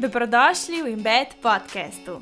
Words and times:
Dobrodošli 0.00 0.80
v 0.82 0.92
Embed 0.96 1.28
podkastu. 1.42 2.20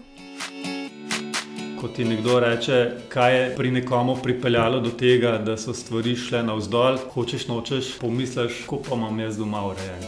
Ko 1.80 1.88
ti 1.88 2.04
nekdo 2.04 2.40
reče, 2.40 3.06
kaj 3.08 3.36
je 3.38 3.44
pri 3.56 3.70
nekomu 3.70 4.16
pripeljalo 4.22 4.80
do 4.80 4.90
tega, 4.90 5.36
da 5.38 5.54
so 5.56 5.70
stvari 5.74 6.16
šle 6.16 6.42
navzdol, 6.42 6.98
hočeš 7.14 7.46
nočeš, 7.46 7.92
pomisliš, 8.00 8.64
kako 8.64 8.82
pa 8.82 8.96
imam 8.96 9.20
jaz 9.20 9.38
doma 9.38 9.62
urejen. 9.70 10.02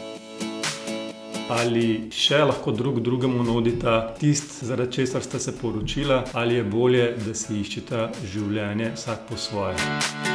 Ali 1.50 2.10
še 2.10 2.42
lahko 2.42 2.74
drug 2.74 2.98
drugemu 3.06 3.46
nudita 3.46 4.16
tisto, 4.18 4.66
zaradi 4.66 4.92
česar 4.98 5.22
sta 5.22 5.38
se 5.38 5.54
poročila, 5.58 6.24
ali 6.32 6.58
je 6.58 6.64
bolje, 6.64 7.06
da 7.22 7.38
si 7.38 7.60
iščeta 7.62 8.10
življenje 8.34 8.96
vsak 8.98 9.26
po 9.30 9.38
svoje. 9.38 10.29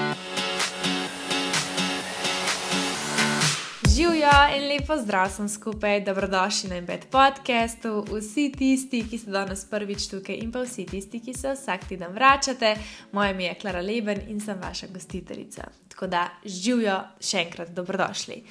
Živijo 4.25 4.57
in 4.57 4.67
lepo 4.67 4.97
zdrav 4.97 5.29
sem 5.29 5.49
skupaj, 5.49 5.99
dobrodošli 6.01 6.69
na 6.69 6.75
Embed 6.75 7.05
podkastu, 7.11 8.05
vsi 8.09 8.51
tisti, 8.57 9.03
ki 9.09 9.17
ste 9.17 9.31
danes 9.31 9.65
prvič 9.69 10.07
tukaj 10.09 10.39
in 10.41 10.51
pa 10.51 10.63
vsi 10.65 10.85
tisti, 10.89 11.19
ki 11.21 11.33
se 11.33 11.51
vsak 11.53 11.85
teden 11.89 12.13
vračate. 12.13 12.71
Moje 13.11 13.31
ime 13.31 13.43
je 13.43 13.53
Klara 13.61 13.81
Leben 13.81 14.21
in 14.27 14.39
sem 14.41 14.57
vaša 14.61 14.87
gostiteljica. 14.93 15.67
Tako 15.89 16.07
da 16.07 16.23
živijo 16.45 16.97
še 17.21 17.43
enkrat, 17.45 17.69
dobrodošli. 17.69 18.41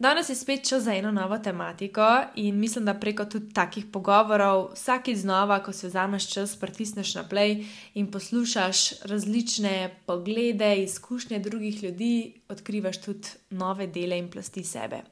Danes 0.00 0.28
je 0.28 0.34
spet 0.34 0.68
čas 0.68 0.82
za 0.82 0.94
eno 0.94 1.10
novo 1.12 1.38
tematiko 1.38 2.22
in 2.34 2.58
mislim, 2.58 2.84
da 2.84 2.94
preko 2.94 3.24
tudi 3.24 3.52
takih 3.52 3.84
pogovorov, 3.92 4.70
vsakeč 4.72 5.16
znova, 5.16 5.58
ko 5.62 5.72
se 5.72 5.86
vzameš 5.86 6.28
čas, 6.32 6.56
pritisneš 6.56 7.14
na 7.14 7.24
play 7.30 7.66
in 7.94 8.10
poslušaš 8.10 9.02
različne 9.04 9.96
poglede, 10.06 10.76
izkušnje 10.76 11.38
drugih 11.38 11.82
ljudi, 11.82 12.32
odkrivaš 12.48 13.00
tudi 13.00 13.28
nove 13.50 13.86
dele 13.86 14.18
in 14.18 14.30
plasti 14.30 14.64
sebe. 14.64 15.02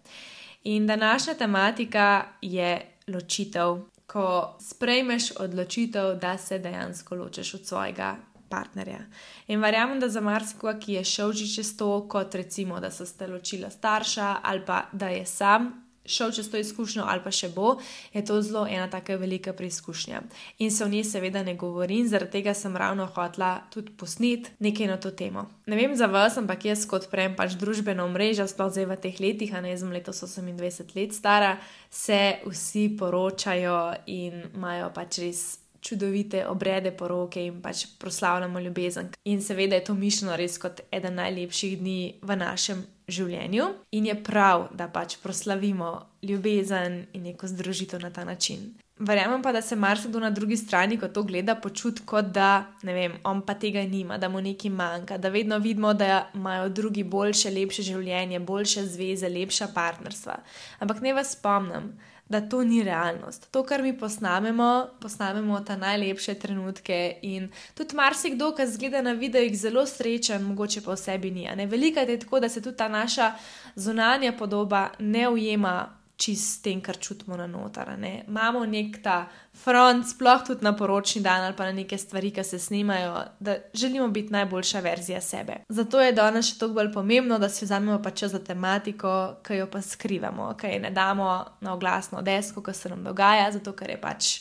In 0.64 0.86
današnja 0.86 1.34
tematika 1.34 2.24
je 2.42 2.80
ločitev. 3.08 3.76
Ko 4.06 4.56
sprejmeš 4.60 5.30
odločitev, 5.36 6.14
da 6.14 6.38
se 6.38 6.58
dejansko 6.58 7.14
ločiš 7.14 7.54
od 7.54 7.66
svojega 7.66 8.16
partnerja. 8.48 9.00
In 9.46 9.60
verjamem, 9.60 10.00
da 10.00 10.08
za 10.08 10.20
marsikoga, 10.20 10.78
ki 10.78 10.98
je 10.98 11.04
šel 11.04 11.32
že 11.32 11.46
čez 11.54 11.76
to, 11.76 12.08
kot 12.08 12.34
recimo, 12.34 12.80
da 12.80 12.90
so 12.90 13.06
se 13.06 13.26
ločila 13.26 13.70
starša 13.70 14.36
ali 14.42 14.64
pa 14.66 14.86
da 14.92 15.08
je 15.08 15.26
sam. 15.26 15.88
Šel 16.08 16.32
čez 16.32 16.50
to 16.50 16.56
izkušnjo, 16.56 17.04
ali 17.04 17.20
pa 17.20 17.28
še 17.30 17.50
bo, 17.52 17.74
je 18.14 18.22
to 18.24 18.38
zelo 18.42 18.62
ena 18.64 18.86
tako 18.88 19.18
velika 19.20 19.52
preizkušnja. 19.52 20.22
In 20.64 20.70
se 20.72 20.84
o 20.84 20.88
njej 20.88 21.04
seveda 21.04 21.42
ne 21.44 21.52
govori, 21.54 21.98
in 22.00 22.08
zaradi 22.08 22.32
tega 22.38 22.54
sem 22.56 22.76
ravno 22.76 23.06
hotla 23.06 23.50
tudi 23.70 23.92
posneti 23.92 24.54
nekaj 24.58 24.88
na 24.88 24.96
to 24.96 25.10
temo. 25.10 25.44
Ne 25.66 25.76
vem 25.76 25.96
za 25.96 26.08
vas, 26.08 26.38
ampak 26.40 26.64
jaz 26.64 26.86
kot 26.88 27.10
prejem 27.12 27.36
pač 27.36 27.58
družbeno 27.60 28.08
mrežo, 28.08 28.48
sploh 28.48 28.72
zdaj 28.72 28.88
v 28.88 29.00
teh 29.04 29.20
letih, 29.20 29.52
a 29.52 29.60
ne 29.60 29.76
znam 29.76 29.92
letos 29.92 30.24
28 30.24 30.96
let 30.96 31.12
stara, 31.12 31.58
se 31.90 32.40
vsi 32.46 32.88
poročajo 32.96 33.78
in 34.06 34.46
imajo 34.54 34.88
pač 34.96 35.20
res 35.20 35.44
čudovite 35.80 36.46
obrede 36.46 36.90
poroke 36.90 37.44
in 37.46 37.62
pač 37.62 37.86
proslavljamo 37.98 38.60
ljubezen. 38.60 39.12
In 39.24 39.42
seveda 39.42 39.76
je 39.76 39.84
to 39.84 39.94
mišljeno 39.94 40.36
res 40.36 40.58
kot 40.58 40.80
eden 40.90 41.14
najlepših 41.14 41.78
dni 41.78 42.00
v 42.22 42.36
našem 42.36 42.84
življenju. 43.08 43.68
In 43.92 44.06
je 44.06 44.18
prav, 44.24 44.68
da 44.74 44.88
pač 44.88 45.16
proslavimo 45.22 45.94
ljubezen 46.22 47.06
in 47.12 47.22
neko 47.30 47.48
združitev 47.48 48.02
na 48.02 48.10
ta 48.10 48.24
način. 48.24 48.74
Verjamem 48.98 49.42
pa, 49.42 49.52
da 49.52 49.62
se 49.62 49.76
marsikdo 49.76 50.18
na 50.20 50.30
drugi 50.30 50.56
strani, 50.56 50.96
ko 50.98 51.08
to 51.08 51.22
gleda, 51.22 51.54
počuti 51.54 52.02
kot 52.06 52.32
da, 52.34 52.66
ne 52.82 52.94
vem, 52.94 53.12
on 53.24 53.44
pa 53.46 53.54
tega 53.54 53.84
nima, 53.86 54.18
da 54.18 54.28
mu 54.28 54.40
nekaj 54.42 54.70
manjka, 54.74 55.18
da 55.18 55.30
vedno 55.30 55.58
vidimo, 55.62 55.92
da 55.94 56.26
imajo 56.34 56.68
drugi 56.68 57.04
boljše, 57.04 57.52
lepše 57.54 57.82
življenje, 57.86 58.40
boljše 58.40 58.84
zveze, 58.90 59.30
lepša 59.30 59.70
partnerstva. 59.74 60.40
Ampak 60.82 61.00
ne 61.06 61.14
vas 61.14 61.36
spomnim, 61.36 61.92
da 62.28 62.40
to 62.40 62.64
ni 62.64 62.82
realnost. 62.84 63.50
To, 63.50 63.62
kar 63.62 63.82
mi 63.82 63.98
posnamemo, 63.98 64.86
posnamemo 65.00 65.60
ta 65.60 65.76
najlepše 65.76 66.34
trenutke. 66.34 67.18
In 67.22 67.48
tudi 67.74 67.96
marsikdo, 67.96 68.52
ki 68.56 68.66
zgleda 68.66 69.02
na 69.02 69.12
videih 69.12 69.58
zelo 69.58 69.86
srečen, 69.86 70.42
mogoče 70.42 70.82
pa 70.84 70.92
v 70.92 70.96
sebi 70.96 71.30
ni. 71.30 71.48
Velika 71.66 72.00
je 72.00 72.18
tako, 72.20 72.40
da 72.40 72.48
se 72.48 72.62
tudi 72.62 72.76
ta 72.76 72.88
naša 72.88 73.32
zunanja 73.74 74.32
podoba 74.32 74.90
ne 74.98 75.28
ujema 75.28 75.98
čist 76.18 76.64
tem, 76.64 76.80
kar 76.82 76.96
čutimo 76.98 77.36
na 77.36 77.46
notar. 77.46 77.92
Ne? 77.98 78.24
Imamo 78.28 78.64
nek 78.66 78.98
ta 79.02 79.28
front, 79.54 80.06
sploh 80.06 80.42
tudi 80.46 80.66
na 80.66 80.72
poročni 80.76 81.22
dan 81.22 81.44
ali 81.46 81.54
pa 81.56 81.68
na 81.68 81.72
neke 81.72 81.98
stvari, 81.98 82.32
ki 82.34 82.44
se 82.44 82.58
snimajo, 82.58 83.22
da 83.40 83.56
želimo 83.74 84.08
biti 84.08 84.32
najboljša 84.32 84.80
verzija 84.80 85.20
sebe. 85.20 85.60
Zato 85.68 86.00
je 86.00 86.12
danes 86.12 86.50
še 86.50 86.58
toliko 86.58 86.80
bolj 86.80 86.92
pomembno, 86.92 87.38
da 87.38 87.48
si 87.48 87.64
vzamemo 87.64 88.00
pa 88.02 88.10
čas 88.10 88.34
za 88.34 88.42
tematiko, 88.44 89.12
ki 89.46 89.60
jo 89.60 89.68
pa 89.70 89.82
skrivamo, 89.82 90.50
ki 90.58 90.74
jo 90.74 90.80
ne 90.82 90.90
damo 90.90 91.30
na 91.60 91.74
oglasno 91.74 92.22
desko, 92.22 92.62
kar 92.66 92.74
se 92.74 92.90
nam 92.90 93.04
dogaja, 93.06 93.52
zato 93.54 93.72
ker 93.78 93.94
je 93.94 94.00
pač. 94.02 94.32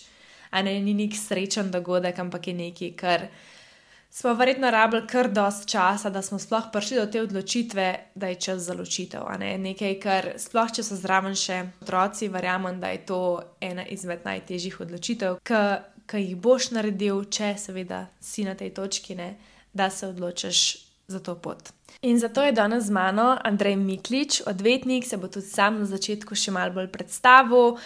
A 0.52 0.64
ne 0.66 0.80
ni 0.82 0.96
nek 0.98 1.14
srečen 1.14 1.70
dogodek, 1.72 2.20
ampak 2.20 2.48
je 2.48 2.54
nekaj, 2.58 2.92
kar 2.98 3.28
smo 4.17 4.33
verjetno 4.33 4.72
rabili 4.72 5.07
kar 5.07 5.29
dost 5.31 5.69
časa, 5.69 6.09
da 6.09 6.22
smo 6.22 6.39
sploh 6.39 6.63
prišli 6.73 6.97
do 6.97 7.05
te 7.05 7.22
odločitve, 7.22 8.00
da 8.16 8.28
je 8.28 8.35
čas 8.35 8.61
za 8.61 8.73
ločitev. 8.73 9.22
Ne? 9.39 9.57
Nekaj, 9.57 9.94
kar 10.01 10.29
sploh, 10.41 10.72
če 10.73 10.83
so 10.83 10.97
zraven 10.97 11.38
še 11.38 11.59
otroci, 11.83 12.31
verjamem, 12.33 12.79
da 12.81 12.89
je 12.95 13.03
to 13.05 13.19
ena 13.61 13.85
izmed 13.85 14.25
najtežjih 14.25 14.79
odločitev, 14.88 15.38
ki 15.45 16.23
jih 16.23 16.33
boš 16.41 16.72
naredil, 16.73 17.28
če 17.29 17.53
seveda 17.61 18.07
si 18.17 18.47
na 18.47 18.57
tej 18.57 18.73
točki, 18.73 19.16
ne? 19.16 19.35
da 19.73 19.91
se 19.94 20.07
odločiš 20.09 20.63
za 21.07 21.22
to 21.22 21.35
pot. 21.38 21.77
In 22.02 22.20
zato 22.20 22.42
je 22.44 22.52
danes 22.52 22.84
z 22.84 22.90
mano 22.92 23.38
Andrej 23.44 23.75
Miklič, 23.75 24.42
odvetnik, 24.46 25.06
se 25.06 25.18
bo 25.18 25.28
tudi 25.28 25.48
sam 25.50 25.80
na 25.80 25.86
začetku 25.86 26.36
še 26.38 26.52
malo 26.53 26.75
bolj 26.75 26.92
predstavil. 26.94 27.80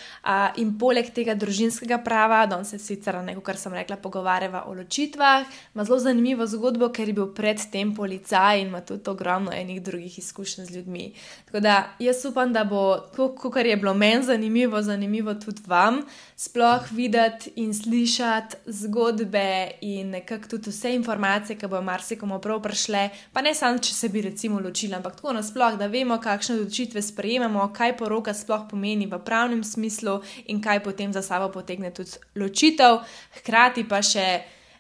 In 0.60 0.74
poleg 0.78 1.14
tega 1.16 1.32
družinskega 1.40 2.02
prava, 2.04 2.42
danes 2.46 2.74
se 2.74 2.80
sicer, 2.80 3.16
kot 3.40 3.58
sem 3.58 3.72
rekla, 3.72 3.96
pogovarjava 3.96 4.66
o 4.68 4.76
ločitvah, 4.76 5.48
ima 5.76 5.86
zelo 5.88 6.00
zanimivo 6.04 6.44
zgodbo, 6.46 6.90
ker 6.92 7.08
je 7.08 7.16
bil 7.22 7.30
predtem 7.32 7.94
policaj 7.96 8.60
in 8.60 8.68
ima 8.74 8.82
tudi 8.84 9.08
ogromno 9.10 9.54
enih 9.56 9.80
drugih 9.82 10.20
izkušenj 10.20 10.68
z 10.68 10.76
ljudmi. 10.76 11.06
Tako 11.48 11.64
da 11.64 11.78
jaz 12.00 12.26
upam, 12.28 12.52
da 12.54 12.66
bo 12.68 12.84
to, 13.16 13.30
kar 13.48 13.66
je 13.66 13.78
bilo 13.78 13.94
meni 13.94 14.28
zanimivo, 14.28 14.82
zanimivo 14.84 15.38
tudi 15.40 15.64
vam, 15.72 16.02
sploh 16.36 16.92
videti 16.92 17.54
in 17.64 17.72
slišati 17.74 18.58
zgodbe 18.68 19.72
in 19.82 20.10
nekako 20.18 20.58
tudi 20.58 20.70
vse 20.70 20.94
informacije, 20.96 21.56
ki 21.56 21.72
bo 21.72 21.82
marsikomu 21.82 22.42
prav 22.44 22.60
prišle, 22.62 23.08
pa 23.32 23.42
ne 23.42 23.56
samo 23.56 23.80
če 23.92 23.98
se 23.98 24.10
bi 24.10 24.22
recimo 24.24 24.60
ločili, 24.64 24.96
ampak 24.96 25.18
tako 25.20 25.34
nasplošno, 25.36 25.82
da 25.82 25.90
vemo, 25.92 26.16
kakšne 26.24 26.56
odločitve 26.56 27.04
sprejemamo, 27.04 27.68
kaj 27.76 27.98
poroka 28.00 28.34
sploh 28.34 28.64
pomeni 28.70 29.10
v 29.12 29.20
pravnem 29.20 29.66
smislu 29.68 30.22
in 30.48 30.64
kaj 30.64 30.80
potem 30.86 31.12
za 31.12 31.22
sabo 31.22 31.52
potegne 31.52 31.92
tudi 31.92 32.22
ločitev, 32.40 33.04
hkrati 33.42 33.88
pa 33.90 34.02
še. 34.02 34.32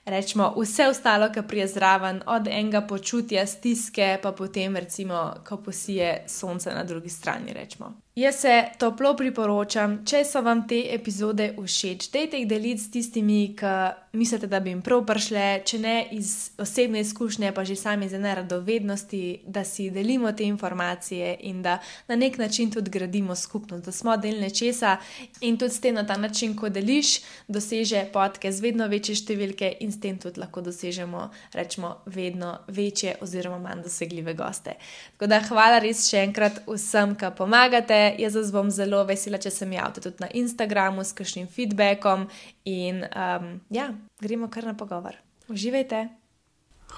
Rečemo 0.01 0.47
vse 0.57 0.87
ostalo, 0.89 1.27
kar 1.29 1.43
prije 1.45 1.67
zraven, 1.75 2.23
od 2.25 2.47
enega 2.49 2.79
počutja, 2.89 3.43
stiske, 3.45 4.15
pa 4.23 4.31
potem, 4.33 4.73
recimo, 4.75 5.19
ko 5.45 5.59
posije 5.61 6.23
sonce 6.27 6.73
na 6.73 6.81
drugi 6.83 7.09
strani. 7.13 7.53
Rečemo. 7.53 7.91
Jaz 8.15 8.41
se 8.41 8.55
toplo 8.81 9.13
priporočam, 9.15 9.99
če 10.05 10.23
so 10.25 10.41
vam 10.41 10.65
te 10.67 10.81
epizode 10.95 11.51
všeč, 11.53 12.09
dejte 12.11 12.41
jih 12.41 12.49
deliti 12.49 12.81
s 12.81 12.89
tistimi, 12.91 13.53
ki 13.53 14.10
mislite, 14.13 14.47
da 14.47 14.59
bi 14.59 14.69
jim 14.69 14.81
prav 14.81 15.05
prišle, 15.07 15.61
če 15.65 15.79
ne 15.79 15.95
iz 16.11 16.51
osebne 16.59 16.99
izkušnje, 16.99 17.51
pa 17.55 17.63
že 17.65 17.75
sami 17.75 18.05
iz 18.05 18.13
ene 18.13 18.35
radovednosti, 18.35 19.21
da 19.47 19.63
si 19.63 19.89
delimo 19.89 20.31
te 20.31 20.43
informacije 20.43 21.37
in 21.39 21.61
da 21.61 21.77
na 22.07 22.15
nek 22.15 22.37
način 22.37 22.71
tudi 22.71 22.91
gradimo 22.91 23.35
skupnost, 23.35 23.85
da 23.85 23.91
smo 23.91 24.17
del 24.17 24.41
nečesa 24.41 24.97
in 25.41 25.57
tudi 25.57 25.73
s 25.73 25.81
tem 25.81 25.95
na 25.95 26.03
ta 26.07 26.17
način, 26.17 26.55
ko 26.55 26.69
deliš, 26.69 27.21
doseže 27.47 28.05
podke 28.13 28.51
z 28.51 28.61
vedno 28.61 28.87
večje 28.87 29.15
številke 29.15 29.75
in 29.79 29.91
s 29.91 29.99
tem 29.99 30.19
tudi 30.19 30.39
lahko 30.39 30.61
dosežemo, 30.61 31.29
rečemo, 31.53 31.95
vedno 32.05 32.57
večje 32.67 33.15
oziroma 33.21 33.59
manj 33.59 33.85
dosegljive 33.87 34.33
goste. 34.33 34.75
Tako 35.15 35.27
da 35.31 35.39
hvala 35.47 35.79
res 35.79 36.03
še 36.09 36.25
enkrat 36.25 36.61
vsem, 36.67 37.15
ki 37.15 37.31
pomagate 37.37 38.01
jaz 38.19 38.35
bom 38.51 38.71
zelo 38.71 39.05
vesela, 39.07 39.39
če 39.39 39.51
se 39.51 39.65
mi 39.65 39.79
javite 39.79 40.03
tudi 40.03 40.19
na 40.19 40.27
Instagramu 40.33 41.03
s 41.03 41.15
kakšnim 41.15 41.47
feedbackom. 41.47 42.27
In 42.65 43.03
um, 43.03 43.59
ja, 43.69 43.93
gremo 44.21 44.49
kar 44.49 44.65
na 44.65 44.73
pogovor. 44.77 45.15
Uživajte. 45.49 46.07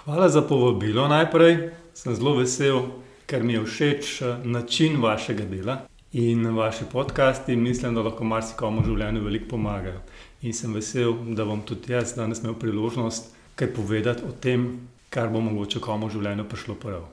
Hvala 0.04 0.30
za 0.30 0.42
povabilo 0.42 1.08
najprej. 1.08 1.72
Sem 1.94 2.16
zelo 2.16 2.36
vesel, 2.36 2.82
ker 3.30 3.44
mi 3.44 3.54
je 3.54 3.64
všeč 3.66 4.22
eh, 4.22 4.38
način 4.44 5.02
vašega 5.02 5.46
dela 5.46 5.78
in 6.12 6.48
vaše 6.56 6.86
podcasti. 6.92 7.56
Mislim, 7.56 7.96
da 7.96 8.02
lahko 8.02 8.24
marsikomu 8.24 8.82
v 8.82 8.92
življenju 8.92 9.24
veliko 9.24 9.50
pomagajo. 9.56 10.02
In 10.42 10.54
sem 10.54 10.74
vesel, 10.74 11.14
da 11.38 11.46
bom 11.46 11.62
tudi 11.62 11.94
jaz 11.94 12.16
danes 12.18 12.44
imel 12.44 12.58
priložnost 12.60 13.32
kaj 13.56 13.74
povedati 13.74 14.26
o 14.28 14.32
tem, 14.32 14.90
kar 15.10 15.30
bo 15.30 15.42
mogoče 15.42 15.80
komu 15.80 16.10
v 16.10 16.18
življenju 16.18 16.50
prišlo 16.50 16.76
prav. 16.76 17.06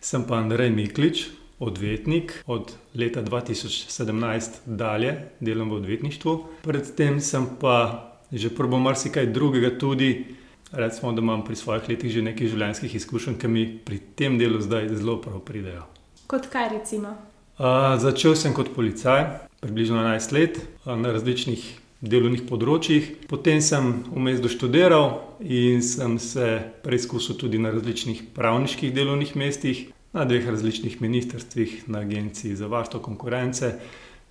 Sem 0.00 0.24
pa 0.28 0.38
Andrej 0.38 0.70
Miklič, 0.70 1.26
odvetnik 1.58 2.42
od 2.46 2.72
leta 2.94 3.22
2017 3.22 4.50
dalje, 4.66 5.14
delam 5.40 5.70
v 5.70 5.74
odvetništvu. 5.74 6.44
Predtem 6.62 7.20
sem 7.20 7.46
pa 7.60 8.12
že 8.32 8.50
prvo 8.50 8.78
marsikaj 8.78 9.26
drugega 9.26 9.78
tudi. 9.78 10.34
Recimo, 10.72 11.12
da 11.12 11.22
imam 11.22 11.44
pri 11.44 11.56
svojih 11.56 11.88
letih 11.88 12.10
že 12.12 12.22
nekaj 12.22 12.48
življenjskih 12.48 12.94
izkušenj, 12.94 13.38
ki 13.38 13.48
mi 13.48 13.64
pri 13.78 14.00
tem 14.18 14.38
delu 14.38 14.60
zdaj 14.60 14.88
zelo 14.98 15.20
prav 15.22 15.40
pridejo. 15.46 15.86
Kot 16.26 16.50
kaj 16.50 16.68
recimo? 16.74 17.14
Uh, 17.56 17.94
začel 18.02 18.34
sem 18.34 18.52
kot 18.52 18.74
policaj, 18.74 19.46
približno 19.62 20.02
11 20.02 20.32
let, 20.34 20.58
na 20.84 21.14
različnih 21.14 21.62
delovnih 22.02 22.42
področjih. 22.48 23.12
Potem 23.30 23.62
sem 23.64 24.02
vmes 24.10 24.42
doštudiral 24.44 25.38
in 25.40 25.80
sem 25.86 26.18
se 26.20 26.58
preizkusil 26.84 27.38
tudi 27.40 27.62
na 27.62 27.70
različnih 27.72 28.26
pravniških 28.36 28.92
delovnih 28.92 29.36
mestih, 29.38 29.86
na 30.16 30.24
dveh 30.24 30.48
različnih 30.48 31.02
ministrstvih, 31.02 31.88
na 31.88 31.98
Agenciji 31.98 32.56
za 32.56 32.66
varstvo 32.66 33.00
konkurence. 33.00 33.74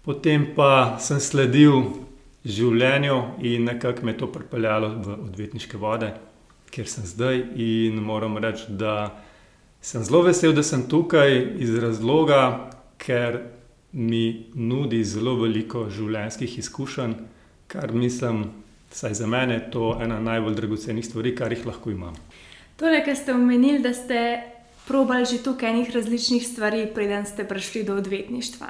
Potem 0.01 0.47
pa 0.55 0.97
sem 0.99 1.19
sledil 1.21 1.83
življenju 2.45 3.17
in 3.45 3.67
nekako 3.69 4.05
me 4.05 4.13
je 4.13 4.17
to 4.17 4.29
pripeljalo 4.33 4.89
v 5.05 5.17
odvetniške 5.27 5.77
vode, 5.77 6.09
kjer 6.73 6.89
sem 6.89 7.05
zdaj. 7.05 7.41
In 7.61 8.01
moram 8.01 8.37
reči, 8.41 8.65
da 8.69 9.13
sem 9.81 10.01
zelo 10.03 10.23
vesel, 10.25 10.55
da 10.57 10.63
sem 10.65 10.87
tukaj 10.89 11.37
iz 11.61 11.77
razloga, 11.77 12.71
ker 12.97 13.39
mi 13.93 14.49
nudi 14.57 15.03
zelo 15.05 15.35
veliko 15.43 15.85
življenjskih 15.93 16.57
izkušenj, 16.65 17.13
kar 17.69 17.93
mislim, 17.93 18.47
saj 18.89 19.21
za 19.21 19.29
mene 19.29 19.59
je 19.59 19.69
to 19.77 19.93
ena 20.01 20.17
najbolj 20.19 20.57
dragocenih 20.57 21.05
stvari, 21.05 21.35
kar 21.37 21.53
jih 21.53 21.65
lahko 21.69 21.93
imam. 21.93 22.17
Torej, 22.81 23.05
ker 23.05 23.17
ste 23.17 23.37
omenili, 23.37 23.79
da 23.85 23.93
ste 23.93 24.19
probali 24.87 25.25
že 25.25 25.43
tukaj 25.43 25.69
enih 25.69 25.91
različnih 25.95 26.47
stvari, 26.47 26.87
preden 26.93 27.25
ste 27.25 27.47
prišli 27.47 27.83
do 27.83 27.95
odvetništva. 27.95 28.67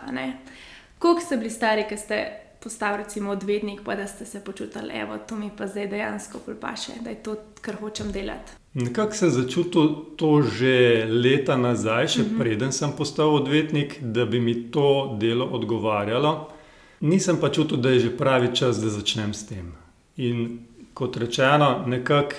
Koliko 1.00 1.22
ste 1.22 1.38
bili 1.38 1.50
stari, 1.50 1.86
ko 1.90 1.98
ste 1.98 2.26
postali 2.64 2.98
recimo 2.98 3.32
odvetnik, 3.32 3.82
pa 3.86 3.96
da 3.96 4.08
ste 4.08 4.26
se 4.26 4.44
počutili, 4.44 4.94
da 5.08 5.18
to 5.18 5.36
mi 5.36 5.50
pa 5.58 5.68
zdaj 5.68 5.88
dejansko 5.88 6.40
pripaše, 6.40 6.92
da 7.04 7.10
je 7.10 7.24
to, 7.24 7.36
kar 7.62 7.76
hočem 7.76 8.12
delati. 8.12 8.52
Nekako 8.74 9.14
sem 9.16 9.30
začutil 9.30 9.88
to 10.18 10.42
že 10.42 11.06
leta 11.08 11.58
nazaj, 11.58 12.08
še 12.08 12.22
uh 12.22 12.28
mhm. 12.28 12.36
-huh. 12.36 12.40
preden 12.40 12.72
sem 12.72 12.92
postal 12.98 13.36
odvetnik, 13.36 13.98
da 14.02 14.26
bi 14.26 14.40
mi 14.40 14.72
to 14.72 15.18
delo 15.20 15.46
odgovarjalo. 15.46 16.50
Nisem 17.00 17.38
pa 17.38 17.50
čutil, 17.50 17.78
da 17.78 17.90
je 17.90 18.00
že 18.00 18.18
pravi 18.18 18.56
čas, 18.56 18.78
da 18.78 18.90
začnem 18.90 19.34
s 19.34 19.46
tem. 19.48 19.74
In 20.18 20.60
kot 20.94 21.18
rečeno, 21.18 21.84
nekako 21.88 22.36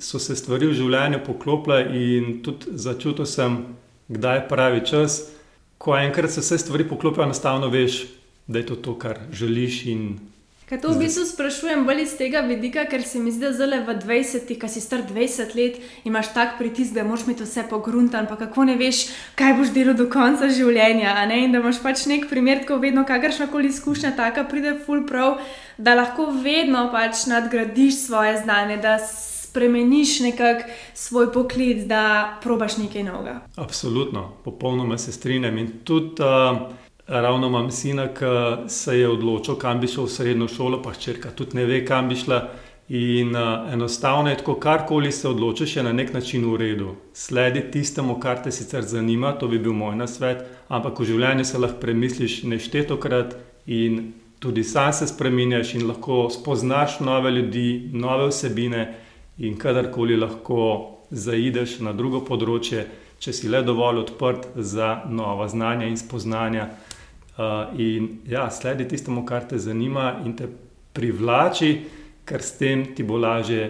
so 0.00 0.18
se 0.18 0.36
stvari 0.36 0.70
v 0.70 0.78
življenju 0.78 1.20
poklopile, 1.26 1.82
in 1.92 2.40
tudi 2.44 2.72
začutil 2.74 3.28
sem, 3.28 3.60
kdaj 4.08 4.36
je 4.36 4.48
pravi 4.48 4.80
čas. 4.86 5.20
Ko 5.80 5.96
enkrat 5.96 6.32
se 6.32 6.40
vse 6.40 6.58
stvari 6.58 6.88
poklopijo, 6.88 7.24
enostavno 7.24 7.68
veš, 7.72 8.02
da 8.46 8.58
je 8.58 8.66
to 8.66 8.76
to, 8.76 8.98
kar 8.98 9.20
želiš. 9.32 9.84
Kaj 10.70 10.78
to 10.84 10.92
v 10.94 11.00
bistvu 11.02 11.24
sprašujem 11.26 11.80
bolj 11.82 12.04
iz 12.04 12.12
tega 12.14 12.44
vidika, 12.46 12.84
ker 12.86 13.02
se 13.02 13.18
mi 13.18 13.32
zdi, 13.34 13.42
da 13.42 13.50
zelo 13.58 13.80
v 13.86 13.96
20, 13.98 14.52
ki 14.54 14.68
si 14.70 14.82
star 14.82 15.00
20 15.02 15.56
let, 15.58 15.80
imaš 16.06 16.30
tak 16.34 16.58
pritisk, 16.60 16.94
da 16.94 17.02
moraš 17.02 17.24
imeti 17.26 17.42
vse 17.42 17.64
pogruntan, 17.70 18.28
pa 18.30 18.36
kako 18.38 18.68
ne 18.68 18.76
veš, 18.78 19.00
kaj 19.34 19.56
boš 19.58 19.72
delal 19.74 19.98
do 19.98 20.06
konca 20.12 20.46
življenja. 20.46 21.16
In 21.34 21.50
da 21.50 21.58
imaš 21.58 21.80
pač 21.82 22.04
nek 22.06 22.28
primer, 22.30 22.62
ko 22.68 22.78
vedno 22.78 23.02
kakršna 23.08 23.48
koli 23.50 23.72
izkušnja 23.74 24.14
taka 24.14 24.44
pride 24.46 24.76
full 24.84 25.08
prav, 25.10 25.40
da 25.78 25.96
lahko 25.98 26.28
vedno 26.38 26.86
pač 26.94 27.26
nadgradiš 27.26 28.04
svoje 28.06 28.38
znanje, 28.44 28.78
da 28.78 28.98
spremeniš 29.50 30.20
nekako 30.20 30.68
svoj 30.94 31.32
poklic, 31.32 31.84
da 31.86 32.38
probaš 32.42 32.76
nekaj 32.76 33.02
novega. 33.02 33.40
Absolutno, 33.56 34.32
popolnoma 34.44 34.98
se 34.98 35.12
strinjam. 35.12 35.58
In 35.58 35.72
tudi 35.84 36.22
uh, 36.22 36.58
ravno 37.06 37.46
imam 37.46 37.70
sina, 37.70 38.08
ki 38.14 38.68
se 38.68 38.98
je 38.98 39.08
odločil, 39.08 39.58
kam 39.58 39.80
bi 39.80 39.90
šel 39.90 40.06
v 40.06 40.14
srednjo 40.14 40.48
šolo, 40.48 40.82
pa 40.82 40.94
črka 40.94 41.34
tudi 41.34 41.58
ne 41.58 41.66
ve, 41.66 41.84
kam 41.86 42.08
bi 42.08 42.16
šla. 42.16 42.44
In 42.90 43.36
uh, 43.36 43.72
enostavno 43.72 44.30
je 44.30 44.36
tako, 44.36 44.54
karkoli 44.54 45.12
se 45.12 45.28
odločiš, 45.28 45.76
je 45.76 45.82
na 45.82 45.92
nek 45.92 46.14
način 46.14 46.46
v 46.50 46.56
redu. 46.58 46.94
Sledi 47.14 47.62
tistemu, 47.70 48.18
kar 48.20 48.42
te 48.42 48.50
sicer 48.50 48.82
zanima, 48.82 49.32
to 49.38 49.48
bi 49.48 49.58
bil 49.58 49.72
moj 49.72 49.94
nasvet, 49.96 50.42
ampak 50.68 50.98
v 50.98 51.06
življenju 51.12 51.44
se 51.44 51.58
lahko 51.58 51.78
premisliš 51.82 52.42
neštetokrat 52.42 53.36
in 53.66 54.12
tudi 54.40 54.64
sam 54.64 54.92
se 54.92 55.06
spremenjaš 55.06 55.74
in 55.74 55.86
lahko 55.86 56.30
spoznaš 56.34 57.00
nove 57.00 57.30
ljudi, 57.30 57.90
nove 57.92 58.28
vsebine 58.28 58.88
in 59.40 59.58
kadarkoli 59.58 60.16
lahko 60.16 60.62
zaideš 61.10 61.78
na 61.84 61.92
drugo 61.96 62.20
področje, 62.26 62.84
če 63.20 63.32
si 63.36 63.48
le 63.48 63.62
dovolj 63.64 64.04
odprt 64.04 64.48
za 64.56 65.02
nova 65.08 65.48
znanja 65.48 65.88
in 65.88 65.98
spoznanja. 66.00 66.68
Uh, 67.40 67.72
in 67.80 68.08
ja, 68.28 68.48
sledi 68.52 68.86
tistemu, 68.88 69.24
kar 69.24 69.46
te 69.48 69.58
zanima 69.58 70.20
in 70.24 70.36
te 70.36 70.48
privlači, 70.92 71.70
ker 72.24 72.44
s 72.44 72.58
tem 72.60 72.90
ti 72.94 73.06
bo 73.06 73.16
lažje 73.20 73.64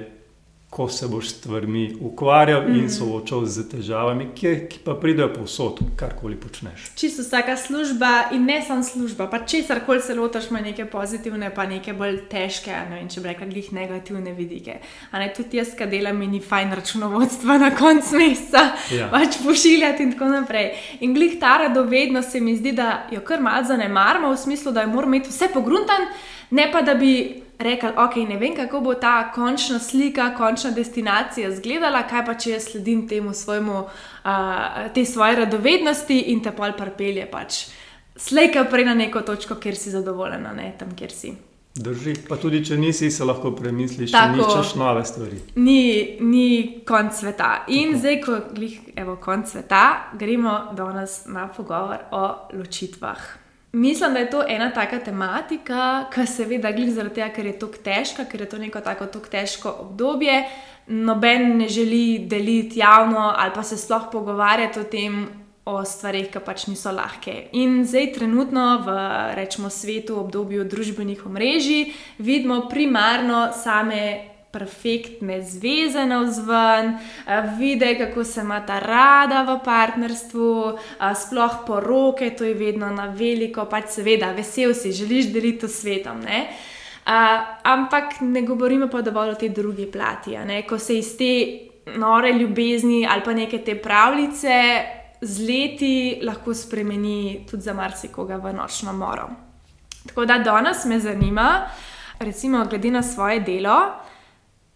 ko 0.70 0.88
se 0.88 1.08
boš 1.08 1.28
s 1.28 1.34
stvarmi 1.34 1.96
ukvarjal 2.00 2.62
mm. 2.62 2.74
in 2.74 2.84
mhm. 2.84 2.88
soočal 2.88 3.44
z 3.46 3.68
težavami, 3.68 4.28
ki, 4.34 4.52
ki 4.70 4.78
pa 4.84 4.94
pridejo 4.94 5.32
povsod, 5.34 5.80
karkoli 5.96 6.36
počneš. 6.38 6.92
Čisto 6.94 7.22
vsaka 7.22 7.56
služba 7.56 8.30
in 8.32 8.44
ne 8.46 8.60
samo 8.62 8.82
služba, 8.82 9.26
pa 9.26 9.42
česar 9.46 9.80
koli 9.86 10.00
se 10.00 10.14
lotaš, 10.14 10.50
ima 10.50 10.60
neke 10.60 10.86
pozitivne, 10.86 11.50
pa 11.54 11.66
neke 11.66 11.92
bolj 11.92 12.20
težke, 12.30 12.70
ne 12.70 13.00
vem, 13.00 13.10
če 13.10 13.20
bi 13.20 13.28
rekla, 13.32 13.50
glih 13.50 13.72
negativne 13.72 14.32
vidike. 14.32 14.78
A 15.10 15.18
ne 15.18 15.32
tudi 15.34 15.58
jaz, 15.58 15.74
ki 15.74 15.90
delam, 15.90 16.18
mi 16.22 16.30
ni 16.30 16.40
fajn 16.40 16.78
računovodstva 16.78 17.58
na 17.58 17.74
koncu 17.74 18.22
meseca, 18.22 18.66
ja. 18.94 19.10
pač 19.10 19.42
pošiljati 19.42 20.06
in 20.06 20.14
tako 20.14 20.30
naprej. 20.36 20.70
In 21.00 21.14
glih 21.18 21.34
ta 21.40 21.56
radovednost 21.66 22.30
se 22.30 22.40
mi 22.40 22.54
zdi, 22.56 22.76
da 22.78 23.08
jo 23.10 23.24
kar 23.26 23.42
malo 23.42 23.66
zanemarimo, 23.66 24.30
v 24.30 24.38
smislu, 24.38 24.72
da 24.72 24.86
jo 24.86 24.94
moramo 24.94 25.16
imeti 25.16 25.34
vse 25.34 25.50
pogruntan, 25.50 26.06
ne 26.50 26.70
pa 26.72 26.82
da 26.82 26.94
bi 26.94 27.42
rekli, 27.58 27.88
ok, 27.96 28.16
ne 28.28 28.36
vem, 28.40 28.54
kako 28.56 28.80
bo 28.80 28.94
ta 28.94 29.32
končna 29.32 29.78
slika, 29.78 30.30
končna 30.36 30.70
destinacija 30.70 31.48
izgledala, 31.48 32.02
kaj 32.08 32.24
pa 32.26 32.34
če 32.34 32.54
jaz 32.56 32.70
sledim 32.72 33.04
temu 33.08 33.34
svojemu, 33.34 33.82
uh, 33.82 34.80
te 34.94 35.04
svoje 35.04 35.36
radovednosti 35.44 36.18
in 36.32 36.40
te 36.42 36.54
pol 36.56 36.72
pripelje 36.78 37.28
pač. 37.30 37.66
Slejka 38.16 38.64
prej 38.70 38.88
na 38.88 38.94
neko 38.94 39.20
točko, 39.24 39.56
kjer 39.60 39.76
si 39.76 39.92
zadovoljen, 39.92 40.48
ne 40.56 40.72
tam, 40.78 40.96
kjer 40.96 41.12
si. 41.12 41.32
Drži, 41.80 42.16
pa 42.28 42.34
tudi 42.36 42.64
če 42.66 42.76
nisi, 42.76 43.12
se 43.14 43.24
lahko 43.24 43.52
premisliš, 43.54 44.10
da 44.10 44.24
iščeš 44.34 44.72
nove 44.80 45.04
stvari. 45.06 45.38
Ni, 45.62 46.16
ni 46.20 46.80
konc 46.86 47.14
sveta. 47.14 47.52
In 47.68 47.94
Tako. 47.94 48.00
zdaj, 48.00 48.18
ko 48.24 48.38
je 48.96 49.16
konc 49.22 49.52
sveta, 49.52 49.84
gremo 50.18 50.56
danes 50.76 51.22
na 51.30 51.46
pogovor 51.48 52.02
o 52.10 52.24
ločitvah. 52.58 53.39
Mislim, 53.72 54.12
da 54.12 54.18
je 54.18 54.30
to 54.30 54.42
ena 54.48 54.72
taka 54.72 54.98
tematika, 54.98 56.04
ki 56.14 56.26
se 56.26 56.44
veda 56.44 56.72
glih 56.72 56.90
zaradi 56.90 57.14
tega, 57.14 57.28
ker 57.34 57.46
je 57.46 57.58
tako 57.58 57.82
težka, 57.84 58.24
ker 58.26 58.40
je 58.40 58.48
to 58.50 58.58
neko 58.58 58.80
tako 58.80 59.06
težko 59.06 59.76
obdobje. 59.84 60.42
Noben 60.86 61.56
ne 61.58 61.68
želi 61.68 62.18
deliti 62.26 62.78
javno 62.78 63.34
ali 63.36 63.52
pa 63.54 63.62
se 63.62 63.76
sploh 63.76 64.08
pogovarjati 64.12 64.80
o 64.80 64.84
tem, 64.84 65.28
o 65.64 65.84
stvarih, 65.84 66.30
ki 66.32 66.40
pač 66.44 66.66
niso 66.66 66.90
lahke. 66.90 67.50
In 67.52 67.84
zdaj, 67.86 68.12
trenutno 68.16 68.80
v 68.86 68.96
rečemo, 69.36 69.70
svetu, 69.70 70.16
obdobju 70.18 70.64
družbenih 70.64 71.26
omrežij, 71.26 71.92
vidimo 72.18 72.64
primarno 72.68 73.50
same 73.54 74.29
perfektne 74.52 75.42
zveze 75.42 76.06
na 76.06 76.20
vzven, 76.22 76.98
vidi, 77.58 77.94
kako 77.98 78.24
se 78.24 78.40
ima 78.40 78.60
ta 78.66 78.78
rada 78.78 79.42
v 79.42 79.58
partnerstvu, 79.64 80.78
sploh 81.14 81.54
poroke, 81.66 82.30
to 82.30 82.44
je 82.44 82.54
vedno 82.54 82.90
na 82.90 83.06
veliko, 83.06 83.64
pač 83.70 83.94
seveda, 84.00 84.32
vesel 84.32 84.74
si, 84.74 84.92
želiš 84.92 85.32
deliti 85.32 85.68
s 85.68 85.80
svetom. 85.80 86.20
Ne? 86.20 86.48
Ampak 87.62 88.20
ne 88.20 88.42
govorimo 88.42 88.88
pa 88.88 89.02
dovolj 89.02 89.30
o 89.30 89.34
tej 89.34 89.48
drugi 89.48 89.86
plati, 89.86 90.36
ko 90.68 90.78
se 90.78 90.98
iz 90.98 91.16
te 91.18 91.32
nore 91.96 92.32
ljubezni 92.32 93.06
ali 93.10 93.22
pa 93.24 93.32
neke 93.32 93.58
te 93.58 93.74
pravljice 93.74 94.82
z 95.20 95.46
leti 95.46 96.20
lahko 96.22 96.54
spremeni 96.54 97.46
tudi 97.50 97.62
za 97.62 97.74
marsikoga 97.74 98.36
v 98.36 98.52
nočno 98.52 98.92
moro. 98.92 99.28
Tako 100.06 100.24
da 100.24 100.38
danes 100.38 100.84
me 100.84 100.98
zanima, 100.98 101.68
recimo, 102.18 102.64
glede 102.64 102.90
na 102.90 103.02
svoje 103.02 103.40
delo, 103.40 103.76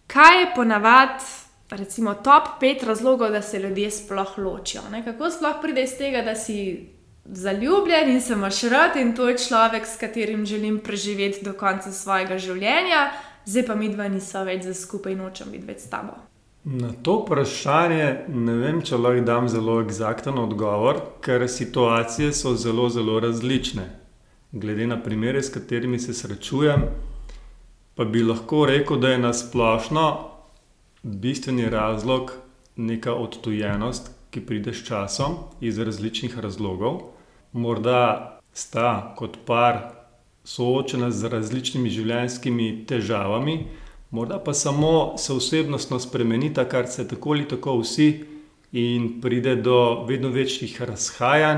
kaj 0.07 0.39
je 0.39 0.51
ponavadi, 0.55 1.23
recimo, 1.69 2.13
top 2.13 2.59
pet 2.59 2.83
razlogov, 2.83 3.31
da 3.31 3.41
se 3.41 3.59
ljudje 3.59 3.91
sploh 3.91 4.37
ločijo. 4.37 4.81
Ne? 4.91 5.03
Kako 5.05 5.29
sploh 5.29 5.55
pride 5.61 5.83
iz 5.83 5.97
tega, 5.97 6.21
da 6.21 6.35
si 6.35 6.89
zaljubljen 7.25 8.11
in 8.11 8.21
se 8.21 8.33
imaš 8.33 8.61
rad 8.61 8.95
in 8.95 9.15
to 9.15 9.29
je 9.29 9.37
človek, 9.37 9.85
s 9.85 9.97
katerim 9.97 10.45
želim 10.45 10.79
preživeti 10.79 11.45
do 11.45 11.53
konca 11.53 11.91
svojega 11.91 12.37
življenja, 12.37 13.11
zdaj 13.45 13.65
pa 13.65 13.75
mi 13.75 13.89
dva 13.89 14.07
nisva 14.07 14.43
več 14.43 14.63
za 14.63 14.73
skupaj 14.73 15.13
in 15.13 15.19
nočem 15.25 15.51
biti 15.51 15.65
več 15.65 15.79
s 15.79 15.89
tabo. 15.89 16.13
Na 16.65 16.89
to 17.03 17.19
vprašanje 17.21 18.25
ne 18.27 18.53
vem, 18.57 18.81
če 18.81 18.97
lahko 18.97 19.25
dam 19.25 19.49
zelo 19.49 19.81
eksakten 19.83 20.37
odgovor, 20.41 21.01
ker 21.21 21.45
situacije 21.49 22.31
so 22.33 22.55
zelo, 22.57 22.89
zelo 22.89 23.19
različne. 23.19 23.85
Glede 24.51 24.87
na 24.87 24.97
primere, 25.01 25.43
s 25.43 25.53
katerimi 25.53 25.99
se 25.99 26.13
srečujem, 26.13 26.87
pa 27.95 28.05
bi 28.05 28.23
lahko 28.23 28.65
rekel, 28.65 28.99
da 28.99 29.09
je 29.09 29.17
na 29.17 29.33
splošno 29.33 30.29
bistveni 31.03 31.69
razlog 31.69 32.31
neka 32.75 33.13
odtujenost, 33.13 34.11
ki 34.29 34.41
pride 34.45 34.73
s 34.73 34.83
časom 34.83 35.37
iz 35.61 35.79
različnih 35.79 36.39
razlogov. 36.39 36.99
Morda 37.53 38.39
sta 38.53 39.15
kot 39.17 39.37
par 39.45 39.79
soočena 40.43 41.11
z 41.11 41.29
različnimi 41.31 41.89
življenjskimi 41.89 42.85
težavami, 42.87 43.67
morda 44.11 44.39
pa 44.43 44.53
samo 44.53 45.15
se 45.17 45.33
osebnostno 45.33 45.99
spremenita, 45.99 46.65
kar 46.69 46.87
se 46.87 47.07
tako 47.07 47.31
ali 47.31 47.47
tako 47.47 47.79
vsi, 47.79 48.09
in 48.75 49.21
pride 49.21 49.55
do 49.55 50.03
vedno 50.07 50.29
večjih 50.29 50.81
razhajanj. 50.81 51.57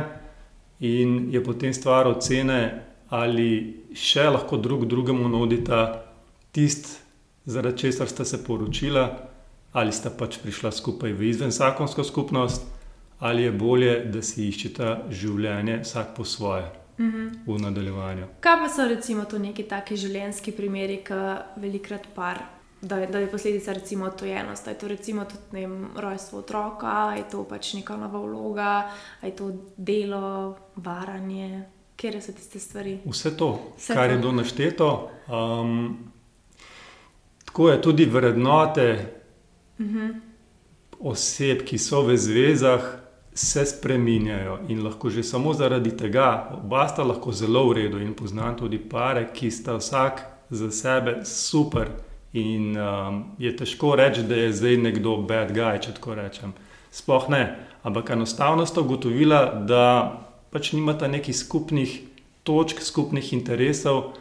in 0.79 1.34
je 1.34 1.44
potem 1.44 1.74
stvar 1.74 2.08
ocene, 2.08 2.86
ali 3.10 3.82
še 3.96 4.29
lahko 4.29 4.58
drug 4.58 4.86
drugemu 4.86 5.29
nudita 5.29 6.07
tisto, 6.58 6.90
zaradi 7.46 7.78
česar 7.78 8.10
sta 8.10 8.26
se 8.26 8.44
poročila, 8.44 9.30
ali 9.78 9.92
sta 9.94 10.10
pač 10.10 10.40
prišla 10.42 10.72
skupaj 10.74 11.14
v 11.14 11.30
izvenzakonsko 11.30 12.04
skupnost, 12.04 12.66
ali 13.20 13.44
je 13.44 13.52
bolje, 13.52 13.94
da 14.10 14.22
si 14.26 14.48
iščeta 14.50 15.04
življenje 15.14 15.84
vsak 15.86 16.16
po 16.18 16.26
svoje. 16.26 16.66
V 16.98 17.60
nadaljevanju. 17.62 18.26
Kaj 18.42 18.56
pa 18.58 18.68
so 18.74 18.88
recimo 18.90 19.28
to 19.30 19.38
neki 19.38 19.68
taki 19.70 19.94
življenjski 20.02 20.50
primeri, 20.58 21.04
ki 21.06 21.20
velikrat 21.62 22.10
par, 22.16 22.42
da 22.82 23.04
da 23.06 23.22
je 23.22 23.30
posledica 23.30 23.78
recimo 23.78 24.10
odtojenost, 24.10 24.66
da 24.66 24.74
je 24.74 24.80
to 24.82 24.90
recimo 24.90 25.26
tudi 25.30 25.60
ne 25.60 25.68
vem, 25.68 25.88
rojstvo 25.94 26.42
otroka, 26.42 27.14
je 27.20 27.28
to 27.30 27.46
pač 27.46 27.76
neka 27.78 28.02
nova 28.02 28.18
vloga, 28.26 28.74
je 29.22 29.36
to 29.38 29.52
delo, 29.78 30.58
varanje, 30.76 31.68
kje 31.96 32.18
so 32.22 32.34
tiste 32.34 32.60
stvari. 32.60 32.98
Vse 33.06 33.38
to, 33.38 33.54
Vse 33.78 33.94
kar 33.94 34.10
to. 34.10 34.14
je 34.14 34.18
bilo 34.26 34.34
našteto. 34.42 34.90
Um, 35.30 36.16
tako 37.58 37.70
je 37.70 37.82
tudi 37.82 38.06
vrednote 38.06 39.14
oseb, 41.00 41.64
ki 41.66 41.78
so 41.78 42.04
v 42.06 42.18
zvezah, 42.18 42.84
se 43.34 43.66
spreminjajo 43.66 44.60
in 44.70 44.84
lahko 44.86 45.10
že 45.10 45.24
samo 45.24 45.54
zaradi 45.54 45.98
tega, 45.98 46.54
oba 46.54 46.88
sta 46.88 47.04
lahko 47.04 47.32
zelo 47.32 47.64
v 47.70 47.74
redu. 47.74 47.98
In 47.98 48.14
poznam 48.14 48.54
tudi 48.58 48.78
pare, 48.78 49.26
ki 49.34 49.50
sta 49.52 49.74
vsak 49.74 50.22
za 50.50 50.70
sebe 50.72 51.26
super. 51.26 51.90
In 52.34 52.78
um, 52.78 53.24
je 53.40 53.56
težko 53.58 53.96
reči, 53.96 54.22
da 54.22 54.36
je 54.36 54.54
zdaj 54.54 54.78
nekdo 54.78 55.18
bad 55.18 55.50
guy, 55.50 55.82
če 55.82 55.98
tako 55.98 56.14
rečem. 56.14 56.54
Sploh 56.92 57.26
ne. 57.30 57.58
Ampak 57.84 58.10
enostavno 58.14 58.66
sta 58.66 58.86
ugotovila, 58.86 59.66
da 59.66 60.14
pač 60.54 60.76
nimata 60.78 61.08
nekih 61.08 61.34
skupnih 61.34 62.02
točk, 62.44 62.86
skupnih 62.86 63.34
interesov, 63.34 64.14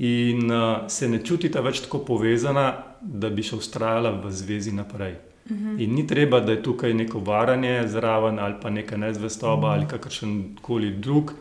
in 0.00 0.50
uh, 0.50 0.88
se 0.88 1.08
ne 1.08 1.20
čutita 1.24 1.60
več 1.60 1.84
tako 1.84 2.00
povezana, 2.08 2.70
da 3.00 3.28
bi 3.30 3.44
še 3.44 3.58
ustrajala 3.60 4.14
v 4.20 4.32
zvezi 4.32 4.72
naprej. 4.72 5.18
In 5.50 5.94
ni 5.96 6.04
treba, 6.06 6.38
da 6.40 6.52
je 6.52 6.62
tukaj 6.62 6.92
neko 6.94 7.18
varanje 7.26 7.88
zraven 7.90 8.38
ali 8.38 8.54
pa 8.62 8.70
neka 8.70 8.96
nezvestoba 8.96 9.72
ali 9.74 9.88
kakršen 9.90 10.34
koli 10.62 10.90
drug 10.90 11.32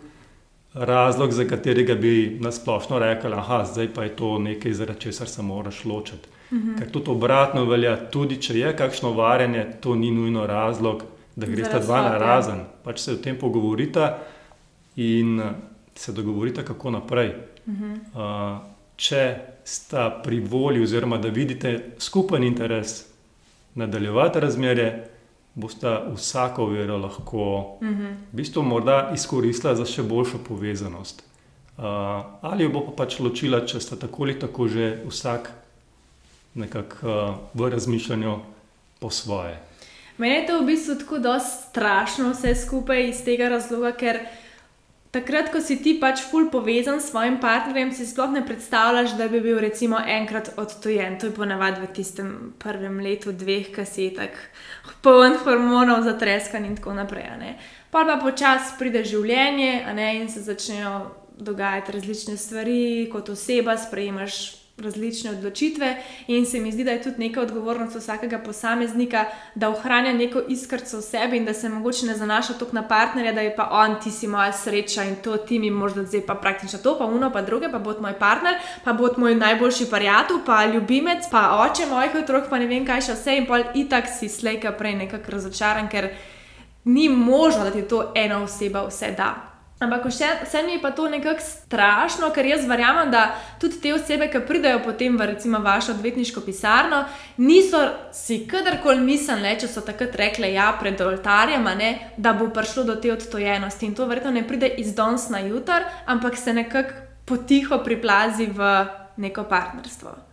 razlog, 0.74 1.32
za 1.32 1.46
katerega 1.46 1.96
bi 1.96 2.38
nasplošno 2.42 3.00
rekli, 3.00 3.30
da 3.30 3.66
zdaj 3.74 3.94
pa 3.94 4.04
je 4.04 4.16
to 4.16 4.40
nekaj, 4.40 4.74
zaradi 4.74 5.00
česar 5.00 5.30
se 5.30 5.42
moraš 5.42 5.86
ločiti. 5.86 6.30
Ker 6.50 6.92
tudi 6.92 7.12
obratno 7.12 7.66
velja, 7.66 7.96
tudi 8.10 8.42
če 8.42 8.58
je 8.60 8.76
kakšno 8.78 9.12
varjanje, 9.14 9.66
to 9.82 9.96
ni 9.96 10.12
nujno 10.12 10.46
razlog, 10.48 11.04
da 11.36 11.46
greš 11.46 11.68
ta 11.72 11.80
dva 11.80 12.02
na 12.02 12.10
svape. 12.10 12.26
razen. 12.26 12.62
Pač 12.84 13.00
se 13.00 13.14
o 13.14 13.18
tem 13.18 13.38
pogovorita 13.38 14.18
in 14.96 15.40
uh, 15.40 15.52
se 15.96 16.12
dogovorita, 16.12 16.64
kako 16.64 16.92
naprej. 16.92 17.34
Uh, 17.70 18.58
če 18.96 19.24
sta 19.64 20.10
pri 20.24 20.40
volji, 20.40 20.84
oziroma 20.84 21.18
da 21.18 21.30
vidite 21.30 21.94
skupen 22.00 22.44
interes 22.44 23.06
nadaljevati 23.76 24.40
razmerje, 24.40 24.90
bosta 25.56 26.02
vsako 26.16 26.66
vero 26.66 26.98
lahko 26.98 27.46
v 27.82 28.14
bistvu 28.32 28.64
morda 28.64 29.12
izkoristila 29.14 29.76
za 29.76 29.86
še 29.86 30.04
boljšo 30.04 30.42
povezanost. 30.48 31.24
Uh, 31.80 31.86
ali 32.42 32.64
jo 32.64 32.74
bo 32.74 32.84
pa 32.90 33.04
pač 33.04 33.20
ločila, 33.24 33.62
če 33.66 33.80
sta 33.80 33.96
tako 33.96 34.26
ali 34.28 34.36
tako 34.40 34.68
že 34.68 34.90
vsak 35.08 35.52
nekako 36.60 37.08
uh, 37.08 37.36
v 37.54 37.70
razmišljanju 37.72 38.36
po 39.00 39.10
svoje. 39.10 39.56
Meni 40.20 40.36
je 40.36 40.48
to 40.48 40.60
v 40.60 40.66
bistvu 40.68 40.98
tako 41.00 41.20
dosti 41.24 41.70
strašno 41.70 42.34
vse 42.34 42.56
skupaj 42.56 43.10
iz 43.10 43.24
tega 43.24 43.48
razloga, 43.50 43.94
ker 43.96 44.20
takrat, 45.12 45.50
ko 45.52 45.62
si 45.62 45.80
ti 45.82 45.96
pač 46.02 46.22
ful 46.30 46.50
povezan 46.54 47.02
s 47.02 47.10
svojim 47.10 47.40
partnerjem, 47.42 47.92
si 47.92 48.06
sploh 48.06 48.32
ne 48.34 48.44
predstavljaš, 48.46 49.16
da 49.18 49.28
bi 49.28 49.42
bil 49.42 49.60
recimo 49.60 49.98
enkrat 49.98 50.54
odtojen. 50.58 51.18
To 51.20 51.30
je 51.30 51.36
ponavadi 51.36 51.82
v 51.82 51.92
tistem 51.94 52.30
prvem 52.60 53.00
letu, 53.02 53.34
dveh, 53.34 53.72
ki 53.74 53.86
si 53.86 54.10
tako 54.16 54.96
poln 55.02 55.40
hormonov, 55.44 56.04
zatreskan 56.06 56.66
in 56.66 56.78
tako 56.78 56.94
naprej. 56.94 57.56
Pa 57.90 58.06
pa 58.06 58.20
počasi 58.22 58.78
pride 58.78 59.04
življenje 59.04 59.94
ne, 59.98 60.10
in 60.22 60.30
se 60.30 60.46
začnejo 60.46 60.96
dogajati 61.40 61.92
različne 61.92 62.38
stvari, 62.38 63.10
kot 63.12 63.30
oseba 63.30 63.78
sprejemaš 63.78 64.60
različne 64.84 65.32
odločitve, 65.32 65.96
in 66.28 66.46
se 66.46 66.60
mi 66.60 66.72
zdi, 66.72 66.84
da 66.84 66.92
je 66.92 67.02
tudi 67.04 67.28
neka 67.28 67.42
odgovornost 67.42 67.96
vsakega 67.96 68.40
posameznika, 68.40 69.26
da 69.56 69.70
ohranja 69.70 70.14
neko 70.14 70.42
iskrco 70.48 70.98
v 70.98 71.02
sebi 71.02 71.38
in 71.38 71.46
da 71.46 71.54
se 71.54 71.70
mogoče 71.70 72.06
ne 72.06 72.16
zanaša 72.16 72.54
toliko 72.54 72.76
na 72.76 72.88
partnerja, 72.88 73.34
da 73.34 73.42
je 73.42 73.56
pa 73.56 73.70
on, 73.72 73.96
ti 74.04 74.12
si 74.12 74.28
moja 74.28 74.54
sreča 74.54 75.04
in 75.04 75.16
to 75.24 75.38
ti 75.38 75.60
mi 75.60 75.72
možno 75.72 76.04
zdaj 76.04 76.26
pa 76.26 76.36
praktično 76.36 76.80
to, 76.80 76.98
pa 76.98 77.06
uno, 77.06 77.32
pa 77.32 77.42
druge, 77.42 77.70
pa 77.72 77.80
bo 77.80 77.96
moj 78.02 78.20
partner, 78.20 78.56
pa 78.84 78.94
bo 78.94 79.10
moj 79.18 79.36
najboljši 79.36 79.90
prijatelj, 79.92 80.38
pa 80.46 80.66
ljubimec, 80.66 81.26
pa 81.32 81.66
oče 81.66 81.86
mojih 81.86 82.16
otrok, 82.24 82.50
pa 82.50 82.60
ne 82.60 82.68
vem 82.68 82.86
kaj 82.86 83.02
še 83.02 83.14
vse 83.14 83.38
in 83.38 83.48
pol 83.48 83.64
itak 83.76 84.08
si 84.20 84.30
slejka 84.30 84.72
prej 84.72 84.96
nekako 84.96 85.32
razočaran, 85.32 85.90
ker 85.90 86.10
ni 86.86 87.10
možno, 87.10 87.64
da 87.64 87.72
ti 87.72 87.82
to 87.82 88.12
ena 88.16 88.44
oseba 88.44 88.86
vse 88.88 89.14
da. 89.18 89.59
Ampak 89.80 90.06
vse, 90.06 90.28
vse 90.44 90.64
mi 90.64 90.72
je 90.72 90.82
pa 90.82 90.92
to 90.92 91.08
nekako 91.10 91.40
strašno, 91.40 92.30
ker 92.36 92.46
jaz 92.46 92.66
verjamem, 92.68 93.12
da 93.12 93.36
tudi 93.62 93.80
te 93.80 93.94
osebe, 93.96 94.28
ki 94.28 94.42
pridejo 94.48 94.82
potem 94.84 95.16
v 95.18 95.30
recimo 95.32 95.62
vašo 95.64 95.94
odvetniško 95.96 96.44
pisarno, 96.44 97.06
niso 97.38 97.80
si 98.12 98.42
kadarkoli 98.48 99.00
mislili, 99.00 99.56
če 99.60 99.72
so 99.72 99.82
takrat 99.88 100.20
rekli 100.20 100.52
ja 100.54 100.74
pred 100.82 101.00
oltarjem, 101.02 101.72
ne, 101.80 101.92
da 102.18 102.36
bo 102.36 102.50
prišlo 102.52 102.84
do 102.84 103.00
te 103.00 103.14
odtojenosti. 103.16 103.88
In 103.88 103.96
to 103.96 104.08
verjetno 104.10 104.36
ne 104.36 104.48
pride 104.48 104.68
iz 104.68 104.92
danes 104.96 105.30
na 105.32 105.40
jutr, 105.48 105.88
ampak 106.06 106.36
se 106.38 106.54
nekako 106.54 107.08
potiho 107.26 107.80
priplazi 107.84 108.52
v 108.52 108.74
neko 109.16 109.44
partnerstvo. 109.48 110.29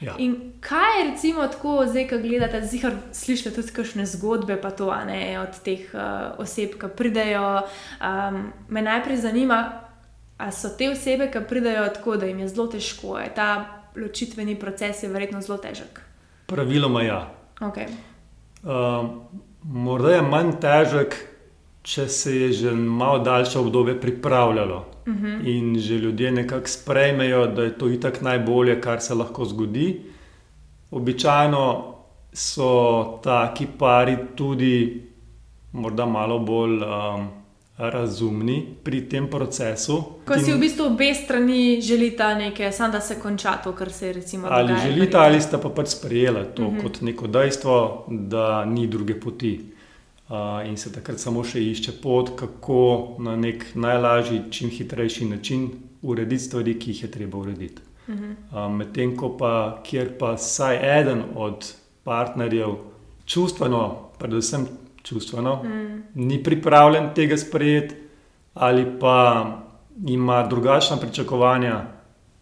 Ja. 0.00 0.14
In 0.18 0.52
kaj 0.60 0.98
je 0.98 1.10
recimo 1.10 1.46
tako, 1.46 1.84
zdaj, 1.86 2.06
ko 2.08 2.18
gledate, 2.18 2.62
zihar 2.66 2.94
slišite 3.12 3.52
tudi 3.52 3.72
kakšne 3.76 4.06
zgodbe, 4.06 4.56
pa 4.56 4.70
to, 4.70 4.88
ne, 5.06 5.36
od 5.40 5.58
teh 5.64 5.90
uh, 5.92 6.40
oseb, 6.40 6.78
ki 6.80 6.88
pridejo. 6.96 7.60
Um, 8.00 8.46
me 8.68 8.82
najprej 8.82 9.16
zanima, 9.16 9.58
ali 10.38 10.56
so 10.56 10.72
te 10.78 10.88
osebe, 10.90 11.28
ki 11.30 11.44
pridejo 11.48 11.84
tako, 11.94 12.16
da 12.16 12.26
jim 12.26 12.38
je 12.38 12.48
zelo 12.48 12.66
težko, 12.72 13.18
je 13.18 13.28
ta 13.34 13.50
ločitveni 13.96 14.56
proces 14.56 15.02
je 15.02 15.08
verjetno 15.12 15.40
zelo 15.40 15.58
težek. 15.58 16.00
Praviloma 16.46 17.02
ja. 17.02 17.20
Okay. 17.60 17.92
Uh, 18.62 19.10
morda 19.62 20.14
je 20.16 20.22
manj 20.22 20.56
težek, 20.60 21.16
če 21.82 22.08
se 22.08 22.36
je 22.36 22.52
že 22.52 22.72
malo 22.72 23.18
daljše 23.18 23.58
obdobje 23.58 24.00
pripravljalo 24.00 24.86
uh 25.06 25.14
-huh. 25.14 25.56
in 25.56 25.78
že 25.78 25.94
ljudje 25.94 26.32
nekako 26.32 26.66
sprejmejo, 26.66 27.46
da 27.46 27.62
je 27.62 27.78
to 27.78 27.88
itak 27.88 28.20
najbolje, 28.20 28.80
kar 28.80 29.00
se 29.00 29.14
lahko 29.14 29.44
zgodi. 29.44 30.00
Običajno 30.90 31.94
so 32.32 33.20
taki 33.24 33.66
pari 33.78 34.16
tudi 34.36 35.02
morda 35.72 36.06
malo 36.06 36.38
bolj 36.38 36.72
um, 36.72 37.28
razumni 37.76 38.66
pri 38.82 39.08
tem 39.08 39.26
procesu. 39.30 40.02
Ko 40.26 40.38
si 40.38 40.52
v 40.52 40.58
bistvu 40.60 40.86
obe 40.86 41.14
strani 41.14 41.80
želita 41.80 42.34
nekaj, 42.34 42.72
samo 42.72 42.92
da 42.92 43.00
se 43.00 43.20
konča 43.20 43.56
to, 43.64 43.72
kar 43.72 43.92
se 43.92 44.06
je 44.06 44.12
recimo 44.12 44.46
Ali 44.50 44.68
dogajalo. 44.68 44.92
želite, 44.92 45.16
ali 45.16 45.40
sta 45.40 45.58
pa 45.58 45.68
pač 45.68 45.88
sprejela 45.88 46.44
to 46.44 46.62
uh 46.62 46.72
-huh. 46.72 46.82
kot 46.82 47.00
neko 47.00 47.26
dejstvo, 47.26 48.04
da 48.08 48.64
ni 48.64 48.86
druge 48.86 49.20
poti. 49.20 49.71
Uh, 50.32 50.68
in 50.68 50.76
se 50.76 50.88
takrat 50.92 51.20
samo 51.20 51.42
še 51.44 51.60
išče 51.60 51.92
pot, 52.00 52.30
kako 52.40 52.76
na 53.20 53.34
nek 53.36 53.66
najlažji, 53.76 54.38
čim 54.50 54.70
hitrejši 54.72 55.26
način 55.28 55.66
urediti 56.02 56.44
stvari, 56.44 56.72
ki 56.80 56.90
jih 56.90 57.02
je 57.02 57.10
treba 57.10 57.38
urediti. 57.38 57.82
Uh 58.08 58.14
-huh. 58.14 58.30
uh, 58.66 58.72
Medtem 58.72 59.16
ko 59.16 59.28
pa, 59.36 59.82
kjer 59.84 60.14
pa 60.18 60.32
vsaj 60.32 61.00
eden 61.00 61.22
od 61.34 61.74
partnerjev 62.04 62.76
čustveno, 63.24 64.08
predvsem 64.18 64.66
čustveno, 65.02 65.62
mm. 65.62 66.02
ni 66.14 66.42
pripravljen 66.42 67.10
tega 67.14 67.36
sprejeti, 67.36 67.94
ali 68.54 68.86
pa 69.00 69.46
ima 70.06 70.46
drugačna 70.46 70.96
pričakovanja, 70.96 71.86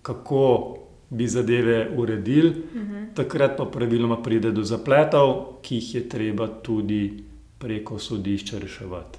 kako 0.02 0.76
bi 1.10 1.26
zadeve 1.26 1.90
uredili, 1.96 2.50
mm 2.50 2.78
-hmm. 2.78 3.14
takrat 3.14 3.56
pa 3.56 3.64
praviloma 3.64 4.22
pride 4.22 4.50
do 4.50 4.62
zapletov, 4.62 5.44
ki 5.62 5.74
jih 5.74 5.94
je 5.94 6.08
treba 6.08 6.46
tudi 6.46 7.29
preko 7.60 7.98
sodišča 7.98 8.58
reševati. 8.58 9.18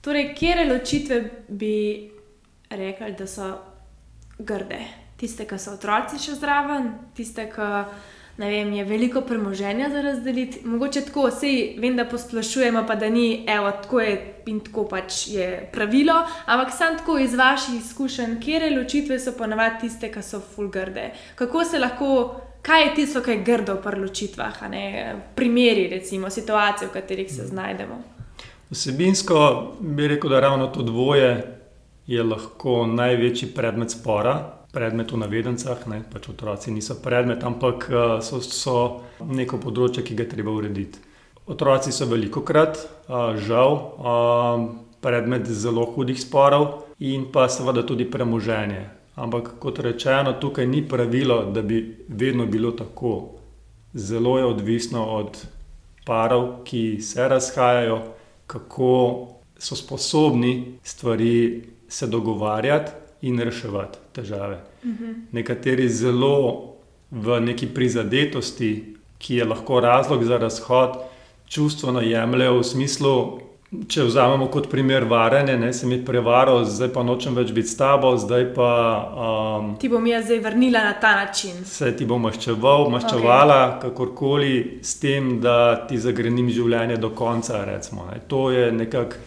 Torej, 0.00 0.34
kje 0.34 0.64
ločitve 0.70 1.30
bi 1.48 2.10
rekli, 2.70 3.12
da 3.18 3.26
so 3.26 3.48
grde? 4.38 4.80
Tiste, 5.18 5.46
ki 5.48 5.58
so 5.58 5.74
otroci 5.74 6.20
še 6.22 6.36
zraven, 6.38 6.92
tiste, 7.16 7.48
ki 7.50 7.68
vem, 8.38 8.72
je 8.72 8.84
veliko 8.86 9.20
premoženja 9.26 9.88
za 9.90 10.02
razdeliti. 10.04 10.60
Mogoče 10.64 11.02
tako, 11.08 11.26
vse 11.32 11.50
vem, 11.82 11.96
da 11.98 12.04
posplošujemo, 12.06 12.84
pa 12.86 12.94
da 12.94 13.08
ni, 13.10 13.44
evo, 13.48 13.72
tako 13.82 14.00
je 14.00 14.12
in 14.46 14.60
tako 14.64 14.84
pač 14.88 15.26
je 15.32 15.48
pravilo, 15.72 16.14
ampak 16.46 16.72
sam 16.76 16.98
tako 17.00 17.18
iz 17.18 17.34
vaših 17.34 17.80
izkušenj, 17.80 18.38
kje 18.40 18.70
ločitve 18.76 19.18
so 19.18 19.34
ponavadi 19.38 19.88
tiste, 19.88 20.12
ki 20.12 20.22
so 20.22 20.40
full 20.40 20.70
grde. 20.70 21.10
Kako 21.34 21.64
se 21.64 21.78
lahko. 21.78 22.12
Kaj 22.68 22.82
je 22.84 22.94
tisto, 22.94 23.20
kar 23.24 23.34
je 23.34 23.42
grdo 23.42 23.78
pri 23.80 24.00
ločitvah, 24.00 24.62
a 24.62 24.68
ne 24.68 25.16
primeri, 25.34 25.86
recimo 25.88 26.30
situacije, 26.30 26.88
v 26.88 26.92
katerih 26.92 27.30
se 27.32 27.46
znajdemo? 27.46 27.96
Vsebinsko 28.70 29.38
bi 29.80 30.08
rekel, 30.08 30.30
da 30.30 30.40
ravno 30.40 30.66
to 30.66 30.82
dvoje 30.82 31.60
je 32.06 32.22
lahko 32.22 32.86
največji 32.86 33.48
predmet 33.56 33.90
spora. 33.90 34.34
Predmet 34.72 35.12
v 35.12 35.16
navedencah, 35.16 35.86
ne, 35.88 36.02
pač 36.12 36.28
otroci 36.28 36.70
niso 36.70 36.98
predmet, 37.04 37.44
ampak 37.44 37.88
eh, 37.88 38.04
so, 38.20 38.42
so 38.44 38.76
neko 39.24 39.56
področje, 39.64 40.04
ki 40.04 40.18
ga 40.20 40.28
treba 40.28 40.52
urediti. 40.52 41.00
Otroci 41.48 41.92
so 41.92 42.04
veliko 42.12 42.44
krat, 42.44 42.76
eh, 42.84 43.40
žal, 43.48 43.80
eh, 43.80 44.68
predmet 45.00 45.48
zelo 45.48 45.88
hudih 45.96 46.20
sporov 46.20 46.68
in 47.00 47.30
pa 47.32 47.48
seveda 47.48 47.80
tudi 47.82 48.04
premoženje. 48.04 48.97
Ampak 49.18 49.50
kot 49.58 49.78
rečeno, 49.82 50.32
tukaj 50.38 50.66
ni 50.66 50.84
pravilo, 50.88 51.42
da 51.50 51.62
bi 51.62 52.04
vedno 52.08 52.46
bilo 52.46 52.70
tako. 52.70 53.30
Zelo 53.94 54.38
je 54.38 54.44
odvisno 54.44 55.04
od 55.04 55.38
parov, 56.06 56.64
ki 56.64 57.00
se 57.02 57.28
razhajajo, 57.28 58.02
kako 58.46 59.28
so 59.58 59.76
sposobni 59.76 60.78
stvari 60.82 61.62
se 61.88 62.06
dogovarjati 62.06 62.92
in 63.22 63.40
reševati 63.40 63.98
težave. 64.12 64.60
Mhm. 64.84 65.12
Nekateri 65.32 65.88
zelo 65.88 66.74
v 67.10 67.40
neki 67.40 67.66
prizadetosti, 67.74 68.94
ki 69.18 69.36
je 69.36 69.44
lahko 69.44 69.80
razlog 69.80 70.24
za 70.24 70.36
razhod, 70.36 70.94
čustveno 71.48 72.00
jemljajo 72.00 72.58
v 72.58 72.64
smislu, 72.64 73.40
če 73.68 74.06
vzamemo 74.08 74.46
kot 74.48 74.70
primer 74.72 75.04
varene, 75.04 75.58
ne 75.60 75.72
se 75.76 75.86
mi 75.86 75.98
prevaro, 76.04 76.62
zdaj 76.64 76.88
pa 76.94 77.02
nočem 77.04 77.34
več 77.36 77.50
biti 77.52 77.68
s 77.68 77.76
tabo, 77.76 78.14
zdaj 78.16 78.46
pa. 78.56 78.70
Um, 79.60 79.70
ti 79.80 79.90
bom 79.92 80.06
jaz 80.08 80.24
zdaj 80.30 80.40
vrnila 80.46 80.84
na 80.86 80.94
ta 81.00 81.14
način. 81.20 81.60
Se 81.68 81.90
ti 81.96 82.06
bom 82.08 82.22
maščeval, 82.24 82.88
maščevala, 82.94 83.58
okay. 83.64 83.80
kakorkoli, 83.84 84.54
s 84.82 84.96
tem, 85.02 85.34
da 85.44 85.86
ti 85.88 86.00
zagrenim 86.00 86.48
življenje 86.48 86.96
do 86.96 87.12
konca. 87.16 87.60
Recimo, 87.68 88.08
ne. 88.08 88.22
To 88.32 88.48
je 88.54 88.70
nekako 88.72 89.20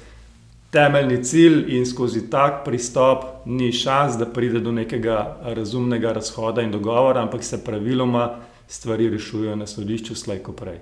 temeljni 0.71 1.19
cilj, 1.27 1.65
in 1.77 1.85
skozi 1.85 2.23
tak 2.31 2.63
pristop 2.65 3.45
ni 3.45 3.69
šans, 3.75 4.17
da 4.17 4.25
pride 4.25 4.63
do 4.63 4.71
nekega 4.73 5.19
razumnega 5.53 6.15
razhoda 6.17 6.63
in 6.65 6.71
dogovora, 6.71 7.21
ampak 7.21 7.43
se 7.43 7.59
praviloma 7.63 8.29
stvari 8.71 9.09
rešujejo 9.11 9.55
na 9.59 9.67
sodišču, 9.67 10.15
slajko 10.15 10.55
prej. 10.55 10.79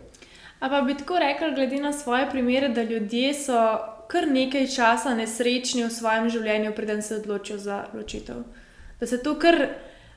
Ampak 0.59 0.87
bi 0.87 0.97
tako 0.97 1.19
rekel, 1.19 1.55
glede 1.55 1.77
na 1.81 1.93
svoje 1.93 2.29
primere, 2.29 2.69
da 2.69 2.83
ljudje 2.83 3.33
so 3.33 3.59
kar 4.07 4.27
nekaj 4.27 4.67
časa 4.67 5.13
nesrečni 5.15 5.85
v 5.85 5.91
svojem 5.93 6.29
življenju, 6.29 6.73
preden 6.75 7.01
se 7.01 7.15
odločijo 7.15 7.57
za 7.57 7.83
ločitev. 7.93 8.41
Da 8.99 9.07
se 9.07 9.21
to 9.23 9.35
kar 9.39 9.59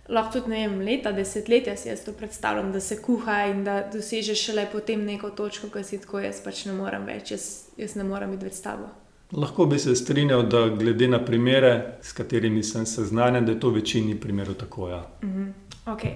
lahko 0.08 0.40
tudi 0.40 0.50
ne 0.50 0.62
vem, 0.66 0.80
leta, 0.80 1.12
desetletja 1.12 1.76
si 1.76 1.88
jaz 1.88 2.04
to 2.04 2.12
predstavljam, 2.12 2.72
da 2.72 2.80
se 2.80 2.98
kuha 3.02 3.44
in 3.52 3.62
da 3.64 3.82
dosežeš 3.92 4.46
šele 4.48 4.66
potem 4.72 5.04
neko 5.04 5.30
točko, 5.30 5.70
ki 5.70 5.84
si 5.84 6.00
tako 6.00 6.24
jaz 6.24 6.40
pač 6.44 6.64
ne 6.66 6.74
morem 6.76 7.06
več, 7.06 7.30
jaz, 7.36 7.46
jaz 7.78 7.94
ne 8.00 8.08
morem 8.08 8.32
biti 8.34 8.48
več 8.48 8.58
s 8.58 8.66
tabo. 8.66 8.90
Lahko 9.32 9.66
bi 9.66 9.78
se 9.78 9.94
strinjal, 9.96 10.42
da 10.50 10.66
glede 10.68 11.08
na 11.08 11.22
primere, 11.24 11.98
s 12.02 12.12
katerimi 12.12 12.62
sem 12.62 12.84
seznanjen, 12.86 13.46
da 13.46 13.54
je 13.54 13.60
to 13.60 13.70
v 13.70 13.80
večini 13.80 14.18
primerov 14.20 14.58
tako. 14.60 14.88
Ja. 14.88 15.04
Mm 15.22 15.28
-hmm. 15.28 15.52
okay. 15.94 16.14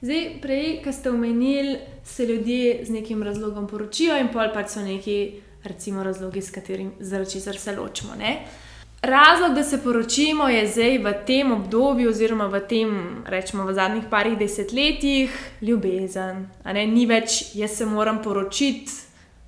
Zdaj, 0.00 0.40
prej, 0.40 0.80
ki 0.80 0.92
ste 0.92 1.10
omenili, 1.10 1.76
se 2.04 2.26
ljudje 2.26 2.84
z 2.84 2.90
nekim 2.90 3.22
razlogom 3.22 3.66
poročijo, 3.68 4.16
in 4.16 4.30
pol 4.32 4.48
pač 4.54 4.72
so 4.72 4.80
neki, 4.80 5.16
recimo, 5.64 6.02
razlogi, 6.02 6.40
zaradi 7.00 7.30
česar 7.30 7.58
se 7.58 7.76
ločimo. 7.76 8.16
Ne? 8.16 8.38
Razlog, 9.02 9.54
da 9.54 9.62
se 9.64 9.82
poročimo, 9.84 10.48
je 10.48 10.66
zdaj 10.66 10.98
v 11.04 11.12
tem 11.26 11.52
obdobju, 11.52 12.08
oziroma 12.10 12.46
v 12.48 12.62
tem, 12.68 12.96
rečemo, 13.28 13.68
v 13.68 13.76
zadnjih 13.76 14.08
parih 14.10 14.38
desetletjih, 14.40 15.36
ljubezen. 15.60 16.46
Ni 16.64 17.04
več, 17.06 17.54
jaz 17.54 17.76
se 17.76 17.86
moram 17.86 18.22
poročiti, 18.24 18.92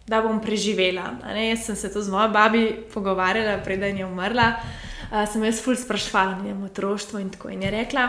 da 0.06 0.20
bom 0.20 0.40
preživela. 0.40 1.14
Jaz 1.32 1.64
sem 1.64 1.76
se 1.76 1.92
to 1.92 2.02
z 2.02 2.12
mojo 2.12 2.28
babi 2.28 2.66
pogovarjala, 2.92 3.60
preden 3.64 3.96
je 3.96 4.06
umrla. 4.06 4.52
Uh, 5.12 5.24
sem 5.28 5.44
jaz 5.44 5.64
ful 5.64 5.76
sprašvala, 5.76 6.40
ne 6.40 6.52
vem, 6.52 6.64
otroštvo 6.68 7.20
in 7.20 7.28
tako. 7.32 7.50
In 7.52 7.62
je 7.62 7.70
rekla, 7.70 8.08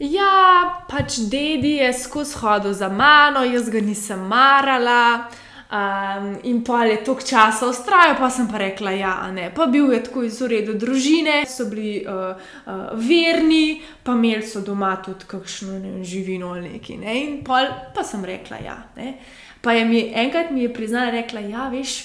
Ja, 0.00 0.84
pač 0.90 1.22
dedi 1.30 1.76
je 1.78 1.92
skozi 1.96 2.36
hodil 2.42 2.72
za 2.76 2.88
mano, 2.88 3.44
jaz 3.44 3.70
ga 3.70 3.80
nisem 3.80 4.26
marala. 4.28 5.28
Um, 5.66 6.36
in 6.46 6.60
pa 6.64 6.84
je 6.84 7.00
toliko 7.04 7.26
časa 7.26 7.66
ustrajal, 7.66 8.14
pa 8.18 8.28
sem 8.30 8.46
pa 8.46 8.60
rekla, 8.62 8.90
ja, 8.94 9.14
ne. 9.34 9.48
Pa 9.54 9.66
bil 9.66 9.90
je 9.90 9.98
tako 10.04 10.22
iz 10.22 10.38
ureda 10.42 10.76
družine, 10.78 11.40
so 11.50 11.66
bili 11.66 12.04
uh, 12.06 12.38
uh, 12.70 12.84
verni, 12.94 13.80
pa 14.06 14.14
imeli 14.14 14.46
so 14.46 14.62
doma 14.62 14.92
tudi 15.02 15.26
kakšno 15.26 15.78
ne, 15.80 16.04
živino 16.06 16.52
ali 16.54 16.76
nekaj. 16.76 17.00
Ne. 17.02 17.16
In 17.24 17.40
pa, 17.44 17.64
pa 17.96 18.06
sem 18.06 18.22
rekla, 18.24 18.60
ja. 18.62 18.76
Ne. 18.96 19.16
Pa 19.60 19.74
je 19.74 19.88
mi 19.90 20.04
enkrat 20.14 20.54
mi 20.54 20.62
je 20.62 20.74
priznala, 20.74 21.10
rekla, 21.10 21.42
ja, 21.50 21.66
veš, 21.72 21.96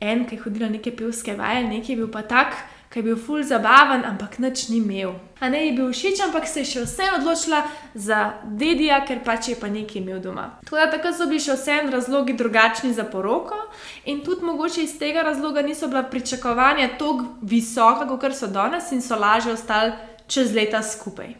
en, 0.00 0.26
ki 0.26 0.34
je 0.34 0.42
hodila 0.42 0.72
neke 0.72 0.90
pevske 0.90 1.36
vaje, 1.38 1.68
nekaj 1.70 1.94
je 1.94 2.00
bil 2.02 2.10
pa 2.10 2.26
tak 2.26 2.58
ki 2.90 2.98
je 2.98 3.02
bil 3.02 3.16
ful 3.16 3.42
zabaven, 3.42 4.04
ampak 4.04 4.38
nič 4.38 4.68
ni 4.68 4.76
imel. 4.80 5.12
A 5.40 5.48
ne 5.48 5.66
je 5.66 5.72
bil 5.76 5.90
všeč, 5.92 6.20
ampak 6.24 6.46
se 6.48 6.64
je 6.64 6.70
še 6.72 6.84
vse 6.86 7.08
odločila 7.18 7.62
za 7.94 8.20
dedija, 8.44 9.02
ker 9.06 9.20
pač 9.24 9.48
je 9.52 9.56
pa 9.60 9.68
nekaj 9.70 10.00
imel 10.00 10.20
doma. 10.24 10.46
Tako 10.64 10.80
da 10.80 10.88
tako 10.90 11.12
so 11.12 11.28
bili 11.30 11.42
še 11.44 11.56
vsem 11.58 11.90
razlogi 11.92 12.36
drugačni 12.38 12.92
za 12.94 13.04
poroko, 13.04 13.58
in 14.04 14.24
tudi 14.24 14.46
mogoče 14.48 14.82
iz 14.82 14.96
tega 14.98 15.22
razloga 15.22 15.62
niso 15.62 15.88
bila 15.88 16.02
pričakovanja 16.02 16.94
tako 16.98 17.28
visoka, 17.42 18.08
kot 18.08 18.34
so 18.34 18.46
danes, 18.46 18.92
in 18.92 19.04
so 19.04 19.16
lažje 19.16 19.52
ostali 19.52 19.92
čez 20.26 20.54
leta 20.54 20.82
skupaj. 20.82 21.36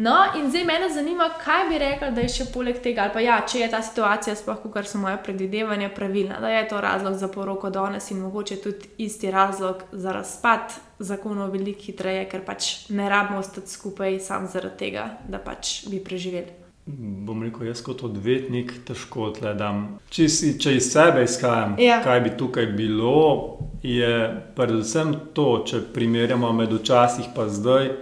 No, 0.00 0.16
in 0.36 0.48
zdaj 0.50 0.64
me 0.64 0.88
zanima, 0.94 1.30
kaj 1.44 1.68
bi 1.68 1.78
rekel, 1.78 2.14
da 2.16 2.22
je 2.24 2.28
še 2.32 2.46
poleg 2.54 2.78
tega, 2.80 3.04
ali 3.04 3.12
pa 3.12 3.20
ja, 3.20 3.34
če 3.44 3.58
je 3.60 3.66
ta 3.68 3.82
situacija, 3.84 4.32
sploh 4.38 4.62
kar 4.72 4.88
so 4.88 4.96
moje 4.96 5.18
predvidevanja, 5.26 5.90
pravilna, 5.92 6.38
da 6.40 6.48
je 6.48 6.62
to 6.70 6.80
razlog 6.80 7.18
za 7.20 7.28
poroko 7.28 7.68
danes 7.70 8.08
in 8.10 8.22
mogoče 8.24 8.56
tudi 8.64 8.88
isti 9.04 9.30
razlog 9.30 9.84
za 9.92 10.16
razpad 10.16 10.72
zakonov 10.98 11.52
veliko 11.52 11.84
hitreje, 11.84 12.24
ker 12.32 12.46
pač 12.48 12.88
ne 12.88 13.12
rabimo 13.12 13.44
ostati 13.44 13.68
skupaj 13.68 14.16
samo 14.24 14.48
zaradi 14.48 14.78
tega, 14.86 15.06
da 15.28 15.36
pač 15.38 15.84
bi 15.92 16.00
preživeli. 16.00 16.56
Bom 16.88 17.44
rekel, 17.44 17.68
jaz 17.68 17.84
kot 17.84 18.00
odvetnik 18.08 18.72
težko 18.88 19.28
odgledam. 19.28 19.98
Če, 20.08 20.30
si, 20.32 20.54
če 20.58 20.78
iz 20.80 20.88
sebe 20.94 21.28
izhajam, 21.28 21.76
ja. 21.78 22.00
kaj 22.00 22.24
bi 22.24 22.38
tukaj 22.40 22.72
bilo, 22.72 23.60
je 23.84 24.14
predvsem 24.56 25.12
to, 25.36 25.50
če 25.68 25.84
primerjamo 25.92 26.54
med 26.56 26.72
včasih 26.80 27.28
in 27.28 27.52
zdaj 27.52 27.92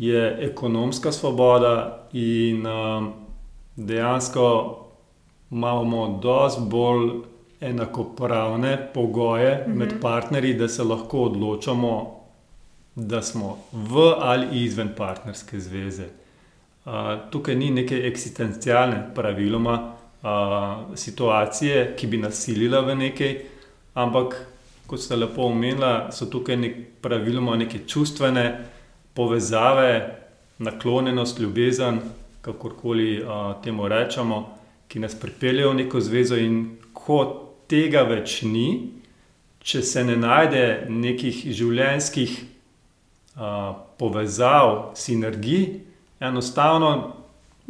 je 0.00 0.36
ekonomska 0.40 1.12
svoboda 1.12 2.06
in 2.12 2.66
um, 2.66 3.12
dejansko 3.76 4.76
imamo 5.50 6.18
dosti 6.22 6.60
bolj 6.64 7.10
enakopravne 7.60 8.88
pogoje 8.94 9.64
mm 9.66 9.72
-hmm. 9.72 9.76
med 9.76 10.00
partnerji, 10.00 10.54
da 10.54 10.68
se 10.68 10.84
lahko 10.84 11.22
odločamo, 11.22 12.20
da 12.94 13.22
smo 13.22 13.58
v 13.72 14.14
ali 14.18 14.64
izven 14.64 14.88
partnerske 14.96 15.60
zveze. 15.60 16.06
Uh, 16.84 16.92
tukaj 17.30 17.54
ni 17.54 17.70
neke 17.70 18.06
eksistencialne, 18.06 19.10
praviloma, 19.14 19.92
uh, 20.22 20.96
situacije, 20.96 21.96
ki 21.96 22.06
bi 22.06 22.16
nasilila 22.16 22.80
v 22.80 22.94
nekaj, 22.94 23.40
ampak 23.94 24.46
kot 24.86 25.00
ste 25.00 25.16
lepo 25.16 25.42
omenili, 25.42 26.12
so 26.12 26.26
tukaj 26.26 26.56
nek, 26.56 26.76
praviloma 27.00 27.56
neke 27.56 27.78
čustvene 27.86 28.64
povezave, 29.14 30.18
naklonjenost, 30.58 31.38
ljubezen, 31.40 32.00
kakorkoli 32.40 33.22
uh, 33.22 33.62
temu 33.64 33.88
rečemo, 33.88 34.56
ki 34.88 34.98
nas 34.98 35.14
pripeljejo 35.14 35.70
v 35.70 35.74
neko 35.74 36.00
zvezo, 36.00 36.36
in 36.36 36.76
ko 36.92 37.20
tega 37.68 38.02
več 38.08 38.42
ni, 38.42 38.90
če 39.60 39.82
se 39.82 40.04
ne 40.04 40.16
najde 40.16 40.64
nekih 40.88 41.44
življenjskih 41.52 42.36
uh, 42.40 43.72
povezav, 44.00 44.92
sinergij, 44.96 45.66
enostavno. 46.20 46.92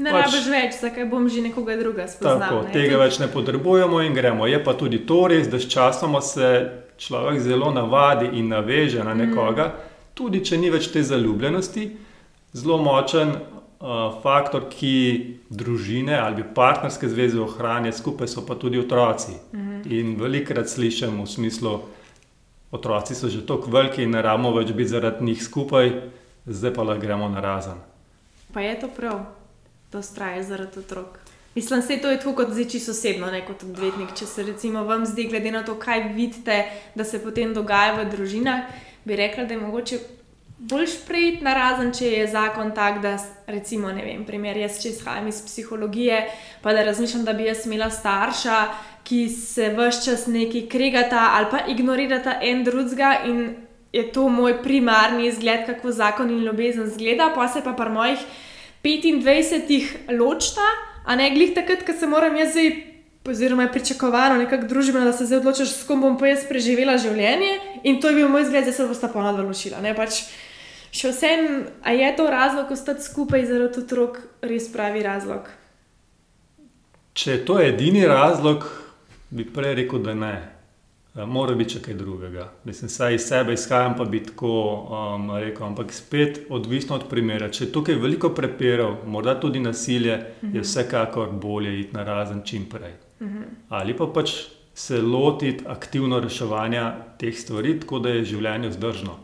Ne 0.01 0.15
pač, 0.15 0.31
rabiš 0.31 0.47
več, 0.49 0.79
zakaj 0.81 1.07
bom 1.11 1.29
že 1.29 1.43
nekoga 1.45 1.77
drugega 1.77 2.09
spoznal. 2.09 2.47
Tako, 2.47 2.63
ne? 2.69 2.73
Tega 2.73 3.03
več 3.03 3.19
ne 3.21 3.29
potrebujemo 3.29 4.01
in 4.07 4.17
gremo. 4.17 4.47
Je 4.49 4.63
pa 4.65 4.75
tudi 4.79 5.03
to 5.07 5.27
res, 5.29 5.51
da 5.51 5.61
sčasoma 5.61 6.23
se 6.25 6.49
človek 7.01 7.41
zelo 7.43 7.69
navadi 7.75 8.31
in 8.39 8.49
naveže 8.49 9.05
na 9.05 9.15
nekoga. 9.15 9.69
Mm 9.69 9.90
tudi 10.21 10.43
če 10.45 10.59
ni 10.61 10.69
več 10.73 10.91
te 10.93 11.03
zaljubljenosti, 11.07 11.87
zelo 12.53 12.77
močen 12.85 13.33
uh, 13.33 14.21
faktor, 14.21 14.67
ki 14.69 14.93
družine 15.49 16.19
ali 16.21 16.45
partnerske 16.45 17.09
zveze 17.09 17.41
ohranja 17.41 17.95
skupaj, 17.97 18.29
so 18.29 18.45
pa 18.45 18.59
tudi 18.61 18.81
otroci. 18.81 19.39
Mhm. 19.57 19.81
In 19.97 20.15
velikrat 20.21 20.69
slišim 20.69 21.17
v 21.23 21.27
smislu, 21.27 21.79
otroci 22.71 23.17
so 23.19 23.33
že 23.33 23.43
tako 23.47 23.73
veliki 23.73 24.05
in 24.05 24.13
ne 24.15 24.23
rabimo 24.23 24.53
več 24.55 24.75
biti 24.77 24.93
zaradi 24.93 25.25
njih 25.25 25.43
skupaj, 25.43 25.91
zdaj 26.47 26.75
pa 26.77 26.87
lahko 26.87 27.03
gremo 27.03 27.29
na 27.33 27.41
razen. 27.41 27.81
Pa 28.55 28.63
je 28.63 28.77
to 28.83 28.89
prav, 28.95 29.25
da 29.93 29.99
ustraje 29.99 30.43
zaradi 30.45 30.79
otrok. 30.85 31.19
Mislim, 31.55 31.81
da 31.81 31.93
je 31.95 32.01
to 32.01 32.17
tako 32.17 32.33
kot 32.35 32.53
zdaj 32.55 32.69
čisto 32.69 32.93
osebno, 32.95 33.27
ne 33.27 33.41
kot 33.47 33.63
odvetnik. 33.67 34.15
Če 34.15 34.27
se 34.27 34.43
recimo 34.47 34.85
vam 34.87 35.07
zdi, 35.07 35.27
glede 35.27 35.51
na 35.51 35.65
to, 35.67 35.75
kaj 35.79 36.13
vidite, 36.15 36.65
da 36.95 37.05
se 37.05 37.19
potem 37.23 37.55
dogaja 37.55 37.97
v 37.99 38.05
družinah, 38.11 38.71
bi 39.11 39.19
rekla, 39.19 39.45
da 39.45 39.55
je 39.55 39.61
mogoče 39.61 39.99
bolj 40.61 40.87
sprejeti 40.93 41.45
na 41.45 41.55
razen, 41.57 41.93
če 41.97 42.11
je 42.13 42.27
zakon 42.31 42.75
tak, 42.77 43.01
da 43.03 43.15
recimo, 43.49 43.91
ne 43.97 44.05
vem, 44.05 44.27
primer, 44.29 44.59
jaz 44.61 44.77
če 44.83 44.93
izhajam 44.93 45.31
iz 45.31 45.41
psihologije, 45.47 46.21
pa 46.63 46.75
da 46.77 46.85
razmišljam, 46.85 47.25
da 47.25 47.33
bi 47.35 47.49
jaz 47.49 47.65
imela 47.67 47.89
starša, 47.91 48.59
ki 49.09 49.23
se 49.33 49.71
vse 49.73 50.05
čas 50.05 50.27
neki 50.29 50.67
kregata 50.69 51.31
ali 51.39 51.49
pa 51.51 51.63
ignorirata 51.73 52.37
en 52.45 52.63
drugega 52.65 53.15
in 53.27 53.41
je 53.93 54.05
to 54.13 54.29
moj 54.29 54.61
primarni 54.63 55.27
izgled, 55.27 55.65
kako 55.67 55.93
zakon 55.97 56.31
in 56.31 56.45
ljubezen 56.45 56.91
zgleda, 56.93 57.33
pa 57.35 57.49
se 57.49 57.65
pa 57.65 57.73
pri 57.73 57.91
mojih 57.91 58.29
25-ih 58.85 59.97
ločta, 60.21 60.69
a 61.07 61.17
ne 61.17 61.31
glih 61.35 61.57
takrat, 61.57 61.83
ko 61.87 61.97
se 61.97 62.07
moram 62.07 62.37
jaz 62.37 62.53
zdaj, 62.53 62.71
oziroma 63.29 63.63
je 63.63 63.73
pričakovano 63.73 64.37
nekako 64.37 64.67
družbeno, 64.67 65.05
da 65.05 65.13
se 65.13 65.27
zdaj 65.27 65.39
odločiš, 65.39 65.75
s 65.75 65.87
kom 65.87 66.01
bom 66.01 66.19
pa 66.19 66.31
jaz 66.31 66.47
preživela 66.49 66.97
življenje 66.99 67.51
in 67.83 68.01
to 68.01 68.09
je 68.09 68.15
bil 68.15 68.29
moj 68.29 68.43
izgled, 68.43 68.65
da 68.65 68.73
se 68.73 68.87
bosta 68.87 69.09
ponovno 69.09 69.45
odločila. 69.45 69.81
Ne 69.81 69.95
pač. 69.97 70.25
Še 70.91 71.13
vsem, 71.13 71.67
a 71.87 71.93
je 71.95 72.09
to 72.19 72.25
razlog, 72.27 72.71
ostati 72.75 73.05
skupaj 73.05 73.45
zaradi 73.47 73.79
otrok, 73.79 74.17
res 74.43 74.67
pravi 74.73 75.05
razlog? 75.07 75.47
Če 77.15 77.37
je 77.37 77.43
to 77.47 77.61
edini 77.63 78.03
razlog, 78.11 78.67
bi 79.31 79.47
prej 79.47 79.77
rekel, 79.85 80.03
da 80.03 80.15
ne. 80.19 80.33
Eh, 81.15 81.27
mora 81.27 81.55
biti 81.59 81.77
še 81.77 81.83
kaj 81.85 81.95
drugega. 81.99 82.49
Mislim, 82.67 82.91
saj 82.91 83.15
iz 83.15 83.29
sebe 83.29 83.55
izhajam, 83.55 83.95
pa 83.99 84.07
bi 84.07 84.23
tako 84.27 84.51
um, 84.51 85.31
rekel. 85.39 85.69
Ampak 85.69 85.95
spet 85.95 86.43
odvisno 86.51 86.99
od 86.99 87.07
primera. 87.11 87.51
Če 87.51 87.65
je 87.65 87.73
tukaj 87.75 87.99
veliko 87.99 88.33
prepirov, 88.35 89.05
morda 89.07 89.37
tudi 89.41 89.63
nasilje, 89.63 90.17
-huh. 90.17 90.43
je 90.43 90.49
mhm. 90.49 90.67
vsekakor 90.67 91.31
bolje 91.31 91.81
iti 91.81 91.95
na 91.95 92.05
razen 92.05 92.43
čim 92.45 92.67
prej. 92.71 93.10
Uh 93.21 93.27
mhm. 93.27 93.39
-huh. 93.39 93.45
Ali 93.69 93.97
pa 93.97 94.07
pač 94.07 94.31
se 94.75 95.03
lotiti 95.03 95.65
aktivno 95.67 96.21
reševanja 96.21 96.95
teh 97.19 97.39
stvari, 97.39 97.81
tako 97.81 97.99
da 97.99 98.09
je 98.09 98.25
življenje 98.25 98.69
vzdržno. 98.69 99.17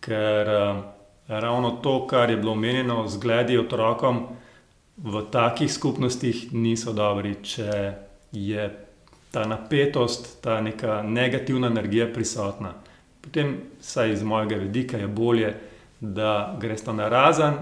Ker 0.00 0.48
um, 0.48 0.82
ravno 1.28 1.70
to, 1.70 2.06
kar 2.06 2.30
je 2.30 2.36
bilo 2.36 2.52
omenjeno, 2.52 3.08
zgledi 3.08 3.58
otrokom 3.58 4.26
v 4.96 5.22
takih 5.30 5.72
skupnostih 5.72 6.52
niso 6.52 6.92
dobri, 6.92 7.34
če 7.42 7.92
je 8.32 8.70
ta 9.30 9.46
napetost, 9.48 10.42
ta 10.42 10.60
neka 10.60 11.02
negativna 11.02 11.66
energija 11.66 12.06
prisotna. 12.12 12.74
Potem, 13.20 13.56
vsaj 13.80 14.12
iz 14.12 14.22
mojega 14.22 14.56
vidika, 14.56 14.96
je 14.96 15.08
bolje, 15.08 15.54
da 16.00 16.56
greš 16.60 16.86
na 16.86 17.08
razen 17.08 17.54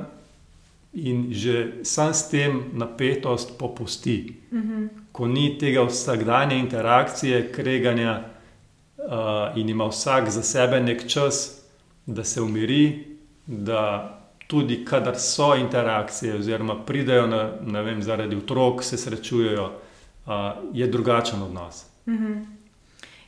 in 0.92 1.28
že 1.30 1.84
sam 1.84 2.14
s 2.14 2.28
tem 2.30 2.70
napetost 2.72 3.58
popusti. 3.58 4.36
Mm 4.52 4.62
-hmm. 4.62 4.88
Ko 5.12 5.26
ni 5.26 5.58
tega 5.58 5.82
vsakdanje 5.82 6.58
interakcije, 6.58 7.52
kreganja 7.52 8.20
uh, 8.96 9.56
in 9.56 9.68
ima 9.68 9.86
vsak 9.86 10.30
za 10.30 10.42
sebe 10.42 10.80
nek 10.80 11.08
čas, 11.08 11.62
da 12.06 12.24
se 12.24 12.40
umiri, 12.42 13.16
da 13.46 14.16
tudi 14.46 14.84
kadar 14.84 15.18
so 15.18 15.54
interakcije, 15.54 16.34
oziroma 16.34 16.84
pridejo 16.84 17.26
na, 17.60 17.80
vem, 17.82 18.02
zaradi 18.02 18.36
otrok, 18.36 18.84
se 18.84 18.96
srečujejo 18.96 19.70
je 20.72 20.86
drugačen 20.86 21.42
od 21.42 21.54
nas. 21.54 21.86
Mm 22.06 22.12
-hmm. 22.12 22.46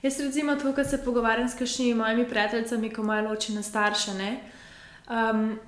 Jaz, 0.02 0.20
recimo, 0.20 0.56
to, 0.56 0.72
kar 0.72 0.84
se 0.84 1.04
pogovarjam 1.04 1.48
s 1.48 1.58
kakšnimi 1.58 1.94
mojimi 1.94 2.28
prijatelji, 2.28 2.92
ko 2.92 3.02
imajo 3.02 3.28
ločene 3.28 3.62
starše. 3.62 4.10
Um, 4.10 5.58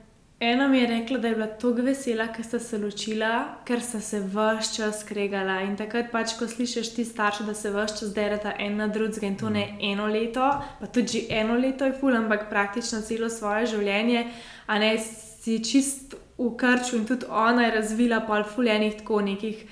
ena 0.53 0.69
mi 0.69 0.79
je 0.79 0.87
rekla, 0.87 1.19
da 1.19 1.29
je 1.29 1.35
bila 1.35 1.47
tako 1.47 1.83
vesela, 1.87 2.27
ker 2.33 2.45
sta 2.45 2.59
se 2.59 2.79
ločila, 2.79 3.33
ker 3.65 3.83
sta 3.83 4.01
se 4.01 4.21
vse 4.21 4.75
čas 4.77 5.05
kregala. 5.09 5.61
In 5.65 5.77
takrat, 5.77 6.11
pač, 6.13 6.37
ko 6.39 6.49
slišiš 6.49 6.95
ti 6.95 7.05
starši, 7.05 7.47
da 7.49 7.55
se 7.55 7.71
vse 7.71 7.99
čas 8.01 8.15
dereta 8.15 8.53
en 8.59 8.77
na 8.77 8.89
drugega 8.89 9.27
in 9.27 9.39
to 9.41 9.51
ne 9.51 9.67
mhm. 9.67 9.93
eno 9.93 10.07
leto, 10.07 10.51
pa 10.81 10.87
tudi 10.87 11.27
eno 11.31 11.59
leto 11.59 11.85
je 11.85 11.97
ful, 12.01 12.17
ampak 12.17 12.49
praktično 12.51 13.01
celo 13.03 13.31
svoje 13.31 13.67
življenje, 13.77 14.27
a 14.67 14.79
ne 14.79 14.93
si 14.99 15.59
čist 15.65 16.15
v 16.39 16.51
krču 16.57 16.97
in 16.97 17.07
tudi 17.07 17.27
ona 17.31 17.67
je 17.67 17.75
razvila 17.75 18.21
pa 18.27 18.43
fuljenih 18.43 18.97
tako 18.99 19.21
nekih 19.21 19.67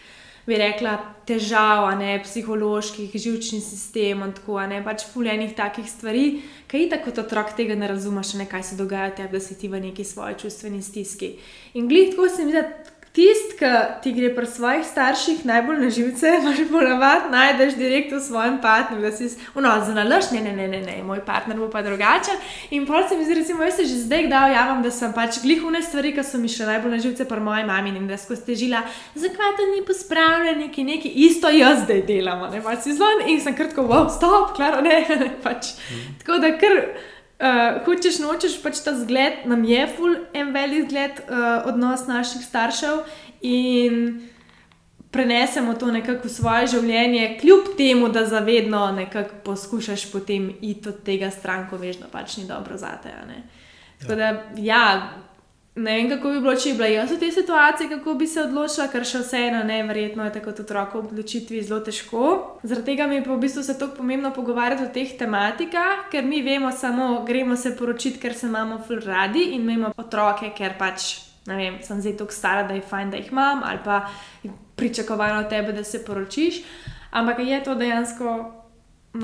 bi 0.46 0.59
rekla, 0.59 0.96
težav, 1.26 1.87
ne 1.98 2.16
psiholoških, 2.24 3.12
žilčni 3.14 3.61
sistem 3.62 4.24
in 4.26 4.33
tako 4.35 4.59
naprej, 4.61 4.83
pač 4.87 5.05
fuljenih 5.12 5.55
takih 5.59 5.87
stvari, 5.90 6.24
ki 6.70 6.85
jih 6.85 6.90
tako 6.90 7.14
otrok 7.22 7.55
tega 7.57 7.76
ne 7.78 7.88
razumeš, 7.88 8.35
ne 8.40 8.48
kaj 8.50 8.66
se 8.72 8.78
dogaja, 8.81 9.12
te, 9.16 9.28
da 9.31 9.40
si 9.40 9.59
ti 9.59 9.70
v 9.70 9.81
neki 9.87 10.05
svoji 10.05 10.40
čustveni 10.42 10.83
stiski. 10.83 11.37
In 11.78 11.88
glej, 11.88 12.11
tako 12.11 12.28
se 12.28 12.44
mi 12.44 12.57
zdi, 12.57 12.91
Tisti, 13.12 13.59
ki 13.59 13.70
ti 14.03 14.11
gre 14.16 14.31
pri 14.33 14.46
svojih 14.48 14.87
starših 14.88 15.42
najbolj 15.44 15.81
na 15.83 15.88
živce, 15.92 16.31
imaš 16.40 16.62
ponavadi 16.70 17.29
najdeš 17.31 17.75
direkt 17.77 18.12
v 18.12 18.20
svojem 18.25 18.57
partnerju, 18.62 19.03
da 19.05 19.12
si 19.12 19.29
unozen, 19.55 20.01
laž, 20.09 20.31
ne, 20.33 20.40
ne, 20.40 20.55
ne, 20.57 20.68
ne, 20.68 20.81
ne, 20.81 20.94
moj 21.05 21.20
partner 21.27 21.59
bo 21.61 21.68
pa 21.68 21.83
drugačen. 21.85 22.40
In 22.70 22.87
pa 22.88 23.03
se 23.09 23.18
mi 23.18 23.29
zdi, 23.29 23.35
recimo, 23.35 23.68
jaz 23.68 23.77
se 23.77 23.85
že 23.85 24.01
zdaj 24.07 24.29
dal 24.33 24.48
javim, 24.53 24.83
da 24.83 24.90
sem 24.90 25.12
pač 25.12 25.42
glihune 25.44 25.83
stvari, 25.83 26.14
ki 26.16 26.25
so 26.25 26.40
mi 26.40 26.48
še 26.48 26.64
najbolj 26.64 26.96
na 26.96 27.05
živce 27.05 27.29
pri 27.29 27.44
moji 27.44 27.68
mami 27.68 27.92
in 27.92 28.09
da 28.09 28.16
skozi 28.16 28.46
težila, 28.48 28.81
zakaj 29.14 29.57
to 29.61 29.68
ni 29.75 29.85
pospravljeno, 29.85 30.59
neki, 30.64 30.85
neki, 30.85 31.12
isto 31.29 31.53
jaz 31.53 31.85
zdaj 31.85 32.07
delamo, 32.09 32.48
ne, 32.48 32.64
pač 32.64 32.88
si 32.88 32.96
zvon 32.96 33.27
in 33.29 33.44
sem 33.44 33.53
kratko, 33.53 33.85
wow, 33.92 34.09
stop, 34.09 34.57
klaro, 34.57 34.81
ne, 34.81 35.05
pač. 35.44 35.77
Mm. 35.92 36.20
Tako 36.25 36.40
da 36.40 36.57
kar 36.57 36.81
uh, 37.42 37.83
hočeš, 37.85 38.20
nočeš 38.22 38.59
pač 38.62 38.81
ta 38.85 38.94
zgled, 38.96 39.42
nam 39.50 39.64
je 39.66 39.87
ful 39.96 40.14
en 40.33 40.52
velik 40.55 40.87
zgled 40.88 41.24
uh, 41.26 41.66
odnos 41.66 42.07
naših 42.07 42.44
staršev 42.46 43.02
in 43.42 44.22
prenesemo 45.12 45.74
to 45.74 45.90
nekako 45.92 46.28
v 46.28 46.33
svoje 46.33 46.66
življenje, 46.72 47.37
kljub 47.40 47.74
temu, 47.76 48.09
da 48.09 48.24
zavedno 48.26 48.87
nekako 48.96 49.42
poskušaš 49.44 50.07
potem 50.12 50.48
iti 50.61 50.88
od 50.88 51.02
tega 51.05 51.28
stran, 51.31 51.66
ko 51.68 51.76
veš, 51.76 51.98
da 52.00 52.09
pač 52.09 52.38
ni 52.40 52.46
dobro 52.48 52.78
za 52.81 52.94
te. 53.02 53.12
Tako 54.00 54.14
da, 54.16 54.31
ja, 54.57 54.85
Ne 55.75 55.95
vem, 55.97 56.09
kako 56.11 56.29
bi 56.29 56.41
bilo, 56.45 56.53
če 56.53 56.75
bi 56.75 56.77
bila 56.83 56.89
jaz 56.91 57.13
v 57.15 57.17
tej 57.17 57.31
situaciji, 57.33 57.89
kako 57.89 58.13
bi 58.21 58.27
se 58.29 58.43
odločila, 58.43 58.91
ker 58.93 59.07
še 59.09 59.23
vseeno, 59.23 59.63
nevrjetno 59.65 60.27
je 60.27 60.33
tako 60.35 60.53
otroku 60.53 60.99
odločitvi 61.01 61.63
zelo 61.65 61.79
težko. 61.81 62.25
Zaradi 62.61 62.91
tega 62.91 63.07
mi 63.09 63.17
je 63.17 63.23
pa 63.25 63.33
v 63.33 63.41
bistvu 63.41 63.63
se 63.65 63.79
tako 63.81 63.97
pomembno 64.03 64.35
pogovarjati 64.37 64.85
o 64.85 64.91
teh 64.93 65.15
tematikah, 65.17 66.11
ker 66.13 66.27
mi 66.29 66.43
vemo 66.45 66.69
samo, 66.77 67.23
gremo 67.25 67.57
se 67.57 67.73
poročiti, 67.79 68.21
ker 68.21 68.37
se 68.37 68.51
imamo 68.51 68.83
ful 68.85 69.01
radi 69.01 69.47
in 69.57 69.65
imamo 69.65 69.95
otroke, 69.97 70.51
ker 70.59 70.75
pač, 70.77 71.07
ne 71.49 71.57
vem, 71.57 71.79
sem 71.81 72.03
zdaj 72.05 72.19
tako 72.21 72.37
stara, 72.37 72.67
da 72.69 72.77
je 72.77 72.83
fajn, 72.91 73.15
da 73.15 73.23
jih 73.23 73.31
imam, 73.33 73.63
ali 73.65 73.81
pa 73.85 74.03
pričakovano 74.77 75.41
od 75.47 75.49
tebe, 75.49 75.73
da 75.73 75.85
se 75.89 76.03
poročiš. 76.05 76.61
Ampak 77.17 77.41
je 77.47 77.63
to 77.65 77.79
dejansko 77.81 78.35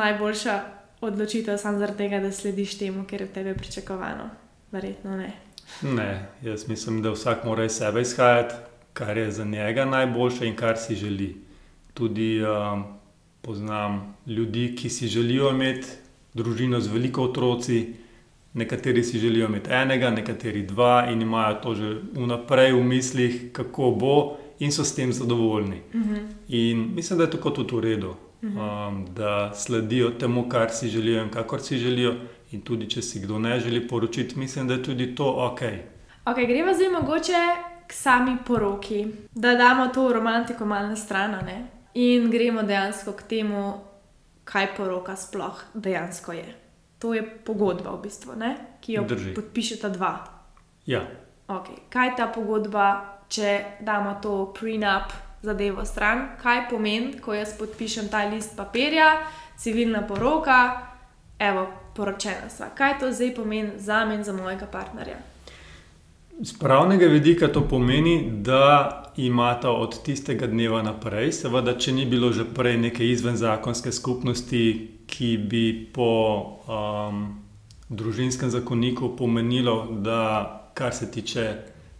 najboljša 0.00 0.56
odločitev, 1.04 1.60
samo 1.60 1.84
zaradi 1.84 2.06
tega, 2.06 2.22
da 2.24 2.32
slediš 2.32 2.78
temu, 2.80 3.04
ker 3.04 3.20
je 3.20 3.28
od 3.28 3.36
tebe 3.36 3.54
pričakovano. 3.54 4.30
Verjetno 4.72 5.16
ne. 5.20 5.47
Ne, 5.82 6.28
jaz 6.42 6.68
mislim, 6.68 7.02
da 7.02 7.10
vsak 7.10 7.44
mora 7.44 7.64
iz 7.64 7.72
sebe 7.72 8.00
izhajati, 8.00 8.54
kar 8.92 9.16
je 9.16 9.30
za 9.30 9.44
njega 9.44 9.84
najboljše 9.84 10.46
in 10.46 10.56
kar 10.56 10.76
si 10.78 10.94
želi. 10.94 11.36
Tudi 11.94 12.42
um, 12.42 12.84
poznam 13.40 14.16
ljudi, 14.26 14.74
ki 14.76 14.90
si 14.90 15.06
želijo 15.06 15.50
imeti 15.50 15.86
družino 16.34 16.80
z 16.80 16.92
veliko 16.92 17.22
otroci, 17.22 17.94
nekateri 18.54 19.04
si 19.04 19.18
želijo 19.18 19.46
imeti 19.46 19.70
enega, 19.72 20.10
nekateri 20.10 20.62
dva 20.62 21.08
in 21.12 21.22
imajo 21.22 21.54
to 21.62 21.74
že 21.74 21.96
vnaprej 22.14 22.72
v 22.72 22.84
mislih, 22.84 23.40
kako 23.52 23.90
bo, 23.90 24.36
in 24.58 24.72
so 24.72 24.84
s 24.84 24.94
tem 24.94 25.12
zadovoljni. 25.12 25.80
Uh 25.94 26.00
mhm. 26.00 26.14
-huh. 26.14 26.26
In 26.48 26.94
mislim, 26.94 27.18
da 27.18 27.24
je 27.24 27.30
tako 27.30 27.50
tudi 27.50 27.76
v 27.76 27.80
redu, 27.80 28.08
uh 28.08 28.48
mhm. 28.48 28.58
-huh. 28.58 28.88
um, 28.88 29.06
da 29.14 29.54
sledijo 29.54 30.10
temu, 30.10 30.48
kar 30.48 30.70
si 30.70 30.88
želijo 30.88 31.22
in 31.22 31.30
kakor 31.30 31.60
si 31.60 31.78
želijo. 31.78 32.14
In 32.50 32.62
tudi, 32.64 32.88
če 32.88 33.02
si 33.02 33.20
kdo 33.20 33.38
ne 33.38 33.58
želi 33.60 33.82
poročiti, 33.88 34.38
mislim, 34.38 34.68
da 34.68 34.74
je 34.74 34.82
tudi 34.82 35.14
to 35.14 35.24
ok. 35.24 35.60
Ok, 36.24 36.36
gremo 36.48 36.74
zdaj 36.74 36.88
mogoče 36.88 37.42
k 37.86 37.92
sami 37.92 38.36
poroki, 38.46 39.06
da 39.34 39.54
damo 39.54 39.88
to 39.88 40.12
romantiko 40.12 40.64
malo 40.64 40.88
na 40.88 40.96
stran. 40.96 41.36
In 41.94 42.30
gremo 42.30 42.62
dejansko 42.62 43.12
k 43.12 43.22
temu, 43.22 43.74
kaj 44.44 44.74
poroka 44.76 45.16
sploh 45.16 45.60
dejansko 45.74 46.32
je. 46.32 46.54
To 46.98 47.14
je 47.14 47.22
pogodba, 47.22 47.90
v 47.90 48.02
bistvu, 48.02 48.36
ne? 48.36 48.56
ki 48.80 48.92
jo 48.92 49.04
Drži. 49.08 49.34
podpišeta 49.34 49.88
dva. 49.88 50.12
Ja. 50.86 51.04
Okay. 51.48 51.76
Kaj 51.88 52.16
ta 52.16 52.26
pogodba, 52.32 53.18
če 53.28 53.78
damo 53.80 54.18
to 54.22 54.52
prenup 54.56 55.12
zadevo 55.42 55.84
stran? 55.84 56.34
Kaj 56.42 56.68
pomeni, 56.70 57.20
ko 57.20 57.34
jaz 57.34 57.54
podpišem 57.58 58.08
ta 58.08 58.24
list 58.28 58.56
papirja, 58.56 59.20
civilna 59.56 60.02
poroka, 60.06 60.88
evo, 61.38 61.68
poročena 61.98 62.46
sva. 62.50 62.70
Kaj 62.74 63.00
to 63.02 63.10
zdaj 63.12 63.34
pomeni 63.34 63.74
za 63.82 64.04
me 64.06 64.14
in 64.14 64.24
za 64.24 64.32
mojega 64.32 64.66
partnerja? 64.70 65.18
Z 66.40 66.54
pravnega 66.58 67.06
vidika 67.10 67.48
to 67.50 67.64
pomeni, 67.68 68.30
da 68.30 69.02
imata 69.16 69.70
od 69.70 69.98
tistega 70.06 70.46
dneva 70.46 70.82
naprej, 70.86 71.32
seveda, 71.40 71.74
če 71.74 71.92
ni 71.92 72.06
bilo 72.06 72.30
že 72.32 72.46
prej 72.54 72.78
neke 72.78 73.02
izvenzakonske 73.10 73.92
skupnosti, 73.92 74.62
ki 75.10 75.30
bi 75.50 75.64
po 75.94 76.12
um, 76.68 77.24
družinskem 77.88 78.50
zakoniku 78.54 79.16
pomenilo, 79.18 79.80
da 80.06 80.20
kar 80.78 80.94
se 80.94 81.10
tiče 81.10 81.48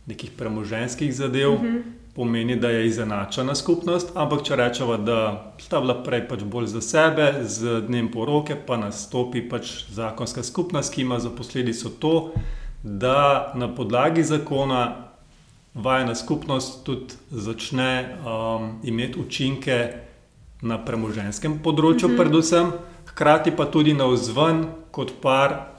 nekih 0.06 0.30
premoženskih 0.38 1.14
zadev, 1.14 1.52
uh 1.52 1.62
mhm. 1.62 1.76
-huh 1.76 1.97
pomeni, 2.18 2.56
da 2.56 2.70
je 2.70 2.86
izenačena 2.86 3.54
skupnost, 3.54 4.08
ampak 4.18 4.40
če 4.42 4.56
rečemo, 4.58 4.96
da 4.98 5.18
sta 5.62 5.78
bila 5.78 5.94
prej 6.02 6.24
pač 6.26 6.40
bolj 6.42 6.66
za 6.72 6.80
sebe, 6.82 7.28
z 7.46 7.76
dnem 7.86 8.08
poroke 8.10 8.56
pa 8.66 8.74
nastopi 8.76 9.44
pač 9.46 9.84
zakonska 9.94 10.42
skupnost, 10.42 10.90
ki 10.94 11.04
ima 11.06 11.20
za 11.22 11.30
posledico 11.30 11.92
to, 12.02 12.14
da 12.82 13.52
na 13.54 13.68
podlagi 13.70 14.26
zakona 14.26 14.82
vajna 15.78 16.18
skupnost 16.18 16.82
tudi 16.82 17.14
začne 17.30 18.18
um, 18.18 18.66
imeti 18.82 19.22
učinke 19.22 19.78
na 20.62 20.82
premoženskem 20.82 21.60
področju, 21.62 22.08
-hmm. 22.08 22.18
predvsem, 22.18 22.72
hkrati 23.12 23.54
pa 23.54 23.70
tudi 23.70 23.94
na 23.94 24.10
vzven, 24.10 24.66
kot 24.90 25.20
par, 25.22 25.77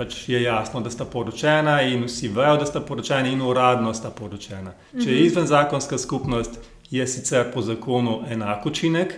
pač 0.00 0.28
je 0.28 0.42
jasno, 0.42 0.80
da 0.80 0.90
sta 0.90 1.04
poročena 1.04 1.82
in 1.84 2.06
vsi 2.08 2.30
vejo, 2.32 2.56
da 2.56 2.66
sta 2.66 2.80
poročena 2.80 3.28
in 3.28 3.42
uradno 3.44 3.92
sta 3.94 4.08
poročena. 4.10 4.72
Če 4.94 5.04
je 5.04 5.16
mhm. 5.16 5.26
izven 5.26 5.46
zakonska 5.46 5.98
skupnost, 5.98 6.56
je 6.90 7.04
sicer 7.06 7.50
po 7.52 7.60
zakonu 7.62 8.22
enak 8.32 8.64
učinek, 8.66 9.12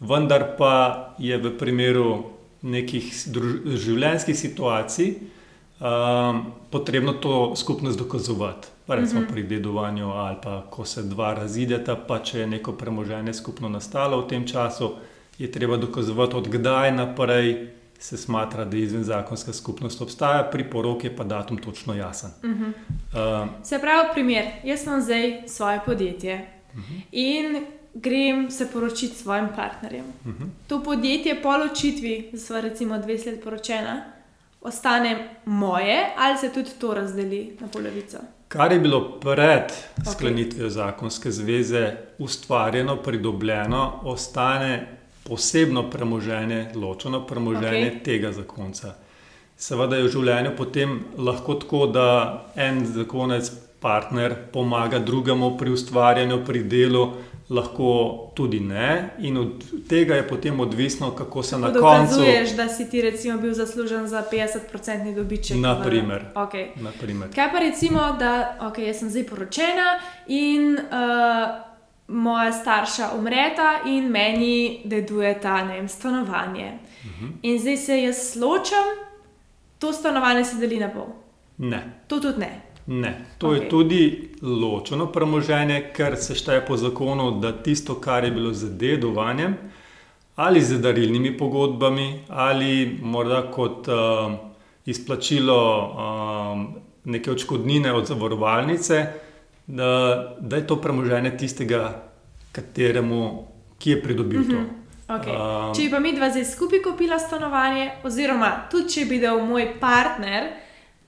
vendar 0.00 0.48
pa 0.58 0.72
je 1.22 1.38
v 1.38 1.52
primeru 1.58 2.08
nekih 2.66 3.06
življenjskih 3.78 4.36
situacij 4.36 5.12
um, 5.14 6.42
potrebno 6.74 7.14
to 7.22 7.54
skupnost 7.56 7.98
dokazovati. 7.98 8.74
Recimo 8.88 9.20
mm 9.20 9.24
-hmm. 9.24 9.32
pri 9.32 9.42
dedovanju 9.42 10.10
ali 10.10 10.36
pa 10.42 10.62
ko 10.70 10.84
se 10.84 11.02
dva 11.02 11.34
razideta, 11.34 11.96
pa 11.96 12.18
če 12.18 12.38
je 12.38 12.46
neko 12.46 12.72
premoženje 12.72 13.34
skupno 13.34 13.68
nastalo 13.68 14.20
v 14.20 14.28
tem 14.28 14.46
času, 14.46 14.90
je 15.38 15.52
treba 15.52 15.76
dokazovati, 15.76 16.36
odkdaj 16.36 16.92
naprej 16.92 17.75
se 17.98 18.16
smatra, 18.16 18.64
da 18.64 18.76
izven 18.76 19.04
zakonska 19.04 19.52
skupnost 19.52 20.02
obstaja, 20.02 20.48
pri 20.52 20.70
poroki 20.70 21.10
pa 21.10 21.24
datum 21.24 21.58
točno 21.58 21.94
jasen. 21.94 22.30
Mm 22.44 22.48
-hmm. 22.48 22.72
uh, 23.42 23.48
se 23.64 23.78
pravi, 23.78 24.08
primer, 24.12 24.44
jaz 24.64 24.86
imam 24.86 25.00
zdaj 25.00 25.42
svoje 25.46 25.80
podjetje 25.86 26.48
mm 26.74 26.78
-hmm. 26.80 27.00
in 27.12 27.66
grem 27.94 28.50
se 28.50 28.68
poročiti 28.72 29.14
s 29.14 29.22
svojim 29.22 29.48
partnerjem. 29.56 30.04
Mm 30.24 30.30
-hmm. 30.30 30.48
To 30.66 30.82
podjetje 30.82 31.42
po 31.42 31.56
ločitvi, 31.56 32.28
da 32.32 32.38
smo 32.38 32.60
recimo 32.60 32.98
dve 32.98 33.12
leti 33.12 33.40
poročena, 33.44 34.04
ostane 34.60 35.36
moje 35.44 36.06
ali 36.18 36.38
se 36.38 36.52
tudi 36.52 36.70
to 36.80 36.94
razdeli 36.94 37.56
na 37.60 37.68
polovico. 37.68 38.18
Kar 38.48 38.72
je 38.72 38.78
bilo 38.78 39.20
pred 39.20 39.72
sklenitvijo 40.12 40.70
zakonske 40.70 41.30
zveze 41.30 41.92
ustvarjeno, 42.18 42.96
pridobljeno, 42.96 44.00
ostane 44.04 44.95
posebno 45.28 45.90
premoženje, 45.90 46.70
ločeno 46.74 47.26
premoženje 47.26 47.90
okay. 47.90 48.04
tega 48.04 48.32
zakonca. 48.32 48.94
Seveda 49.56 49.96
je 49.96 50.04
v 50.04 50.12
življenju 50.12 50.52
potem 50.56 50.98
lahko 51.18 51.54
tako, 51.62 51.86
da 51.86 52.08
en 52.56 52.84
zakonec, 52.86 53.48
partner, 53.80 54.34
pomaga 54.52 54.98
drugemu 54.98 55.56
pri 55.58 55.72
ustvarjanju, 55.72 56.44
pri 56.44 56.62
delu, 56.64 57.06
lahko 57.48 57.90
tudi 58.34 58.60
ne. 58.60 59.10
In 59.18 59.36
od 59.38 59.64
tega 59.88 60.18
je 60.18 60.26
potem 60.28 60.60
odvisno, 60.60 61.10
kako 61.14 61.42
se 61.42 61.58
na 61.58 61.72
koncu. 61.72 61.80
Dokazuješ, 61.80 62.56
da 62.56 62.68
si 62.68 62.88
ti 62.90 63.02
recimo 63.02 63.38
bil 63.38 63.54
zaslužen 63.54 64.08
za 64.08 64.24
50-odstotni 64.32 65.14
dobiček. 65.14 65.56
Naprimer. 65.56 66.24
Okay. 66.34 66.68
Naprimer. 66.76 67.30
Kaj 67.34 67.52
pa 67.52 67.58
recimo, 67.58 68.00
da 68.18 68.58
okay, 68.60 68.92
sem 68.92 69.10
zdaj 69.10 69.26
poročena 69.26 69.98
in. 70.26 70.74
Uh, 70.74 71.75
moja 72.08 72.52
starša 72.52 73.10
umreta 73.18 73.80
in 73.86 74.10
meni 74.10 74.80
deduje 74.84 75.40
ta 75.40 75.64
ne, 75.64 75.88
stanovanje. 75.88 76.72
Uh 77.04 77.10
mhm. 77.10 77.26
-huh. 77.26 77.32
In 77.42 77.58
zdaj 77.58 77.76
se 77.76 78.02
jaz 78.02 78.36
ločam, 78.36 78.86
to 79.78 79.92
stanovanje 79.92 80.44
se 80.44 80.56
deli 80.56 80.78
na 80.78 80.88
pol. 80.88 81.06
Ne. 81.58 82.00
To 82.08 82.20
tudi 82.20 82.38
ne. 82.38 82.60
Ne, 82.86 83.24
to 83.38 83.46
okay. 83.46 83.62
je 83.62 83.68
tudi 83.68 84.28
ločeno 84.42 85.06
premoženje, 85.06 85.90
ker 85.96 86.16
se 86.16 86.34
šteje 86.34 86.66
po 86.66 86.76
zakonu, 86.76 87.30
da 87.40 87.52
tisto, 87.62 87.94
kar 87.94 88.24
je 88.24 88.30
bilo 88.30 88.52
z 88.52 88.70
dedovanjem 88.78 89.56
ali 90.36 90.60
z 90.60 90.78
darilnimi 90.78 91.36
pogodbami, 91.38 92.20
ali 92.28 92.98
morda 93.02 93.50
kot 93.50 93.88
uh, 93.88 94.32
izplačilo 94.86 95.60
uh, 95.78 96.82
neke 97.04 97.30
odškodnine 97.30 97.92
od 97.92 98.06
zavarovalnice, 98.06 99.06
da, 99.66 100.36
da 100.40 100.56
je 100.56 100.66
to 100.66 100.80
premoženje 100.80 101.36
tistega, 101.36 102.02
kateremu, 102.52 103.44
ki 103.78 103.90
je 103.90 104.02
pridobil 104.02 104.44
to. 104.50 104.56
Mm 104.56 104.66
-hmm. 104.66 105.20
okay. 105.20 105.68
um, 105.68 105.74
če 105.74 105.82
bi 105.82 105.90
pa 105.90 106.00
mi 106.00 106.12
dva 106.16 106.30
zdaj 106.30 106.44
skupaj 106.44 106.82
kupila 106.82 107.18
stanovanje, 107.18 107.90
oziroma 108.02 108.52
tudi 108.70 108.88
če 108.88 109.04
bi 109.04 109.18
dal 109.18 109.46
moj 109.46 109.80
partner 109.80 110.44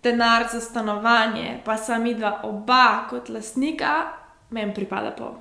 denar 0.03 0.47
za 0.53 0.61
stanovanje, 0.61 1.61
pa 1.64 1.77
sta 1.77 1.99
mi 1.99 2.14
dva 2.14 2.40
oba 2.42 3.07
kot 3.11 3.29
lastnika, 3.29 3.92
meni 4.51 4.75
pripada 4.75 5.11
pol. 5.11 5.33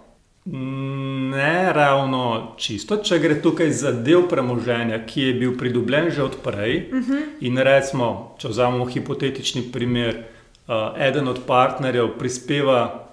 Ne, 1.31 1.73
ravno 1.73 2.53
čisto. 2.57 2.97
Če 2.97 3.19
gre 3.19 3.41
tukaj 3.41 3.71
za 3.71 3.91
del 3.91 4.27
premoženja, 4.29 5.05
ki 5.05 5.21
je 5.21 5.33
bil 5.33 5.57
pridobljen 5.57 6.09
že 6.09 6.23
odprej, 6.23 6.89
uh 6.91 6.97
mhm. 6.97 7.13
-huh. 7.13 7.23
in 7.39 7.57
recimo, 7.57 8.35
če 8.37 8.47
vzamemo 8.47 8.85
hipotetični 8.85 9.61
primer, 9.71 10.23
uh, 10.67 10.73
eden 10.97 11.27
od 11.27 11.39
partnerjev 11.47 12.17
prispeva 12.17 13.06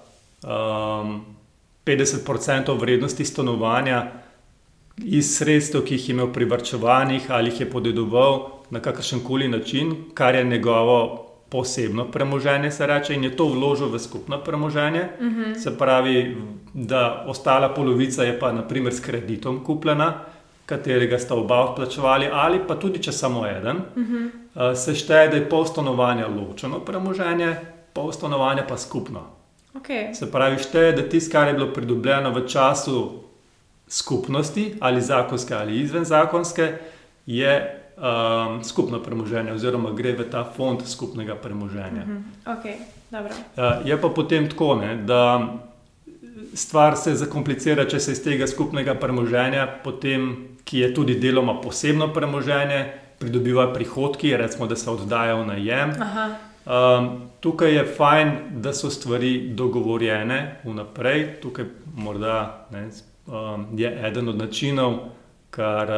um, 0.45 1.25
50% 1.85 2.79
vrednosti 2.79 3.25
stanovanja 3.25 4.11
iz 4.97 5.37
sredstev, 5.37 5.83
ki 5.85 5.93
jih 5.93 6.09
je 6.09 6.13
imel 6.13 6.33
privrčevanih 6.33 7.31
ali 7.31 7.49
jih 7.49 7.59
je 7.59 7.69
podedoval 7.69 8.49
na 8.69 8.79
kakršen 8.79 9.19
koli 9.23 9.47
način, 9.47 9.95
kar 10.13 10.35
je 10.35 10.43
njegovo 10.43 11.25
posebno 11.49 12.05
premoženje, 12.11 12.71
se 12.71 12.87
reče, 12.87 13.13
in 13.13 13.23
je 13.23 13.35
to 13.37 13.45
vložil 13.45 13.87
v 13.87 13.99
skupno 13.99 14.37
premoženje. 14.43 15.09
Uh 15.19 15.25
mhm. 15.25 15.41
-huh. 15.41 15.63
Se 15.63 15.77
pravi, 15.77 16.37
da 16.73 17.25
ostala 17.27 17.69
polovica 17.69 18.23
je 18.23 18.39
pa 18.39 18.51
naprimer 18.51 18.93
s 18.93 18.99
kreditom 18.99 19.63
kupljena. 19.63 20.13
Katerega 20.65 21.19
sta 21.19 21.35
oba 21.35 21.71
vplačevali, 21.71 22.29
ali 22.31 22.59
pa 22.67 22.75
tudi 22.75 22.99
če 23.03 23.11
samo 23.11 23.47
eden, 23.47 23.77
uh 23.77 24.01
mhm. 24.01 24.29
-huh. 24.55 24.75
se 24.75 24.95
šteje, 24.95 25.29
da 25.29 25.35
je 25.35 25.49
pol 25.49 25.65
stanovanja 25.65 26.27
ločeno 26.27 26.79
premoženje, 26.79 27.55
pol 27.93 28.11
stanovanja 28.11 28.63
pa 28.69 28.77
skupno. 28.77 29.34
Okay. 29.75 30.13
Se 30.13 30.31
pravi, 30.31 30.57
šteje, 30.63 30.91
da 30.95 31.09
tisto, 31.09 31.31
kar 31.31 31.47
je 31.47 31.53
bilo 31.53 31.73
pridobljeno 31.73 32.31
v 32.31 32.47
času 32.47 33.21
skupnosti, 33.87 34.75
ali 34.79 35.01
zakonske 35.01 35.53
ali 35.53 35.79
izven 35.79 36.05
zakonske, 36.05 36.73
je 37.25 37.81
um, 37.97 38.63
skupno 38.63 39.03
premoženje, 39.03 39.53
oziroma 39.53 39.91
gre 39.91 40.13
v 40.15 40.29
ta 40.31 40.45
fond 40.55 40.81
skupnega 40.85 41.35
premoženja. 41.35 42.05
Mm 42.05 42.25
-hmm. 42.45 42.57
okay. 42.57 42.75
uh, 43.11 43.87
je 43.87 44.01
pa 44.01 44.09
potem 44.09 44.49
tako, 44.49 44.75
ne, 44.75 44.95
da 44.95 45.53
stvar 46.53 46.97
se 46.97 47.15
zakomplicira, 47.15 47.85
če 47.85 47.99
se 47.99 48.11
iz 48.11 48.23
tega 48.23 48.47
skupnega 48.47 48.95
premoženja, 48.95 49.67
potem, 49.83 50.47
ki 50.63 50.79
je 50.79 50.93
tudi 50.93 51.19
deloma 51.19 51.61
posebno 51.61 52.13
premoženje, 52.13 52.93
pridobiva 53.19 53.73
prihodki, 53.73 54.37
recimo, 54.37 54.67
da 54.67 54.75
se 54.75 54.89
oddaja 54.89 55.35
v 55.35 55.45
najem. 55.45 55.89
Aha. 56.01 56.29
Um, 56.65 57.21
tukaj 57.39 57.75
je 57.75 57.85
fajn, 57.97 58.31
da 58.51 58.73
so 58.73 58.89
stvari 58.89 59.49
dogovorjene 59.53 60.61
vnaprej. 60.63 61.39
Tukaj 61.41 61.65
morda, 61.95 62.67
ne, 62.71 62.89
um, 63.27 63.67
je 63.77 64.07
eden 64.07 64.29
od 64.29 64.37
načinov, 64.37 64.97
kar, 65.49 65.91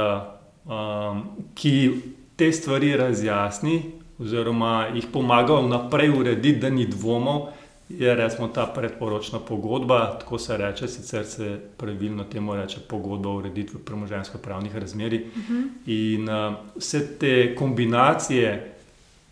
um, 0.66 1.24
ki 1.56 1.92
te 2.36 2.52
stvari 2.52 2.98
razjasni, 2.98 3.82
oziroma 4.20 4.88
jih 4.96 5.08
pomaga 5.14 5.62
vnaprej 5.62 6.10
urediti, 6.20 6.60
da 6.60 6.70
ni 6.70 6.86
dvomov. 6.86 7.48
Je 7.90 8.16
recimo 8.16 8.48
ta 8.48 8.66
predporočna 8.66 9.40
pogodba, 9.40 10.18
tako 10.20 10.38
se 10.38 10.58
reče, 10.58 10.88
sicer 10.88 11.26
se 11.26 11.60
pravilno 11.78 12.24
temu 12.24 12.56
reče 12.56 12.80
pogodba 12.90 13.30
o 13.30 13.38
ureditvi 13.38 13.80
premoženjsko-pravnih 13.86 14.76
razmerij. 14.76 15.22
Uh 15.22 15.38
mhm. 15.38 15.54
-huh. 15.54 15.68
In 15.86 16.30
uh, 16.30 16.54
vse 16.76 17.18
te 17.18 17.56
kombinacije 17.56 18.77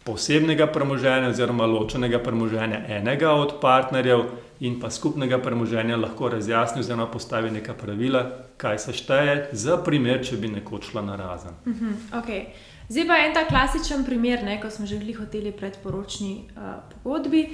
posebnega 0.06 0.68
premoženja 0.68 1.30
oziroma 1.34 1.65
ločenega 1.65 2.20
premoženja 2.20 2.84
enega 2.98 3.32
od 3.34 3.56
partnerjev 3.62 4.20
in 4.60 4.78
pa 4.80 4.89
skupnega 4.89 5.39
premoženja 5.41 5.98
lahko 5.98 6.30
razjasni 6.30 6.80
oziroma 6.80 7.08
postavi 7.12 7.52
neka 7.52 7.74
pravila, 7.74 8.24
kaj 8.58 8.80
se 8.80 8.94
šteje 8.94 9.50
za 9.52 9.78
primer, 9.78 10.22
če 10.24 10.38
bi 10.38 10.52
nekoč 10.54 10.91
šla 10.91 11.02
na 11.02 11.15
razen. 11.15 11.58
Uh 11.65 11.74
mhm, 11.74 11.86
-huh, 11.86 12.22
okay. 12.22 12.46
Zdaj 12.89 13.08
pa 13.08 13.18
en 13.18 13.34
ta 13.34 13.48
klasičen 13.48 14.06
primer, 14.06 14.44
ne, 14.44 14.62
ko 14.62 14.70
smo 14.70 14.86
že 14.86 15.00
bili 15.00 15.13
hoteli 15.13 15.52
predporočni 15.52 16.50
uh, 16.56 16.62
pogodbi, 17.04 17.50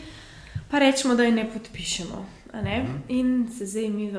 pa 0.72 0.80
rečemo, 0.80 1.16
da 1.16 1.24
jo 1.24 1.32
ne 1.32 1.50
podpišemo. 1.54 2.26
Ne? 2.64 2.82
Uh 2.82 2.90
mhm. 2.90 2.98
-huh. 2.98 3.02
In 3.08 3.48
se 3.58 3.66
zdaj 3.66 3.90
mi 3.90 4.14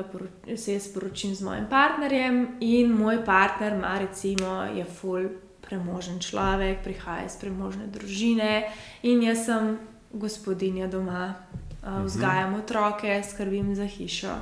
se 0.57 0.73
jaz 0.73 0.93
poročim 0.93 1.35
z 1.35 1.41
mojim 1.41 1.65
partnerjem, 1.69 2.47
in 2.59 2.91
moj 2.91 3.25
partner 3.25 3.73
ima 3.73 3.99
recimo 3.99 4.63
je 4.75 4.85
full 4.85 5.29
premožen 5.73 6.21
človek, 6.21 6.83
prihaja 6.85 7.25
iz 7.25 7.33
premožne 7.41 7.89
družine 7.89 8.69
in 9.01 9.25
jaz 9.25 9.47
sem 9.49 9.79
gospodinja 10.13 10.85
doma, 10.87 11.33
uh, 11.81 12.03
vzgajam 12.05 12.53
otroke, 12.61 13.09
skrbim 13.25 13.73
za 13.73 13.89
hišo 13.89 14.35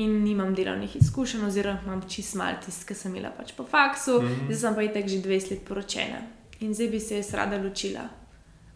in 0.00 0.22
nimam 0.24 0.54
delovnih 0.56 0.96
izkušenj, 0.96 1.44
oziroma 1.44 1.84
imam 1.84 2.00
čist 2.08 2.38
malo 2.40 2.56
tiste, 2.64 2.88
ki 2.88 2.96
sem 2.96 3.12
imela 3.12 3.34
pač 3.36 3.52
po 3.52 3.66
faksu, 3.68 4.22
mm 4.22 4.28
-hmm. 4.28 4.46
zdaj 4.48 4.56
sem 4.56 4.74
pa 4.74 4.82
i 4.82 4.92
tek 4.92 5.08
že 5.08 5.18
20 5.20 5.50
let 5.50 5.68
poročena 5.68 6.20
in 6.60 6.74
zdaj 6.74 6.88
bi 6.88 7.00
se 7.00 7.16
jaz 7.16 7.34
rada 7.34 7.58
ločila. 7.62 8.08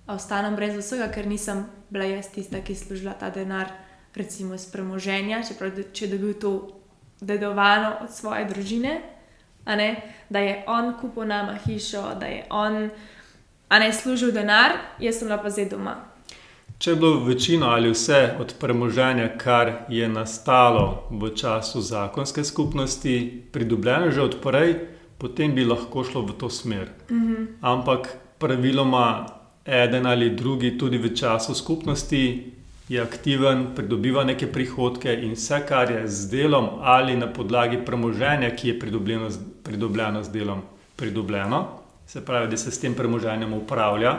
A 0.07 0.15
ostanem 0.15 0.57
brez 0.57 0.77
vsega, 0.77 1.09
ker 1.09 1.27
nisem 1.27 1.65
bila 1.91 2.05
jaz 2.05 2.29
tista, 2.29 2.61
ki 2.61 2.73
je 2.73 2.77
služila 2.77 3.13
ta 3.13 3.31
denar, 3.31 3.73
recimo 4.15 4.55
iz 4.55 4.67
premoženja, 4.67 5.43
čeprav 5.49 5.71
če 5.93 6.07
dobil 6.07 6.35
to 6.35 6.83
dedovano 7.21 7.97
od 8.03 8.11
svoje 8.11 8.45
družine 8.45 9.01
da 10.29 10.39
je 10.39 10.65
on 10.67 10.95
kupil 11.01 11.27
nama 11.27 11.55
hišo, 11.67 12.15
da 12.21 12.27
je 12.27 12.45
on 12.51 12.91
ne 13.71 13.93
služil 13.93 14.33
denar, 14.33 14.73
jaz 14.99 15.19
sem 15.19 15.29
pa 15.29 15.51
zdaj 15.51 15.69
doma. 15.71 15.97
Če 16.79 16.91
je 16.91 16.97
bilo 16.97 17.25
večino 17.25 17.67
ali 17.67 17.91
vse 17.91 18.35
od 18.41 18.55
premoženja, 18.61 19.29
kar 19.39 19.73
je 19.89 20.09
nastalo 20.09 21.07
v 21.11 21.31
času 21.35 21.81
zakonske 21.81 22.45
skupnosti, 22.45 23.43
pridobljeno 23.53 24.11
že 24.11 24.23
odprej, 24.23 24.75
potem 25.19 25.55
bi 25.55 25.65
lahko 25.65 26.05
šlo 26.05 26.25
v 26.27 26.35
to 26.39 26.51
smer. 26.51 26.91
Mhm. 27.11 27.45
Ampak 27.61 28.17
praviloma 28.39 29.27
eden 29.65 30.07
ali 30.07 30.31
drugi 30.31 30.79
tudi 30.79 30.99
v 30.99 31.15
času 31.15 31.55
skupnosti 31.55 32.53
je 32.89 33.01
aktiven, 33.01 33.67
pridobiva 33.77 34.25
neke 34.25 34.47
prihodke 34.53 35.15
in 35.15 35.37
vse, 35.37 35.63
kar 35.69 35.91
je 35.91 36.09
z 36.09 36.31
delom 36.31 36.69
ali 36.81 37.17
na 37.17 37.27
podlagi 37.27 37.79
premoženja, 37.85 38.51
ki 38.57 38.69
je 38.69 38.79
pridobljeno, 38.79 39.29
pridobljeno 39.63 40.23
z 40.23 40.33
delom, 40.33 40.63
pridobljeno, 40.97 41.67
se 42.07 42.25
pravi, 42.25 42.51
da 42.51 42.57
se 42.57 42.71
s 42.71 42.81
tem 42.81 42.95
premoženjem 42.95 43.53
upravlja, 43.53 44.19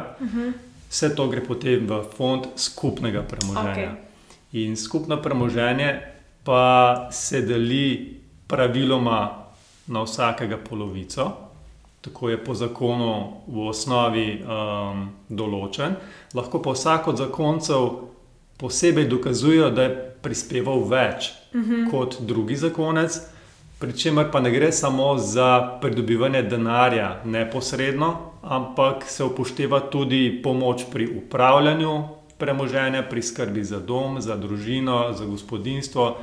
vse 0.89 1.15
to 1.15 1.27
gre 1.27 1.43
potem 1.45 1.87
v 1.87 2.01
fond 2.17 2.47
skupnega 2.55 3.21
premoženja. 3.21 3.71
Okej. 3.71 4.63
In 4.63 4.77
skupno 4.77 5.21
premoženje 5.21 6.01
pa 6.43 7.07
se 7.11 7.41
deli 7.41 8.19
praviloma 8.47 9.43
na 9.87 10.03
vsakega 10.03 10.57
polovico, 10.57 11.31
tako 12.01 12.29
je 12.29 12.37
po 12.43 12.53
zakonu 12.53 13.41
v 13.47 13.67
osnovi 13.67 14.27
um, 14.43 15.07
določen. 15.29 15.95
Lahko 16.35 16.59
pa 16.61 16.73
vsak 16.75 17.07
od 17.07 17.17
zakoncev 17.17 18.12
posebej 18.63 19.05
dokazuje, 19.05 19.71
da 19.71 19.83
je 19.83 19.95
prispeval 20.21 20.85
več 20.87 21.33
Mhm. 21.53 21.89
kot 21.91 22.15
drugi 22.21 22.55
zakonec, 22.55 23.19
pri 23.79 23.93
čemer 23.93 24.31
pa 24.31 24.39
ne 24.39 24.51
gre 24.51 24.71
samo 24.71 25.17
za 25.17 25.77
pridobivanje 25.81 26.43
denarja 26.43 27.19
neposredno, 27.25 28.13
ampak 28.41 29.03
se 29.03 29.23
upošteva 29.23 29.79
tudi 29.79 30.39
pomoč 30.43 30.85
pri 30.91 31.07
upravljanju 31.17 32.03
premoženja, 32.37 33.03
pri 33.03 33.21
skrbi 33.21 33.63
za 33.63 33.79
dom, 33.79 34.21
za 34.21 34.35
družino, 34.35 35.13
za 35.13 35.25
gospodinstvo, 35.25 36.17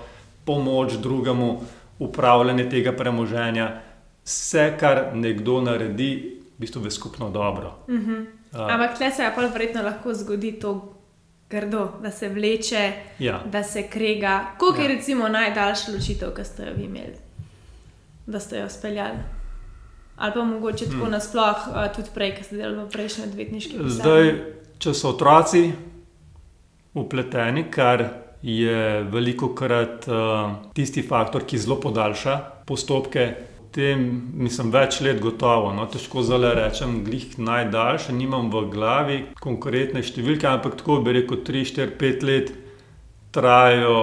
pomoč 0.45 0.93
drugemu, 0.93 1.61
upravljanje 1.99 2.69
tega 2.71 2.93
premoženja, 2.93 3.81
vse, 4.25 4.77
kar 4.81 5.11
nekdo 5.15 5.61
naredi, 5.61 6.11
v 6.57 6.61
bistvu 6.61 6.81
v 6.81 6.91
skupno 6.91 7.31
dobro. 7.31 7.75
Mhm. 7.89 8.15
A, 8.53 8.67
Ampak 8.67 8.97
tle 8.99 9.11
se 9.11 9.23
je 9.23 9.33
pa 9.35 9.47
verjetno 9.47 9.83
lahko 9.83 10.15
zgodi 10.15 10.53
to 10.53 11.00
grdo, 11.51 11.89
da 12.03 12.11
se 12.11 12.29
vleče, 12.29 12.93
ja. 13.19 13.43
da 13.53 13.63
se 13.63 13.89
krega. 13.89 14.47
Koliko 14.59 14.79
ja. 14.79 14.89
je 14.89 14.95
recimo 14.97 15.29
najdaljša 15.29 15.93
ločitev, 15.93 16.35
ki 16.35 16.45
ste 16.45 16.63
jo 16.63 16.75
vi 16.77 16.85
imeli, 16.85 17.17
da 18.27 18.41
ste 18.41 18.59
jo 18.59 18.69
speljali? 18.69 19.19
Ali 20.17 20.33
pa 20.35 20.45
mogoče 20.45 20.85
tako 20.85 21.05
hmm. 21.05 21.11
nasploh, 21.11 21.57
uh, 21.69 21.95
tudi 21.97 22.09
prej, 22.15 22.35
ki 22.37 22.45
ste 22.45 22.57
delali 22.57 22.85
v 22.85 22.89
prejšnji 22.93 23.25
odvetniški 23.25 23.79
pisarni? 23.79 23.95
Zdaj, 23.95 24.33
če 24.79 24.95
so 24.95 25.15
otroci 25.15 25.63
upleteni, 26.95 27.65
kar 27.73 28.05
je 28.43 29.03
veliko 29.13 29.55
krat 29.55 30.09
uh, 30.09 30.53
tisti 30.77 31.03
faktor, 31.03 31.47
ki 31.49 31.59
zelo 31.59 31.81
podaljša 31.81 32.37
postopke. 32.69 33.50
Tem, 33.71 34.01
mislim, 34.35 34.73
več 34.75 34.99
let 35.01 35.21
gotovo, 35.23 35.71
no, 35.75 35.85
težko 35.87 36.25
zelo 36.27 36.51
rečem, 36.57 37.05
glih 37.07 37.37
najdaljše, 37.39 38.13
nimam 38.13 38.49
v 38.51 38.65
glavi 38.73 39.19
konkretne 39.39 40.03
številke, 40.03 40.49
ampak 40.51 40.75
tako 40.81 40.99
bi 41.07 41.15
rekel, 41.21 41.39
3, 41.47 41.63
4, 41.77 41.95
5 42.01 42.27
let 42.27 42.51
trajajo 43.31 44.01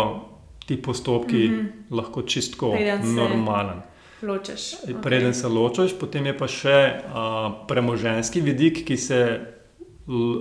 ti 0.68 0.78
postopki, 0.82 1.48
mm 1.48 1.60
-hmm. 1.60 1.98
lahko 1.98 2.22
čistko 2.22 2.76
normalen. 3.04 3.82
Ločeš. 4.22 4.76
Okay. 4.84 5.02
Preden 5.02 5.34
se 5.34 5.48
ločiš, 5.48 6.00
potem 6.00 6.26
je 6.26 6.38
pa 6.38 6.48
še 6.48 7.02
uh, 7.06 7.68
premoženski 7.68 8.42
vidik, 8.42 8.86
ki 8.86 8.98
se 8.98 9.40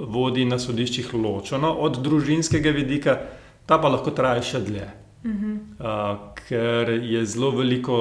vodi 0.08 0.44
na 0.44 0.58
sodiščih 0.58 1.14
ločeno 1.14 1.72
od 1.72 1.98
družinskega 2.02 2.70
vidika, 2.70 3.18
ta 3.66 3.78
pa 3.78 3.88
lahko 3.88 4.10
traja 4.10 4.42
še 4.42 4.60
dlje. 4.60 4.88
Uh 5.24 5.30
-huh. 5.30 5.58
Uh, 5.78 6.18
ker 6.48 6.90
je 6.90 7.26
zelo 7.26 7.50
veliko 7.50 7.96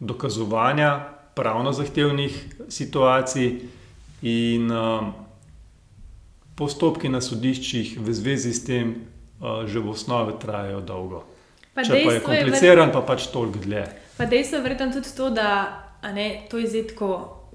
dokazovanja, 0.00 0.90
pravno 1.34 1.72
zahtevnih 1.72 2.56
situacij, 2.68 3.60
in 4.22 4.70
uh, 4.70 5.06
postopki 6.54 7.08
na 7.08 7.20
sodiščih 7.24 7.96
v 8.00 8.12
zvezi 8.12 8.52
s 8.52 8.64
tem 8.64 8.94
uh, 9.40 9.64
že 9.64 9.80
v 9.80 9.90
osnovi 9.90 10.36
trajajo 10.40 10.80
dolgo. 10.84 11.24
Pa 11.74 11.84
Če 11.84 11.92
pa 11.92 11.96
je 11.96 12.04
dejstvo 12.04 12.12
je, 12.12 12.20
verjetno- 12.20 12.28
kompliciran, 12.28 12.92
pa 12.92 13.00
pač 13.00 13.26
toliko 13.32 13.58
dlje. 13.64 13.84
Pa 14.18 14.26
dejstvo 14.28 14.58
je 14.58 14.62
verjetno 14.62 14.92
tudi 14.92 15.16
to, 15.16 15.30
da 15.30 15.48
ne, 16.12 16.46
to 16.50 16.58
je 16.58 16.66
zdaj 16.68 16.86
tako, 16.92 17.10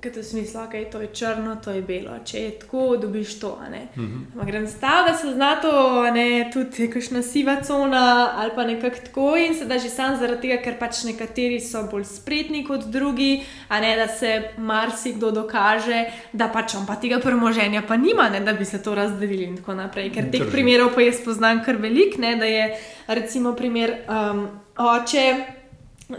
kot 0.05 0.19
v 0.21 0.23
smislu, 0.23 0.59
da 0.59 0.65
okay, 0.67 0.85
to 0.91 1.01
je 1.01 1.09
črno, 1.13 1.55
to 1.63 1.73
je 1.75 1.81
belo. 1.81 2.15
Če 2.25 2.39
je 2.43 2.51
tako, 2.61 2.97
dobiš 3.01 3.39
to. 3.41 3.55
a 3.65 3.69
ne. 3.69 3.81
Ampak 3.97 4.47
grem 4.47 4.67
stav, 4.67 5.05
da 5.07 5.13
se 5.17 5.33
zna 5.33 5.55
to, 5.61 5.73
ne, 6.13 6.49
tudi 6.53 6.89
kakšna 6.91 7.21
siva 7.25 7.57
cona 7.65 8.05
ali 8.37 8.51
pa 8.55 8.63
nekako 8.63 9.05
tako 9.05 9.27
in 9.37 9.55
se 9.55 9.65
da 9.65 9.79
že 9.79 9.89
sam 9.89 10.17
zaradi 10.19 10.47
tega, 10.47 10.61
ker 10.63 10.77
pač 10.79 11.03
nekateri 11.07 11.59
so 11.59 11.83
bolj 11.91 12.05
spretni 12.05 12.63
kot 12.67 12.85
drugi, 12.91 13.43
a 13.69 13.79
ne 13.79 13.95
da 13.97 14.07
se 14.07 14.51
marsikdo 14.57 15.31
dokaže, 15.31 16.05
da 16.33 16.47
pač 16.53 16.75
on 16.75 16.85
pa 16.85 16.95
tega 17.01 17.19
premoženja 17.19 17.83
pa 17.87 17.97
nima, 17.97 18.29
ne, 18.29 18.39
da 18.39 18.53
bi 18.53 18.65
se 18.65 18.81
to 18.83 18.95
razdelili 18.95 19.49
in 19.49 19.57
tako 19.57 19.75
naprej. 19.81 20.11
Ker 20.13 20.31
teh 20.31 20.45
Drži. 20.45 20.51
primerov 20.51 20.93
pa 20.95 21.01
jaz 21.01 21.21
poznam 21.25 21.63
kar 21.65 21.81
velik, 21.81 22.17
ne, 22.17 22.35
da 22.35 22.45
je 22.45 22.71
recimo 23.07 23.53
primer 23.55 23.97
um, 24.07 24.47
oče 24.77 25.64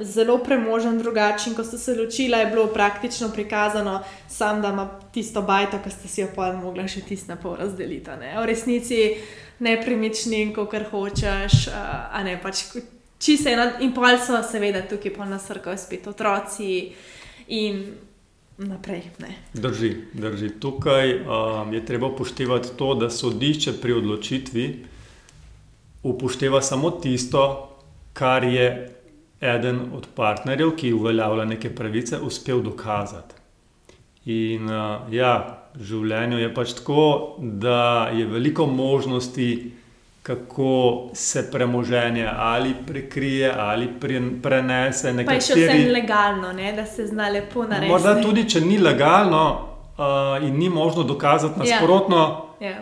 zelo 0.01 0.38
premožen, 0.38 0.99
drugačen. 0.99 1.55
Ko 1.55 1.64
sta 1.64 1.79
se 1.79 1.94
ločila, 1.94 2.38
je 2.38 2.46
bilo 2.46 2.66
praktično 2.66 3.29
prikazano, 3.35 4.03
sam 4.29 4.62
da 4.62 4.68
ima 4.68 5.01
tisto 5.12 5.42
bajto, 5.42 5.79
ki 5.85 5.90
ste 5.90 6.09
si 6.09 6.20
jo 6.20 6.29
pa 6.37 6.53
mogla 6.53 6.88
še 6.88 7.01
tisto 7.01 7.33
na 7.33 7.37
pol 7.37 7.57
razdeliti. 7.57 8.11
ne. 8.20 8.35
V 8.40 8.46
resnici 8.46 9.14
nepremičnin, 9.59 10.53
kot 10.55 10.70
kar 10.70 10.85
hočeš, 10.90 11.68
a 12.12 12.22
ne 12.25 12.38
pač. 12.42 12.64
Čisto 13.18 13.49
ena, 13.49 13.79
in 13.81 13.94
pol 13.94 14.18
so, 14.20 14.37
seveda, 14.44 14.83
tukaj 14.83 15.14
pa 15.14 15.25
nasrkajo 15.25 15.79
spet 15.79 16.07
otroci 16.07 16.92
in 17.49 17.94
naprej. 18.59 19.03
Ne. 19.18 19.37
Drži, 19.55 19.94
drži. 20.12 20.51
Tukaj 20.61 21.14
um, 21.25 21.72
je 21.72 21.81
treba 21.87 22.07
upoštevati 22.07 22.77
to, 22.77 22.94
da 22.94 23.11
sodišče 23.11 23.72
pri 23.81 23.92
odločitvi 23.92 24.66
upošteva 26.03 26.62
samo 26.62 26.90
tisto, 26.90 27.72
kar 28.12 28.44
je 28.44 28.96
eden 29.40 29.81
od 29.94 30.07
partnerjev, 30.14 30.77
ki 30.77 30.92
uveljavlja 30.92 31.44
neke 31.44 31.75
pravice, 31.75 32.18
uspel 32.18 32.62
dokazati. 32.62 33.35
In 34.25 34.66
uh, 34.66 35.07
ja, 35.14 35.33
v 35.75 35.85
življenju 35.87 36.38
je 36.40 36.55
pač 36.55 36.72
tako, 36.81 37.37
da 37.38 38.09
je 38.14 38.25
veliko 38.27 38.66
možnosti, 38.66 39.72
kako 40.27 41.11
se 41.14 41.44
premoženje 41.53 42.27
ali 42.37 42.75
prekrije 42.87 43.53
ali 43.59 43.87
pre, 44.01 44.20
prenese. 44.42 45.12
Pa 45.27 45.37
je 45.37 45.40
še 45.40 45.55
vse 45.55 45.77
legalno, 45.92 46.51
ne, 46.53 46.72
da 46.75 46.87
se 46.87 47.07
zna 47.07 47.29
lepo 47.31 47.62
narediti. 47.62 47.92
Morda 47.92 48.16
tudi, 48.22 48.42
če 48.51 48.64
ni 48.64 48.81
legalno 48.83 49.44
uh, 49.94 50.42
in 50.42 50.59
ni 50.59 50.68
možno 50.68 51.03
dokazati 51.07 51.61
Ja. 51.61 51.77
nasprotno, 51.77 52.46
Ja. 52.61 52.75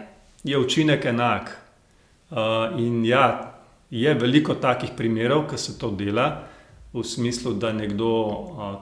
je 0.45 0.59
učinek 0.59 1.05
enak. 1.05 1.53
Uh, 2.31 2.81
in 2.81 3.05
ja, 3.05 3.54
je 3.91 4.15
veliko 4.15 4.55
takih 4.55 4.91
primerov, 4.97 5.49
ki 5.51 5.59
se 5.59 5.79
to 5.79 5.91
dela, 5.91 6.47
v 6.95 7.03
smislu, 7.03 7.55
da 7.59 7.73
nekdo, 7.73 8.11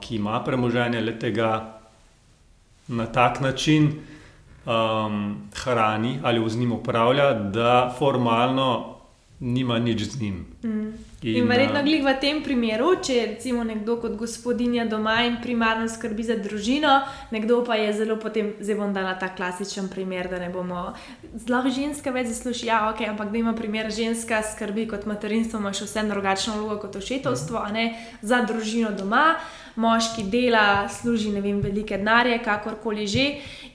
ki 0.00 0.16
ima 0.16 0.40
premoženje, 0.44 1.00
le 1.00 1.18
tega 1.18 1.78
na 2.88 3.06
tak 3.06 3.40
način 3.40 3.92
um, 4.66 5.48
hrani 5.54 6.20
ali 6.22 6.50
z 6.50 6.58
njim 6.58 6.72
upravlja, 6.72 7.32
da 7.32 7.94
formalno 7.98 8.96
nima 9.40 9.78
nič 9.78 10.02
z 10.02 10.20
njim. 10.20 10.46
In, 11.22 11.36
in 11.36 11.46
verjetno 11.46 11.78
uh, 11.78 11.84
glih 11.86 12.02
v 12.02 12.14
tem 12.18 12.40
primeru, 12.42 12.96
če 12.98 13.14
je 13.14 13.26
recimo 13.36 13.62
nekdo 13.62 13.94
kot 14.02 14.16
gospodinja 14.18 14.88
doma 14.90 15.20
in 15.22 15.36
primarno 15.42 15.86
skrbi 15.86 16.26
za 16.26 16.34
družino, 16.42 16.96
nekdo 17.30 17.60
pa 17.62 17.78
je 17.78 17.92
zelo 18.00 18.16
potem, 18.18 18.52
zdaj 18.58 18.78
bom 18.80 18.90
dala 18.94 19.14
ta 19.20 19.30
klasičen 19.30 19.86
primer, 19.92 20.26
da 20.32 20.42
ne 20.42 20.50
bomo. 20.50 20.90
Zelo 21.38 21.62
ženska 21.70 22.10
več 22.10 22.32
zasluži, 22.32 22.66
ja, 22.72 22.88
ok, 22.90 23.06
ampak 23.14 23.30
da 23.30 23.38
ima 23.38 23.54
primer 23.54 23.92
ženska 23.94 24.42
skrbi 24.50 24.88
kot 24.90 25.06
materinstvo, 25.06 25.62
ima 25.62 25.70
še 25.70 25.86
vse 25.86 26.06
drugačno 26.10 26.58
vlogo 26.58 26.80
kot 26.82 26.98
očetovstvo, 26.98 27.62
a 27.62 27.70
ne 27.70 27.92
za 28.22 28.42
družino 28.42 28.90
doma. 28.90 29.36
Moški 29.72 30.26
dela, 30.28 30.84
služi 30.92 31.30
ne 31.32 31.40
vem, 31.40 31.62
velike 31.64 31.96
denarje, 31.96 32.42
kakorkoli 32.44 33.06
že, 33.08 33.22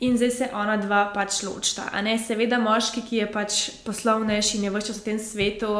in 0.05 0.13
zdaj 0.13 0.31
se 0.31 0.49
ona 0.53 0.75
dva 0.77 1.07
pač 1.09 1.39
ločita. 1.41 1.87
A 1.89 2.03
ne, 2.05 2.19
seveda, 2.21 2.59
moški, 2.61 3.01
ki 3.01 3.17
je 3.23 3.29
pač 3.33 3.55
poslovnejši 3.81 4.59
in 4.59 4.67
je 4.67 4.73
vse 4.75 4.87
čas 4.91 4.99
v 5.01 5.05
tem 5.07 5.17
svetu, 5.17 5.71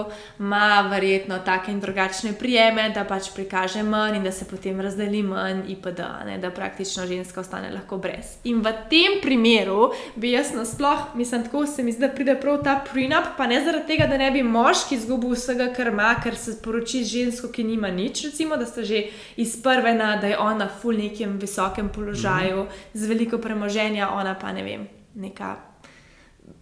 ima 0.42 0.88
verjetno 0.90 1.38
take 1.58 1.72
in 1.72 1.80
drugačne 1.80 2.34
prijeme, 2.34 2.90
da 2.90 3.04
pač 3.04 3.30
prikaže 3.36 3.84
manj 3.84 4.18
in 4.18 4.24
da 4.24 4.32
se 4.32 4.46
potem 4.46 4.80
razdeli 4.82 5.24
manj, 5.24 5.62
IPD, 5.68 6.00
ne, 6.26 6.38
da 6.38 6.52
praktično 6.52 7.06
ženska 7.08 7.40
ostane 7.40 7.72
lahko 7.72 7.98
brez. 7.98 8.38
In 8.44 8.62
v 8.62 8.74
tem 8.90 9.20
primeru 9.22 9.92
bi 10.16 10.32
jaz 10.32 10.54
nasploh, 10.54 11.16
mislim, 11.16 11.44
tako 11.44 11.66
se 11.68 11.84
mi 11.84 11.92
zdi, 11.92 12.02
da 12.08 12.10
pride 12.14 12.38
prav 12.42 12.64
ta 12.64 12.80
prenup, 12.92 13.34
pa 13.38 13.48
ne 13.48 13.62
zaradi 13.64 13.88
tega, 13.88 14.08
da 14.08 14.18
ne 14.18 14.32
bi 14.32 14.44
moški 14.44 14.96
izgubil 14.96 15.36
vsega, 15.36 15.72
kar 15.76 15.92
ima, 15.94 16.14
ker 16.24 16.36
se 16.36 16.58
poroči 16.64 17.04
z 17.04 17.14
žensko, 17.14 17.52
ki 17.54 17.64
nima 17.64 17.92
nič, 17.92 18.26
recimo, 18.30 18.58
da 18.58 18.66
sta 18.66 18.84
že 18.84 19.08
iz 19.38 19.58
prve 19.64 19.94
na, 19.94 20.16
da 20.22 20.28
je 20.28 20.38
ona 20.38 20.70
v 20.84 20.98
nekem 20.98 21.40
visokem 21.40 21.90
položaju, 21.90 22.64
mm 22.64 22.68
-hmm. 22.68 22.94
z 22.94 23.08
veliko 23.08 23.38
premoženja, 23.38 24.10
ona 24.10 24.36
pa 24.36 24.52
ne 24.52 24.64
vem, 24.64 24.88
neka 25.16 25.67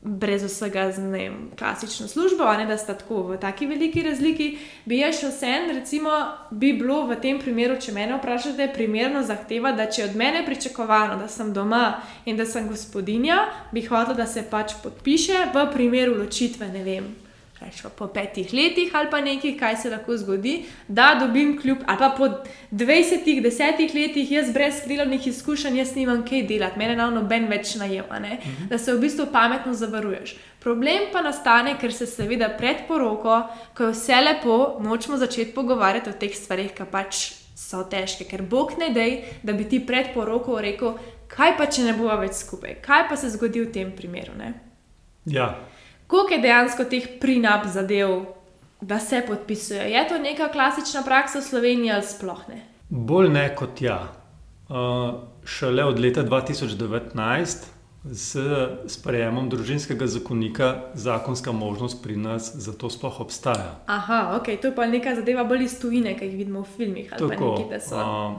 brez 0.06 0.43
vsega 0.43 0.91
z 0.91 1.01
ne, 1.01 1.10
vem, 1.12 1.36
klasično 1.58 2.08
službo, 2.08 2.45
ne, 2.58 2.66
da 2.66 2.78
sta 2.78 2.93
tako 2.93 3.24
v 3.24 3.39
taki 3.41 3.66
veliki 3.68 4.03
razliki, 4.06 4.49
bi 4.86 5.01
jaz 5.01 5.20
še 5.20 5.32
vsem, 5.34 5.68
recimo, 5.74 6.14
bi 6.51 6.74
bilo 6.78 7.01
v 7.10 7.18
tem 7.22 7.41
primeru, 7.41 7.80
če 7.82 7.91
me 7.95 8.06
vprašate, 8.14 8.70
primerno 8.74 9.26
zahteva, 9.26 9.74
da 9.74 9.89
če 9.89 10.06
od 10.12 10.16
mene 10.16 10.45
pričakovano, 10.45 11.18
da 11.20 11.28
sem 11.28 11.53
doma 11.53 11.99
in 12.26 12.38
da 12.38 12.45
sem 12.45 12.70
gospodinja, 12.70 13.41
bi 13.74 13.86
hotel, 13.89 14.16
da 14.16 14.30
se 14.30 14.45
pač 14.49 14.78
podpiše 14.84 15.49
v 15.53 15.70
primeru 15.74 16.20
ločitve, 16.22 16.70
ne 16.70 16.84
vem 16.86 17.24
rečemo, 17.62 17.89
po 17.97 18.08
petih 18.08 18.53
letih 18.53 18.91
ali 18.93 19.08
pa 19.12 19.22
nekaj, 19.22 19.58
kaj 19.58 19.78
se 19.78 19.89
lahko 19.89 20.18
zgodi, 20.18 20.66
da 20.88 21.16
dobim 21.20 21.56
kljub, 21.62 21.78
ali 21.88 21.99
pa 21.99 22.10
po 22.18 22.28
20, 22.72 23.41
10 23.41 23.95
letih, 23.95 24.32
jaz 24.32 24.51
brez 24.53 24.82
delovnih 24.88 25.28
izkušenj, 25.28 25.78
jaz 25.78 25.95
nimam 25.95 26.26
kaj 26.28 26.43
delati, 26.47 26.80
mene 26.80 26.95
na 26.95 27.10
noben 27.10 27.47
več 27.47 27.76
najema, 27.76 28.20
mhm. 28.20 28.68
da 28.70 28.78
se 28.78 28.93
v 28.93 28.99
bistvu 28.99 29.28
pametno 29.32 29.74
zavaruješ. 29.74 30.36
Problem 30.60 31.12
pa 31.14 31.22
nastane, 31.22 31.76
ker 31.78 31.93
se 31.93 32.08
seveda 32.10 32.49
pred 32.58 32.88
poroko, 32.88 33.43
ko 33.78 33.89
je 33.89 33.93
vse 33.93 34.22
lepo, 34.22 34.56
nočemo 34.82 35.18
začeti 35.18 35.53
pogovarjati 35.53 36.10
o 36.10 36.14
teh 36.20 36.34
stvarih, 36.36 36.72
ki 36.74 36.88
pač 36.91 37.26
so 37.56 37.84
težke, 37.89 38.26
ker 38.26 38.41
Bog 38.41 38.74
ne 38.80 38.89
dej, 38.93 39.20
da 39.43 39.53
bi 39.53 39.68
ti 39.70 39.80
pred 39.80 40.10
poroko 40.14 40.58
rekel, 40.62 40.97
kaj 41.32 41.56
pa 41.58 41.70
če 41.70 41.86
ne 41.86 41.93
bo 41.97 42.10
več 42.20 42.41
skupaj, 42.41 42.80
kaj 42.82 43.08
pa 43.10 43.18
se 43.18 43.30
zgodi 43.34 43.64
v 43.64 43.72
tem 43.72 43.93
primeru. 43.95 44.34
Ne? 44.38 44.53
Ja, 45.30 45.53
koliko 46.08 46.34
je 46.34 46.41
dejansko 46.41 46.84
teh 46.84 47.08
prinap 47.22 47.66
zadev, 47.66 48.26
da 48.82 48.99
se 48.99 49.24
podpisujejo. 49.28 49.88
Je 49.88 50.08
to 50.08 50.18
neka 50.20 50.49
klasična 50.51 51.03
praksa 51.06 51.39
v 51.39 51.43
Sloveniji 51.43 51.91
ali 51.91 52.03
sploh 52.03 52.41
ne? 52.49 52.62
Bolj 52.89 53.30
ne 53.30 53.47
kot 53.56 53.82
ja. 53.82 54.01
Uh, 54.70 54.76
šele 55.45 55.84
od 55.86 55.99
leta 55.99 56.24
2019 56.24 57.66
z 58.06 58.41
sprejemom 58.88 59.49
družinskega 59.49 60.08
zakonika 60.08 60.76
zakonska 60.93 61.51
možnost 61.51 62.03
pri 62.03 62.18
nas 62.18 62.51
za 62.56 62.74
to 62.74 62.89
sploh 62.89 63.20
obstaja. 63.20 63.80
Aha, 63.86 64.38
ok, 64.38 64.62
to 64.62 64.68
je 64.68 64.76
pa 64.76 64.86
neka 64.86 65.16
zadeva 65.16 65.43
bolj 65.43 65.66
iz 65.66 65.80
tujine, 65.82 66.14
ki 66.18 66.26
jih 66.26 66.38
vidimo 66.38 66.62
v 66.62 66.78
filmih. 66.78 67.10
Tako, 67.10 67.28
nekaj, 67.28 67.82
uh, 67.97 68.38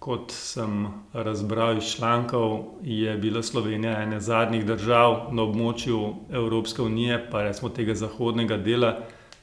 Kot 0.00 0.32
sem 0.32 0.86
razbral 1.12 1.76
iz 1.76 1.84
člankov, 1.96 2.64
je 2.82 3.16
bila 3.20 3.42
Slovenija 3.42 3.98
ena 4.02 4.20
zadnjih 4.20 4.64
držav 4.64 5.28
na 5.36 5.42
območju 5.42 6.14
Evropske 6.32 6.82
unije, 6.82 7.18
pa 7.30 7.42
recimo 7.42 7.68
tega 7.68 7.94
zahodnega 7.94 8.56
dela 8.56 8.94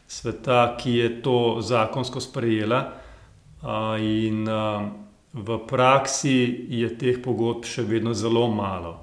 sveta, 0.07 0.77
ki 0.79 0.95
je 0.95 1.11
to 1.21 1.57
zakonsko 1.61 2.19
sprejela. 2.19 2.79
In 4.01 4.49
v 5.33 5.57
praksi 5.67 6.65
je 6.69 6.89
teh 6.97 7.19
pogodb 7.21 7.67
še 7.69 7.85
vedno 7.85 8.13
zelo 8.17 8.47
malo. 8.49 8.95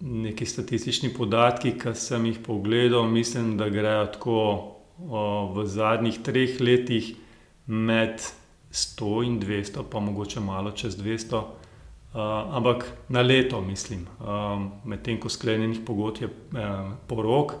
Neki 0.00 0.46
statistični 0.46 1.14
podatki, 1.16 1.78
ki 1.80 1.94
sem 1.96 2.26
jih 2.28 2.42
pogledal, 2.44 3.08
mislim, 3.08 3.56
da 3.56 3.70
grejo 3.72 4.04
tako 4.18 4.42
v 5.54 5.64
zadnjih 5.64 6.20
treh 6.26 6.60
letih 6.60 7.14
med 7.66 8.20
100 8.70 9.22
in 9.24 9.40
200, 9.40 9.82
pa 9.90 10.00
mogoče 10.00 10.40
malo 10.40 10.70
čez 10.70 10.96
200, 10.96 11.36
uh, 11.36 11.46
ampak 12.56 12.92
na 13.08 13.20
leto, 13.20 13.60
mislim. 13.60 14.06
Um, 14.20 14.70
Medtem 14.84 15.20
ko 15.20 15.28
sklenjenih 15.28 15.80
pogodb 15.86 16.22
je 16.22 16.28
um, 16.28 16.92
porok, 17.06 17.54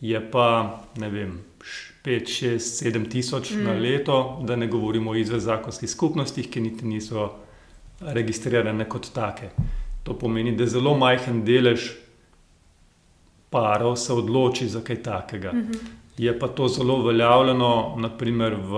je 0.00 0.30
pa 0.30 0.80
ne 0.96 1.10
vem. 1.10 1.40
5, 2.04 2.28
6, 2.28 2.58
7 2.58 3.10
tisoč 3.10 3.50
mm. 3.50 3.64
na 3.64 3.72
leto, 3.72 4.42
da 4.44 4.56
ne 4.56 4.66
govorimo 4.66 5.10
o 5.10 5.14
izvezakonskih 5.14 5.90
skupnostih, 5.90 6.50
ki 6.50 6.60
niti 6.60 6.86
niso 6.86 7.30
registrirane 8.00 8.84
kot 8.88 9.08
take. 9.14 9.50
To 10.04 10.18
pomeni, 10.18 10.52
da 10.56 10.66
zelo 10.66 10.92
majhen 10.98 11.44
delež 11.44 11.90
parov 13.50 13.96
se 13.96 14.12
odloči 14.12 14.68
za 14.68 14.80
kaj 14.80 15.02
takega. 15.02 15.52
Mm 15.52 15.62
-hmm. 15.62 15.78
Je 16.18 16.38
pa 16.38 16.48
to 16.48 16.68
zelo 16.68 16.94
uveljavljeno, 16.94 17.94
naprimer 17.98 18.54
v 18.54 18.74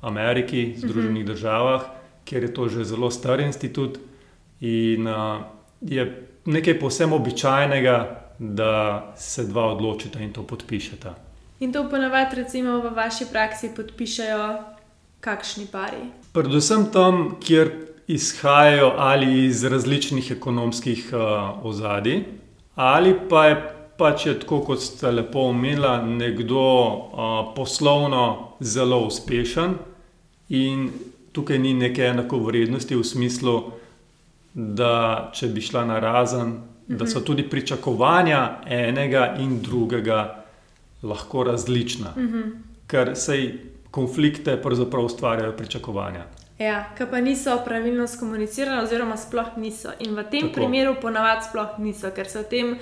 Ameriki, 0.00 0.74
Združenih 0.76 1.06
uh 1.06 1.12
mhm. 1.12 1.22
-huh. 1.22 1.26
državah, 1.26 1.82
kjer 2.24 2.42
je 2.42 2.54
to 2.54 2.68
že 2.68 2.84
zelo 2.84 3.10
star 3.10 3.40
institut 3.40 3.98
in 4.60 5.06
uh, 5.06 5.40
je 5.80 6.28
nekaj 6.44 6.80
posebno 6.80 7.16
običajnega, 7.16 8.24
da 8.38 9.12
se 9.16 9.44
dva 9.46 9.64
odločita 9.72 10.20
in 10.20 10.32
to 10.32 10.42
podpišeta. 10.42 11.14
In 11.60 11.72
to 11.72 11.88
ponavadi, 11.90 12.36
recimo 12.36 12.78
v 12.78 12.94
vaši 12.94 13.26
praksi, 13.32 13.70
podpišajo 13.76 14.58
kakšni 15.20 15.66
pari? 15.72 16.06
Predvsem 16.32 16.86
tam, 16.92 17.36
kjer 17.40 17.70
izhajajo 18.06 18.94
ali 18.96 19.44
iz 19.44 19.64
različnih 19.64 20.30
ekonomskih 20.30 21.10
uh, 21.12 21.66
ozadij, 21.66 22.24
ali 22.74 23.14
pa 23.28 23.46
je 23.46 23.77
pač 23.98 24.26
je 24.26 24.34
tako, 24.40 24.60
kot 24.66 24.82
ste 24.82 25.10
lepo 25.10 25.48
omenili, 25.50 26.14
nekdo 26.18 26.62
uh, 26.62 27.52
poslovno 27.56 28.54
zelo 28.60 29.00
uspešen 29.06 29.74
in 30.48 30.88
tukaj 31.32 31.58
ni 31.58 31.74
neke 31.74 32.06
enakovrednosti 32.06 32.96
v 32.96 33.04
smislu, 33.04 33.56
da 34.54 35.30
če 35.34 35.50
bi 35.54 35.62
šla 35.62 35.84
na 35.86 35.98
razen, 36.02 36.54
da 36.88 37.06
so 37.06 37.18
mhm. 37.18 37.26
tudi 37.26 37.44
pričakovanja 37.50 38.62
enega 38.64 39.34
in 39.38 39.58
drugega 39.62 40.44
lahko 41.02 41.44
različna, 41.44 42.14
mhm. 42.16 42.48
ker 42.86 43.12
se 43.16 43.36
konflikte 43.90 44.56
pravzaprav 44.62 45.04
ustvarjajo 45.04 45.52
pričakovanja. 45.56 46.24
Ja, 46.58 46.88
ki 46.98 47.06
pa 47.10 47.20
niso 47.20 47.54
pravilno 47.64 48.06
skomunicirane, 48.06 48.82
oziroma 48.82 49.16
sploh 49.16 49.54
niso. 49.56 49.92
In 50.02 50.16
v 50.16 50.24
tem 50.30 50.48
Tako. 50.48 50.54
primeru 50.54 50.96
ponavadi 51.00 51.46
sploh 51.46 51.78
niso, 51.78 52.10
ker 52.10 52.26
se 52.26 52.40
o 52.40 52.42
tem 52.42 52.74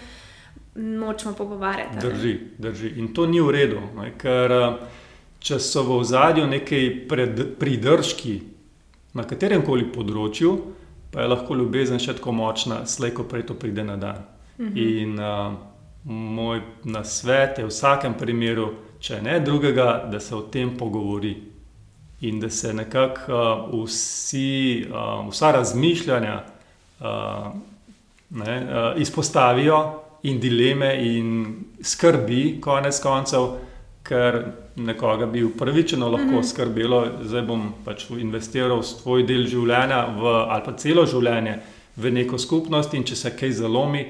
nočemo 0.76 1.34
pogovarjati. 1.34 1.98
Drži, 2.00 2.38
drži. 2.58 2.92
In 2.96 3.14
to 3.14 3.26
ni 3.26 3.40
v 3.40 3.50
redu, 3.50 3.80
ne? 3.96 4.12
ker 4.18 4.52
če 5.40 5.58
so 5.62 5.84
v 5.86 6.02
zadju 6.04 6.46
pred, 7.08 7.58
pridržki 7.58 8.40
na 9.14 9.24
katerem 9.24 9.62
koli 9.64 9.86
področju, 9.92 10.52
pa 11.12 11.22
je 11.22 11.30
lahko 11.30 11.54
ljubezen 11.54 12.00
še 12.02 12.18
tako 12.18 12.34
močna, 12.36 12.84
slejko 12.86 13.24
prej 13.24 13.46
to 13.48 13.54
pride 13.54 13.84
na 13.84 13.96
dan. 13.96 14.24
Mhm. 14.58 14.76
In 14.76 15.18
uh, 15.20 15.54
moj 16.04 16.62
nasvet 16.84 17.58
je 17.58 17.64
v 17.64 17.72
vsakem 17.72 18.16
primeru, 18.18 18.72
če 19.00 19.20
ne 19.22 19.38
drugega, 19.40 20.06
da 20.10 20.20
se 20.20 20.34
o 20.34 20.42
tem 20.50 20.76
pogovori. 20.76 21.34
In 22.26 22.40
da 22.40 22.48
se 22.50 22.72
nekako 22.72 23.32
uh, 23.32 23.84
vsi, 23.84 24.86
uh, 24.88 25.26
vsa 25.28 25.52
razmišljanja 25.52 26.36
uh, 27.00 27.48
ne, 28.30 28.54
uh, 28.64 29.00
izpostavijo, 29.00 30.05
in 30.22 30.40
dileme 30.40 30.94
in 31.06 31.56
skrbi, 31.82 32.58
konec 32.60 33.00
koncev, 33.02 33.48
ker 34.06 34.38
nekoga 34.76 35.26
bi 35.26 35.44
upravičeno 35.44 36.08
lahko 36.08 36.26
mm 36.26 36.38
-hmm. 36.38 36.50
skrbelo, 36.50 37.06
zdaj 37.22 37.42
bom 37.42 37.72
pač 37.84 38.10
investiral 38.10 38.82
svoj 38.82 39.22
del 39.22 39.46
življenja 39.46 40.06
v, 40.18 40.26
ali 40.26 40.62
pa 40.64 40.72
celo 40.72 41.06
življenje 41.06 41.58
v 41.96 42.10
neko 42.10 42.38
skupnost 42.38 42.94
in 42.94 43.04
če 43.04 43.16
se 43.16 43.36
kaj 43.36 43.50
zalomi, 43.50 44.06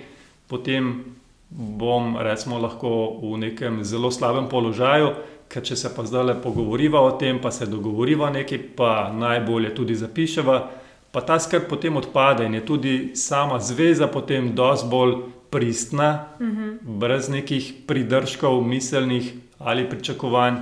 potem 0.49 1.05
bom 1.51 2.17
recimo 2.17 2.59
lahko 2.59 3.21
v 3.23 3.39
nekem 3.39 3.85
zelo 3.85 4.11
slabem 4.11 4.49
položaju. 4.49 5.15
Ker 5.49 5.63
če 5.63 5.77
se 5.77 5.95
pa 5.95 6.03
zdaj 6.03 6.25
le 6.25 6.35
pogovoriva 6.43 7.01
o 7.01 7.11
tem, 7.11 7.39
pa 7.39 7.51
se 7.51 7.67
dogovoriva 7.67 8.31
nekaj, 8.31 8.59
pa 8.77 9.13
najbolje 9.13 9.75
tudi 9.75 9.95
zapiševa, 9.95 10.71
pa 11.13 11.21
ta 11.21 11.39
skrb 11.39 11.69
potem 11.69 11.97
odpade 11.97 12.45
in 12.45 12.55
je 12.55 12.67
tudi 12.67 13.11
sama 13.15 13.61
zveza 13.61 14.07
potem 14.07 14.55
dosti 14.55 14.89
bolj 14.91 15.15
pristna, 15.57 16.29
uh 16.37 16.47
mhm. 16.47 16.63
-huh. 16.63 16.99
brez 16.99 17.29
nekih 17.29 17.73
pridržkov, 17.87 18.61
miselnih 18.65 19.33
ali 19.59 19.89
pričakovanj, 19.91 20.55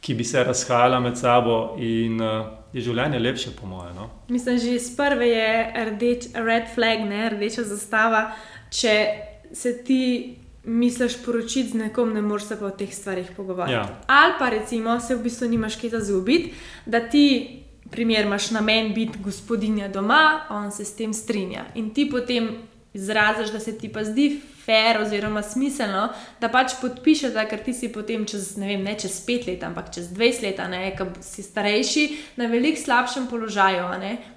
ki 0.00 0.14
bi 0.14 0.24
se 0.24 0.44
razhajala 0.44 1.00
med 1.00 1.18
sabo, 1.18 1.76
in 1.78 2.20
uh, 2.20 2.46
je 2.72 2.82
življenje 2.82 3.18
lepše, 3.18 3.50
po 3.60 3.66
mojem. 3.66 3.94
No? 3.96 4.10
Mislim, 4.28 4.58
že 4.58 4.74
iz 4.74 4.90
prve 4.96 5.28
je 5.28 5.86
rdeč, 5.86 6.26
red 6.34 6.68
flag, 6.74 7.06
ne 7.08 7.30
rdeča 7.30 7.62
zastava. 7.62 8.26
Če 8.70 8.94
se 9.52 9.72
ti 9.84 10.36
misliš 10.64 11.16
poročiti 11.24 11.68
z 11.68 11.74
nekom, 11.86 12.12
ne 12.12 12.22
moreš 12.22 12.50
se 12.50 12.60
pa 12.60 12.66
o 12.66 12.70
teh 12.70 12.92
stvarih 12.94 13.30
pogovarjati. 13.36 13.92
Ja. 13.92 14.04
Ali 14.06 14.36
pa 14.38 14.48
recimo 14.50 15.00
se 15.00 15.16
v 15.16 15.22
bistvu 15.22 15.48
nimaš 15.48 15.78
kaj 15.80 15.96
za 15.96 16.04
zubiti, 16.12 16.52
da 16.86 17.00
ti. 17.00 17.60
Primer 17.90 18.24
imaš 18.24 18.48
namen 18.50 18.94
biti 18.94 19.18
gospodinja 19.22 19.90
doma, 19.92 20.46
on 20.50 20.70
se 20.72 20.84
s 20.84 20.96
tem 20.96 21.12
strinja. 21.14 21.66
In 21.74 21.90
ti 21.94 22.08
potem 22.10 22.48
izraziš, 22.94 23.52
da 23.52 23.60
se 23.60 23.78
ti 23.78 23.92
pa 23.92 24.04
zdi 24.04 24.40
fair 24.64 25.00
oziroma 25.00 25.42
smiselno, 25.42 26.08
da 26.40 26.48
pač 26.48 26.76
podpišeš, 26.80 27.34
ker 27.50 27.62
ti 27.64 27.74
si 27.76 27.90
potem 27.92 28.24
čez 28.28 28.54
ne, 28.60 28.68
vem, 28.72 28.84
ne 28.84 28.94
čez 28.98 29.20
pet 29.26 29.46
let, 29.48 29.62
ampak 29.66 29.90
čez 29.94 30.10
dvajset 30.14 30.42
let, 30.46 30.62
ne, 30.70 30.82
ki 30.96 31.08
si 31.24 31.44
starejši, 31.44 32.04
na 32.40 32.48
veliko 32.52 32.80
slabšem 32.80 33.26
položaju, 33.30 33.84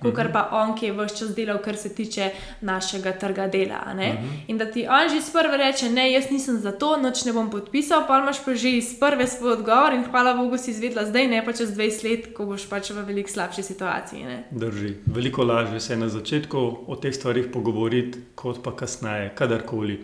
kot 0.02 0.14
mm 0.14 0.18
-hmm. 0.18 0.34
pa 0.34 0.50
on, 0.52 0.76
ki 0.76 0.86
je 0.86 0.94
vse 0.94 1.18
čas 1.18 1.36
delal, 1.36 1.62
kar 1.64 1.78
se 1.78 1.96
tiče 1.96 2.32
našega 2.62 3.12
trga 3.12 3.48
dela. 3.48 3.82
Mm 3.94 4.00
-hmm. 4.00 4.44
In 4.48 4.58
da 4.58 4.72
ti 4.72 4.88
on 4.90 5.10
že 5.10 5.18
iz 5.18 5.30
prve 5.32 5.58
reče, 5.58 5.90
ne, 5.90 6.12
jaz 6.12 6.30
nisem 6.32 6.58
za 6.58 6.72
to, 6.72 6.98
noč 6.98 7.26
ne 7.26 7.34
bom 7.34 7.50
podpisal, 7.52 8.08
pa 8.08 8.20
imaš 8.20 8.46
pa 8.46 8.54
že 8.54 8.70
iz 8.70 9.00
prve 9.00 9.28
svoj 9.28 9.52
odgovor 9.52 9.94
in 9.94 10.04
hvala 10.04 10.34
Bogu 10.34 10.58
si 10.58 10.72
izvedla 10.72 11.06
zdaj, 11.06 11.28
ne 11.28 11.46
pa 11.46 11.54
čez 11.54 11.72
dvajset 11.72 12.04
let, 12.04 12.34
ko 12.34 12.46
boš 12.46 12.70
pač 12.70 12.90
v 12.90 13.04
veliko 13.06 13.30
slabši 13.30 13.64
situaciji. 13.64 14.24
Ne. 14.24 14.44
Drži. 14.52 14.96
Veliko 15.06 15.44
lažje 15.44 15.80
se 15.80 15.94
je 15.94 15.98
na 15.98 16.10
začetku 16.10 16.78
o 16.88 16.96
teh 16.96 17.16
stvarih 17.16 17.46
pogovoriti 17.54 18.20
kot 18.36 18.64
pa 18.64 18.76
kasneje, 18.76 19.32
kadarkoli. 19.36 20.00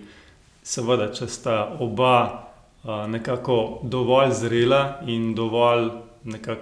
Seveda, 0.63 1.09
če 1.11 1.27
sta 1.27 1.57
oba 1.83 2.17
uh, 2.23 3.03
nekako 3.11 3.81
dovolj 3.83 4.31
zrela 4.39 5.01
in 5.07 5.33
dovolj 5.35 5.89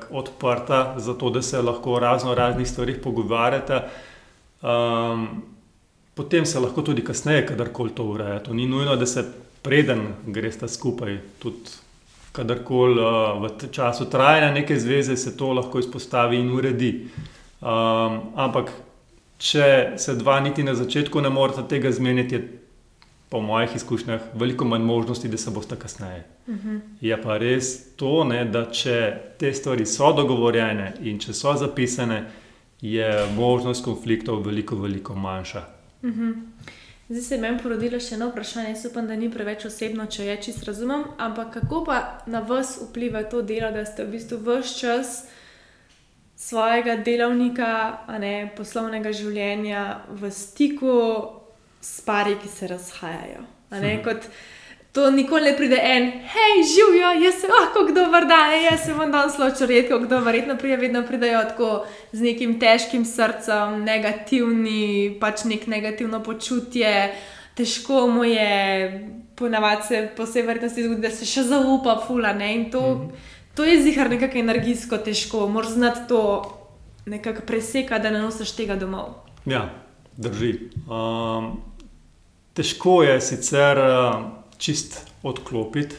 odprta, 0.10 0.96
zato 0.98 1.30
da 1.30 1.42
se 1.42 1.62
lahko 1.62 1.94
o 1.94 2.00
razno 2.00 2.34
raznih 2.36 2.68
stvarih 2.68 2.98
pogovarjata, 3.04 3.84
um, 4.62 5.28
potem 6.14 6.46
se 6.46 6.60
lahko 6.60 6.82
tudi 6.82 7.04
kasneje, 7.04 7.46
kadarkoli 7.48 7.94
to 7.96 8.04
ureja. 8.04 8.40
To 8.40 8.54
ni 8.54 8.66
nujno, 8.66 8.96
da 8.96 9.06
se 9.06 9.24
preden 9.62 10.08
gresta 10.26 10.68
skupaj. 10.68 11.20
Tudi 11.40 11.78
kadarkoli 12.32 12.98
uh, 13.02 13.44
v 13.44 13.70
času 13.72 14.10
trajanja 14.10 14.52
neke 14.52 14.80
zveze 14.80 15.18
se 15.18 15.38
to 15.38 15.54
lahko 15.54 15.80
izpostavi 15.80 16.40
in 16.40 16.50
uredi. 16.52 16.92
Um, 17.62 18.20
ampak, 18.36 18.72
če 19.38 19.94
se 19.98 20.16
dva 20.16 20.40
niti 20.40 20.64
na 20.64 20.74
začetku 20.76 21.22
ne 21.22 21.30
morete 21.30 21.68
tega 21.70 21.92
zmeniti, 21.92 22.36
je 22.36 22.61
po 23.32 23.40
mojih 23.42 23.76
izkušnjah 23.76 24.22
veliko 24.34 24.66
manj 24.66 24.84
možnosti, 24.84 25.28
da 25.28 25.38
se 25.38 25.52
boste 25.52 25.76
kasneje. 25.76 26.24
Uh 26.48 26.54
mhm. 26.54 26.70
-huh. 26.70 26.80
Je 27.02 27.22
pa 27.22 27.38
res 27.38 27.96
to, 27.96 28.24
ne, 28.24 28.46
da 28.46 28.66
če 28.72 29.14
te 29.40 29.54
stvari 29.54 29.86
so 29.86 30.14
dogovorjene 30.14 30.94
in 31.02 31.20
če 31.20 31.34
so 31.34 31.54
zapisane, 31.54 32.32
je 32.82 33.28
možnost 33.36 33.86
konfliktov 33.86 34.46
veliko, 34.46 34.76
veliko 34.76 35.16
manjša. 35.16 35.64
Uh 36.02 36.10
mhm. 36.10 36.22
-huh. 36.22 36.36
Zdaj 37.10 37.22
se 37.22 37.36
je 37.36 37.42
meni 37.42 37.60
porodilo 37.64 38.00
še 38.00 38.16
eno 38.16 38.30
vprašanje, 38.30 38.70
jaz 38.70 38.86
upam, 38.86 39.08
da 39.08 39.16
ni 39.16 39.32
preveč 39.32 39.66
osebno, 39.66 40.06
če 40.06 40.26
je 40.26 40.42
čisto 40.42 40.66
razumem. 40.66 41.04
Ampak 41.18 41.54
kako 41.54 41.84
pa 41.84 42.24
na 42.26 42.40
vas 42.40 42.80
vpliva 42.90 43.24
to 43.24 43.42
delo, 43.42 43.72
da 43.72 43.86
ste 43.86 44.06
v 44.06 44.12
bistvu 44.12 44.38
vse 44.38 44.80
čas 44.80 45.28
svojega 46.36 46.96
delovnika, 46.96 47.98
ne, 48.20 48.54
poslovnega 48.58 49.12
življenja 49.12 50.02
v 50.10 50.32
stiku 50.32 51.41
s 51.82 52.02
pari, 52.02 52.36
ki 52.42 52.48
se 52.48 52.68
razhajajo? 52.68 53.46
Ne, 53.72 53.96
hm. 53.98 54.04
kot, 54.04 54.28
To 54.92 55.12
nikoli 55.12 55.42
ne 55.42 55.58
pride 55.58 55.78
en, 55.80 56.10
hej, 56.12 56.64
živijo, 56.68 57.12
jaz 57.24 57.36
se 57.42 57.48
lahko 57.48 57.86
kdo 57.92 58.10
vrda, 58.12 58.40
jaz 58.72 58.82
se 58.86 58.94
vam 58.94 59.12
danes 59.12 59.38
ločem 59.40 59.68
redko, 59.68 60.00
kdo 60.00 60.20
verjetno 60.20 60.58
prije, 60.58 60.78
vedno 60.78 61.04
pridejo 61.08 61.44
tako 61.48 61.86
z 62.12 62.22
nekim 62.22 62.58
težkim 62.60 63.06
srcem, 63.06 63.86
negativni, 63.88 65.16
pač 65.20 65.46
nek 65.48 65.68
negativno 65.68 66.20
počutje, 66.24 67.14
težko 67.56 68.08
mu 68.08 68.26
je, 68.28 69.08
ponavadi 69.36 69.88
se 69.88 70.10
posebej 70.18 70.48
verjetnosti 70.48 70.84
zgodi, 70.84 71.02
da 71.08 71.12
se 71.16 71.26
še 71.26 71.46
zaupa, 71.48 71.96
fula. 72.08 72.34
Ne? 72.34 72.56
In 72.56 72.70
to, 72.72 72.82
-hmm. 72.82 73.10
to 73.56 73.64
je 73.64 73.82
zihar 73.82 74.10
nekako 74.10 74.38
energijsko 74.38 74.98
težko, 74.98 75.48
moraš 75.48 75.72
znati 75.72 76.00
to 76.08 76.22
nekako 77.06 77.42
presekati, 77.48 78.04
da 78.04 78.10
ne 78.10 78.20
nosiš 78.20 78.52
tega 78.52 78.76
domov. 78.76 79.08
Ja, 79.46 79.70
drži. 80.18 80.60
Um, 80.88 81.62
težko 82.54 83.04
je 83.04 83.18
sicer. 83.22 83.78
Uh, 83.78 84.42
čist 84.62 85.00
odklopiti, 85.26 85.96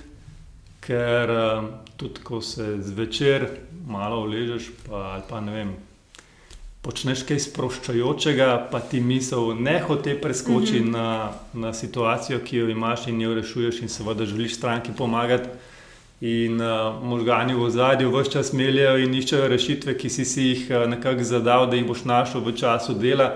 ker 0.82 1.30
uh, 1.30 1.64
tudi 1.98 2.22
ko 2.22 2.40
se 2.42 2.76
zvečer 2.82 3.48
malo 3.86 4.22
uležeš, 4.22 4.70
pa, 4.86 5.18
pa 5.28 5.40
ne 5.42 5.57
vem. 5.57 5.72
Počneš 6.82 7.22
kaj 7.26 7.38
sproščajočega, 7.44 8.48
pa 8.70 8.80
ti 8.82 8.98
misel 9.03 9.53
ne 9.55 9.76
hoče 9.82 10.16
preskoči 10.18 10.80
mm 10.80 10.86
-hmm. 10.86 10.90
na, 10.90 11.32
na 11.53 11.72
situacijo, 11.72 12.40
ki 12.44 12.57
jo 12.57 12.68
imaš 12.68 13.07
in 13.07 13.20
jo 13.20 13.34
rešuješ, 13.34 13.82
in 13.82 13.88
seveda 13.88 14.24
želiš 14.24 14.57
stranki 14.57 14.92
pomagati. 14.98 15.48
In 16.20 16.61
uh, 16.61 17.03
možgani 17.03 17.55
v 17.55 17.70
zadju 17.70 18.11
vse 18.11 18.30
čas 18.30 18.53
meljajo 18.53 18.98
in 18.98 19.14
iščejo 19.14 19.48
rešitve, 19.48 19.98
ki 19.98 20.09
si, 20.09 20.24
si 20.24 20.42
jih 20.42 20.70
uh, 20.70 20.90
nekako 20.90 21.22
zadal, 21.22 21.66
da 21.70 21.76
jih 21.76 21.86
boš 21.86 22.05
našel 22.05 22.40
v 22.40 22.57
času 22.57 22.94
dela. 22.94 23.34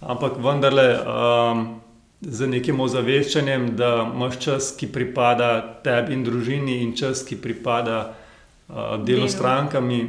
Ampak 0.00 0.32
vendarle, 0.38 0.98
um, 0.98 1.80
z 2.20 2.46
nekim 2.50 2.80
ozaveščanjem, 2.80 3.70
da 3.78 3.92
imaš 4.14 4.38
čas, 4.42 4.72
ki 4.76 4.88
pripada 4.92 5.50
tebi 5.84 6.16
in 6.16 6.24
družini, 6.26 6.80
in 6.82 6.94
čas, 6.98 7.22
ki 7.26 7.38
pripada 7.38 7.98
uh, 8.08 8.96
delu 9.06 9.28
strankami, 9.30 10.00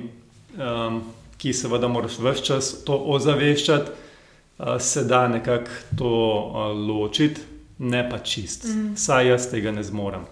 um, 0.58 1.04
ki 1.40 1.54
seveda 1.54 1.88
moraš 1.88 2.18
vse 2.20 2.46
čas 2.46 2.72
to 2.86 2.98
ozaveščati, 3.14 3.94
uh, 3.94 4.80
se 4.82 5.06
da 5.06 5.28
nekako 5.28 5.78
to 5.98 6.16
uh, 6.16 6.74
ločiti, 6.74 7.46
ne 7.80 8.02
pa 8.10 8.20
čist. 8.20 8.66
Mm. 8.66 8.98
Saj 8.98 9.30
jaz 9.30 9.48
tega 9.52 9.72
ne 9.72 9.86
zmorem. 9.86 10.26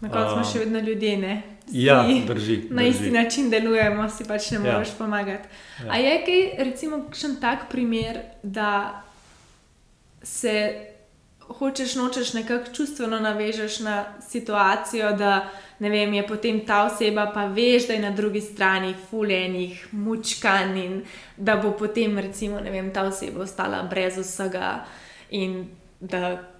Na 0.00 0.12
koncu 0.12 0.38
smo 0.38 0.46
še 0.52 0.64
vedno 0.64 0.80
ljudje, 0.84 1.18
ne? 1.18 1.34
Ja, 1.72 2.02
drži, 2.04 2.66
na 2.70 2.82
drži. 2.82 2.90
isti 2.90 3.10
način 3.10 3.50
delujemo, 3.50 4.04
si 4.12 4.24
pač 4.28 4.50
ne 4.52 4.58
moreš 4.58 4.92
ja. 4.92 4.96
pomagati. 4.98 5.48
Ja. 5.80 5.92
A 5.92 5.96
je 5.96 6.16
kaj, 6.26 6.42
recimo, 6.64 6.98
še 7.16 7.30
en 7.30 7.38
tak 7.40 7.70
primer, 7.72 8.20
da 8.42 9.00
se 10.22 10.54
hočeš, 11.48 11.94
nočeš 11.94 12.32
nekako 12.32 12.72
čustveno 12.72 13.20
navežeš 13.20 13.80
na 13.80 14.04
situacijo, 14.28 15.12
da 15.12 15.48
vem, 15.78 16.14
je 16.14 16.26
potem 16.26 16.60
ta 16.66 16.84
oseba, 16.86 17.30
pa 17.34 17.46
veš, 17.46 17.86
da 17.86 17.92
je 17.92 18.00
na 18.00 18.10
drugi 18.10 18.40
strani 18.40 18.94
fuljenih, 19.10 19.86
mučkan 19.92 20.76
in 20.76 21.02
da 21.36 21.56
bo 21.56 21.72
potem, 21.72 22.18
recimo, 22.18 22.60
vem, 22.60 22.92
ta 22.92 23.02
oseba 23.02 23.42
ostala 23.42 23.82
brez 23.82 24.18
vsega. 24.18 24.84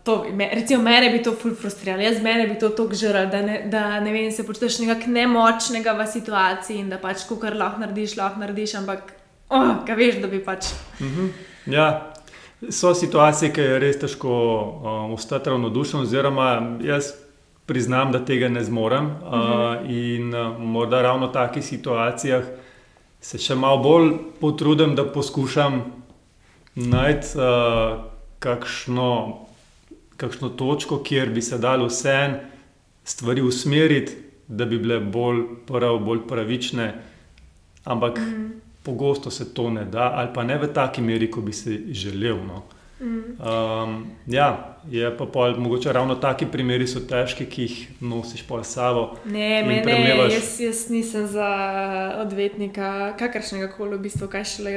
To, 0.04 0.26
recimo, 0.52 0.82
mene 0.82 1.10
bi 1.10 1.22
to 1.22 1.32
ful 1.32 1.54
frustriralo, 1.54 2.02
jaz 2.02 2.22
mene 2.22 2.46
bi 2.46 2.58
to 2.58 2.68
tako 2.68 2.94
žrl, 2.94 3.30
da, 3.30 3.42
ne, 3.42 3.62
da 3.66 4.00
ne 4.00 4.12
vem, 4.12 4.32
se 4.32 4.46
počutiš 4.46 4.78
nekako 4.78 5.10
nemočnega 5.10 5.92
v 5.92 6.06
situaciji 6.12 6.78
in 6.78 6.90
da 6.92 6.98
pač, 6.98 7.24
ko 7.28 7.36
kar 7.40 7.56
lahko 7.56 7.80
narediš, 7.80 8.16
lahko 8.16 8.40
narediš, 8.40 8.74
ampak, 8.82 9.14
oh, 9.48 9.80
kaj 9.86 9.96
veš, 9.96 10.20
da 10.20 10.28
bi 10.28 10.44
pač. 10.44 10.66
-hmm. 11.00 11.28
Ja, 11.66 12.13
So 12.70 12.94
situacije, 12.94 13.52
ki 13.52 13.60
je 13.60 13.78
res 13.78 13.98
težko 14.00 14.30
um, 14.30 15.12
ostati 15.14 15.50
ravnodušen, 15.50 16.00
oziroma 16.00 16.78
jaz 16.84 17.12
priznam, 17.66 18.12
da 18.12 18.20
tega 18.24 18.48
ne 18.48 18.64
zmorem. 18.64 19.06
Uh, 19.06 19.12
uh 19.12 19.32
-huh. 19.32 20.16
In 20.16 20.34
uh, 20.34 20.58
morda 20.58 21.02
ravno 21.02 21.26
v 21.26 21.32
takih 21.32 21.64
situacijah 21.64 22.44
se 23.20 23.38
še 23.38 23.54
malo 23.54 23.82
bolj 23.82 24.12
potrudim, 24.40 24.94
da 24.94 25.04
poskušam 25.04 25.82
najti 26.74 27.26
uh, 27.38 28.04
kakšno, 28.38 29.38
kakšno 30.16 30.48
točko, 30.48 31.02
kjer 31.02 31.30
bi 31.30 31.42
se 31.42 31.58
dalo 31.58 31.86
vse 31.86 32.40
stvari 33.04 33.42
usmeriti, 33.42 34.12
da 34.48 34.64
bi 34.64 34.78
bile 34.78 35.00
bolj 35.00 35.42
prav, 35.66 35.98
bolj 35.98 36.26
pravične. 36.28 36.94
Ampak. 37.84 38.16
Uh 38.16 38.22
mhm. 38.22 38.42
-huh 38.42 38.63
pogosto 38.84 39.30
se 39.30 39.54
to 39.54 39.70
ne 39.70 39.84
da, 39.84 40.10
ali 40.14 40.28
pa 40.34 40.44
ne 40.44 40.58
v 40.58 40.68
taki 40.72 41.02
meri, 41.02 41.30
kot 41.30 41.44
bi 41.44 41.52
si 41.52 41.84
želel. 41.94 42.38
No. 42.46 42.62
Um, 43.00 44.06
ja, 44.26 44.73
je 44.90 45.16
pa 45.16 45.26
pol, 45.26 45.56
mogoče 45.58 45.92
ravno 45.92 46.14
taki 46.14 46.46
primeri 46.46 46.86
so 46.86 47.00
težki, 47.00 47.46
ki 47.46 47.62
jih 47.62 47.76
nosiš 48.00 48.42
po 48.46 48.62
sabo. 48.64 49.16
Ne, 49.24 49.62
ne, 49.62 49.82
ne 49.84 50.16
jaz, 50.32 50.60
jaz 50.60 50.88
nisem 50.90 51.26
za 51.26 51.48
odvetnika, 52.20 53.14
kakršnega 53.18 53.70
koli, 53.76 53.96
v 53.96 54.04
bistvu, 54.04 54.28
kaj 54.28 54.44
šele 54.44 54.74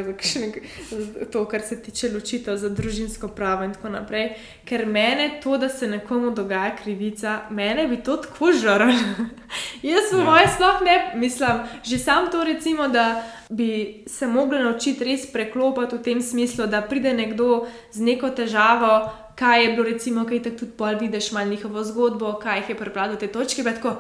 za 0.92 1.26
to, 1.32 1.46
kar 1.46 1.62
se 1.62 1.82
tiče 1.82 2.12
ločitev 2.14 2.58
za 2.58 2.70
družinsko 2.70 3.28
pravo 3.28 3.68
in 3.68 3.74
tako 3.74 3.90
naprej. 3.90 4.30
Ker 4.66 4.86
mene 4.86 5.40
to, 5.44 5.58
da 5.58 5.70
se 5.70 5.88
nekomu 5.88 6.32
dogaja 6.32 6.76
krivica, 6.76 7.42
mene 7.50 7.88
bi 7.88 7.98
to 8.04 8.18
tako 8.18 8.52
žrl. 8.52 8.96
jaz 9.92 10.14
v 10.14 10.20
ja. 10.20 10.26
moje 10.26 10.48
sploh 10.56 10.82
ne 10.86 10.98
mislim, 11.20 11.64
že 11.84 12.00
sam 12.00 12.32
to 12.32 12.44
recimo, 12.44 12.88
da 12.88 13.24
bi 13.50 14.04
se 14.08 14.28
mogli 14.28 14.60
naučiti 14.60 15.04
res 15.04 15.32
preklopiti 15.32 15.96
v 15.96 16.04
tem 16.04 16.22
smislu, 16.22 16.68
da 16.68 16.82
pride 16.82 17.14
nekdo 17.14 17.68
z 17.92 18.02
neko 18.02 18.30
težavo 18.30 19.27
kaj 19.38 19.64
je 19.64 19.72
bilo, 19.74 19.84
recimo, 19.84 20.26
kaj 20.26 20.44
ti 20.44 20.58
tudi 20.58 20.72
pol 20.78 20.98
vidiš, 21.00 21.32
malo 21.32 21.50
njihovo 21.50 21.84
zgodbo, 21.84 22.34
kaj 22.44 22.60
jih 22.60 22.70
je 22.70 22.78
pripravilo 22.78 23.16
do 23.16 23.20
te 23.20 23.28
točke. 23.28 23.64
Tako, 23.64 23.96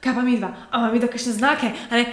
kaj 0.00 0.14
pa 0.14 0.22
mi 0.22 0.38
dva, 0.38 0.54
imamo 0.74 0.92
mi 0.92 1.00
da 1.00 1.06
kakšne 1.06 1.32
znake. 1.32 1.70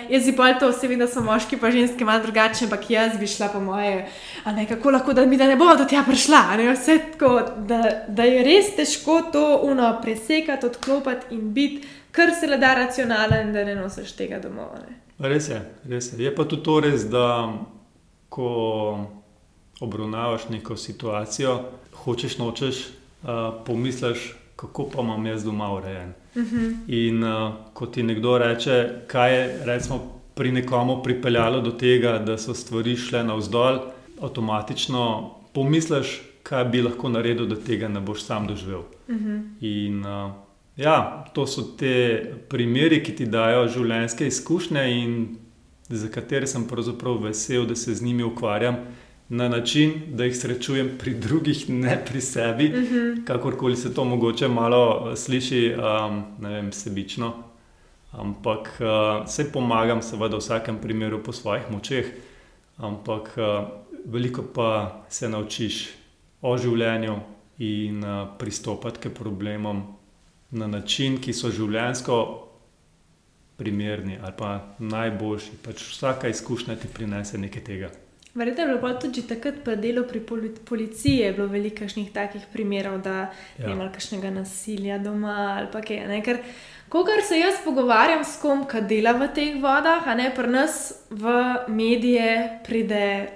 Jaz 0.10 0.26
bi 0.26 0.36
pol 0.36 0.54
to, 0.60 0.72
seveda 0.76 1.08
so 1.08 1.24
moški, 1.24 1.58
pa 1.60 1.72
ženske 1.72 2.06
malo 2.06 2.24
drugačne, 2.24 2.68
ampak 2.68 2.90
jaz 2.92 3.16
bi 3.20 3.28
šla 3.28 3.48
po 3.54 3.60
moje. 3.60 4.06
Ne, 4.46 4.68
kako 4.68 4.92
lahko, 4.92 5.14
da 5.14 5.26
mi 5.26 5.38
da 5.38 5.48
ne 5.48 5.56
bo 5.56 5.76
do 5.78 5.86
tja 5.88 6.04
prišla. 6.08 6.42
Vse 6.74 6.98
tako, 7.14 7.40
da, 7.68 7.82
da 8.08 8.28
je 8.28 8.44
res 8.44 8.76
težko 8.76 9.22
to 9.32 9.46
uno 9.64 9.94
presekati, 10.02 10.66
odklopiti 10.66 11.36
in 11.36 11.54
biti, 11.54 11.88
kar 12.12 12.36
se 12.40 12.48
le 12.48 12.58
da 12.58 12.74
racionalen, 12.76 13.54
da 13.54 13.64
ne 13.64 13.76
nosiš 13.76 14.12
tega 14.20 14.40
domov. 14.44 14.76
Ne. 14.76 15.00
Res 15.30 15.50
je, 15.50 15.62
res 15.88 16.14
je. 16.14 16.24
Je 16.24 16.36
pa 16.36 16.44
tudi 16.44 16.64
to 16.64 16.80
res, 16.84 17.08
da 17.08 17.54
ko 18.30 18.50
obravnavaš 19.82 20.50
neko 20.50 20.76
situacijo, 20.78 21.60
hočeš 22.04 22.38
nočeš, 22.38 22.76
uh, 23.24 23.30
pomisliš, 23.66 24.34
kako 24.56 24.90
pa 24.90 25.02
imam 25.02 25.26
jaz 25.26 25.44
doma 25.44 25.74
urejen. 25.74 26.14
Uh 26.36 26.42
mhm. 26.42 26.56
-huh. 26.56 26.76
In 26.88 27.24
uh, 27.24 27.54
ko 27.74 27.86
ti 27.86 28.04
nekdo 28.04 28.38
reče, 28.38 28.90
kaj 29.08 29.36
je 29.36 29.66
recimo, 29.66 30.22
pri 30.36 30.52
nekomu 30.52 31.04
pripeljalo 31.04 31.62
do 31.62 31.72
tega, 31.72 32.18
da 32.18 32.38
so 32.38 32.54
stvari 32.54 32.96
šle 32.96 33.24
navzdol, 33.24 33.80
avtomatično 34.22 35.32
pomisliš, 35.54 36.22
kaj 36.44 36.66
bi 36.66 36.82
lahko 36.82 37.10
naredil, 37.10 37.46
da 37.46 37.56
tega 37.56 37.88
ne 37.88 38.00
boš 38.00 38.24
sam 38.24 38.48
doživel. 38.48 38.82
Uh 39.08 39.16
mhm. 39.16 39.30
-huh. 39.30 39.42
In 39.62 40.06
uh, 40.06 40.32
ja, 40.78 41.26
to 41.34 41.48
so 41.48 41.62
te 41.62 42.26
primeri, 42.50 43.04
ki 43.04 43.16
ti 43.16 43.26
dajo 43.26 43.68
življenjske 43.68 44.28
izkušnje 44.28 45.02
in 45.02 45.38
za 45.90 46.08
katere 46.08 46.48
sem 46.48 46.68
pravzaprav 46.68 47.24
vesel, 47.24 47.66
da 47.66 47.76
se 47.76 47.96
z 47.96 48.04
njimi 48.04 48.24
ukvarjam 48.24 48.78
na 49.32 49.48
način, 49.50 49.94
da 50.08 50.26
jih 50.26 50.38
srečujem 50.38 50.90
pri 51.00 51.14
drugih, 51.14 51.70
ne 51.70 52.06
pri 52.06 52.22
sebi, 52.22 52.66
uh 52.66 52.74
-huh. 52.74 53.26
kakorkoli 53.26 53.76
se 53.76 53.94
to 53.94 54.04
mogoče 54.04 54.48
malo 54.48 55.16
sliši, 55.16 55.76
um, 55.76 56.24
ne 56.40 56.50
vem, 56.50 56.72
sebično. 56.72 57.34
Ampak 58.12 58.82
uh, 58.82 59.28
se 59.28 59.52
pomagam, 59.52 60.02
seveda, 60.02 60.36
v 60.36 60.40
vsakem 60.40 60.78
primeru 60.82 61.24
po 61.24 61.32
svojih 61.32 61.64
močeh, 61.72 62.06
ampak 62.78 63.38
uh, 63.38 63.68
veliko 64.06 64.44
pa 64.56 65.02
se 65.10 65.30
naučiš 65.30 65.90
o 66.42 66.58
življenju 66.58 67.20
in 67.60 68.04
uh, 68.04 68.28
pristopati 68.40 69.00
k 69.00 69.14
problemom 69.14 69.84
na 70.52 70.68
način, 70.68 71.22
ki 71.22 71.34
so 71.34 71.50
življenjsko 71.50 72.48
primerni 73.58 74.20
ali 74.22 74.34
pa 74.38 74.76
najboljši. 74.80 75.52
Pač 75.64 75.76
vsaka 75.76 76.28
izkušnja 76.28 76.76
ti 76.76 76.88
prinese 76.94 77.38
nekaj 77.38 77.64
tega. 77.64 77.90
Verjetno 78.34 78.64
je 78.64 78.78
bilo 78.78 78.94
tudi 78.94 79.22
takrat, 79.28 79.56
pa 79.66 79.76
delo 79.76 80.04
pri 80.08 80.22
policiji, 80.66 81.34
bilo 81.36 81.48
veliko 81.48 81.86
takih 82.14 82.46
primerov, 82.54 83.02
da 83.02 83.16
ja. 83.58 83.68
je 83.68 83.72
imel 83.72 83.92
kakšnega 83.92 84.30
nasilja 84.32 84.98
doma 84.98 85.58
ali 85.58 85.68
pa 85.72 85.82
kaj. 85.82 86.08
Ne? 86.08 86.22
Ker, 86.24 86.40
ko 86.90 87.06
se 87.28 87.40
jaz 87.40 87.60
pogovarjam 87.66 88.24
s 88.24 88.40
kom, 88.42 88.64
ki 88.68 88.82
dela 88.88 89.12
v 89.12 89.28
teh 89.36 89.60
vodah, 89.62 90.08
a 90.08 90.16
ne 90.16 90.32
pri 90.36 90.48
nas 90.48 90.94
v 91.10 91.36
medije 91.68 92.60
pride 92.64 93.28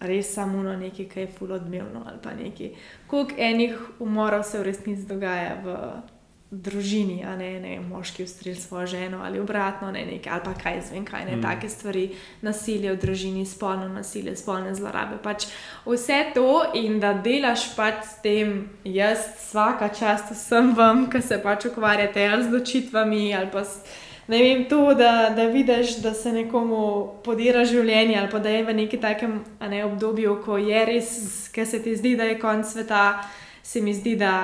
res 0.00 0.34
samo 0.34 0.62
na 0.62 0.76
nekaj, 0.76 1.08
kaj 1.08 1.22
je 1.22 1.32
fulodmevno 1.38 2.04
ali 2.06 2.18
pa 2.22 2.32
nekaj. 2.34 2.70
Koliko 3.06 3.34
enih 3.38 3.74
umorov 4.00 4.42
se 4.42 4.58
v 4.58 4.62
resnici 4.62 5.06
dogaja 5.06 5.60
v 5.64 5.76
družini, 6.50 7.24
a 7.28 7.34
ne, 7.36 7.60
ne 7.60 7.74
moški 7.80 8.24
ustrel 8.24 8.54
svojo 8.56 8.86
ženo 8.86 9.20
ali 9.24 9.40
obratno, 9.40 9.90
ne, 9.92 10.06
nekaj, 10.06 10.32
ali 10.32 10.42
pa 10.44 10.54
kaj 10.62 10.80
zvem, 10.88 11.04
kaj 11.04 11.24
ne, 11.24 11.36
mm. 11.36 11.42
take 11.42 11.68
stvari, 11.68 12.06
nasilje 12.40 12.92
v 12.92 13.00
družini, 13.02 13.44
spolno 13.46 13.88
nasilje, 13.88 14.36
spolne 14.36 14.72
zlorabe. 14.74 15.18
Pač 15.22 15.44
vse 15.84 16.22
to 16.34 16.62
in 16.74 17.00
da 17.04 17.12
delaš 17.12 17.68
pač 17.76 18.00
s 18.08 18.22
tem, 18.24 18.64
jaz 18.84 19.26
vsaka 19.36 19.90
čast 19.92 20.32
vsem 20.32 20.72
vam, 20.76 21.04
ki 21.12 21.20
se 21.20 21.40
pač 21.44 21.68
ukvarjate 21.68 22.24
ali 22.24 22.48
z 22.48 22.54
ločitvami 22.56 23.34
ali 23.36 23.52
pa 23.52 23.64
s. 23.64 23.84
Ne 24.28 24.42
vem, 24.44 24.64
to, 24.68 24.92
da, 24.92 25.32
da 25.36 25.46
vidiš, 25.48 26.02
da 26.04 26.12
se 26.12 26.32
nekomu 26.32 26.80
podira 27.24 27.62
življenje, 27.64 28.18
ali 28.20 28.28
pa 28.28 28.40
da 28.44 28.52
je 28.52 28.64
v 28.64 28.74
nekem 28.76 29.00
takem 29.00 29.38
ne, 29.60 29.84
obdobju, 29.86 30.34
ko 30.44 30.58
je 30.60 30.82
res, 30.84 31.14
ki 31.48 31.64
se 31.64 31.80
ti 31.80 31.96
zdi, 31.96 32.12
da 32.16 32.28
je 32.28 32.36
konc 32.40 32.68
sveta, 32.68 33.22
se 33.64 33.80
mi 33.80 33.96
zdi, 33.96 34.18
da 34.20 34.34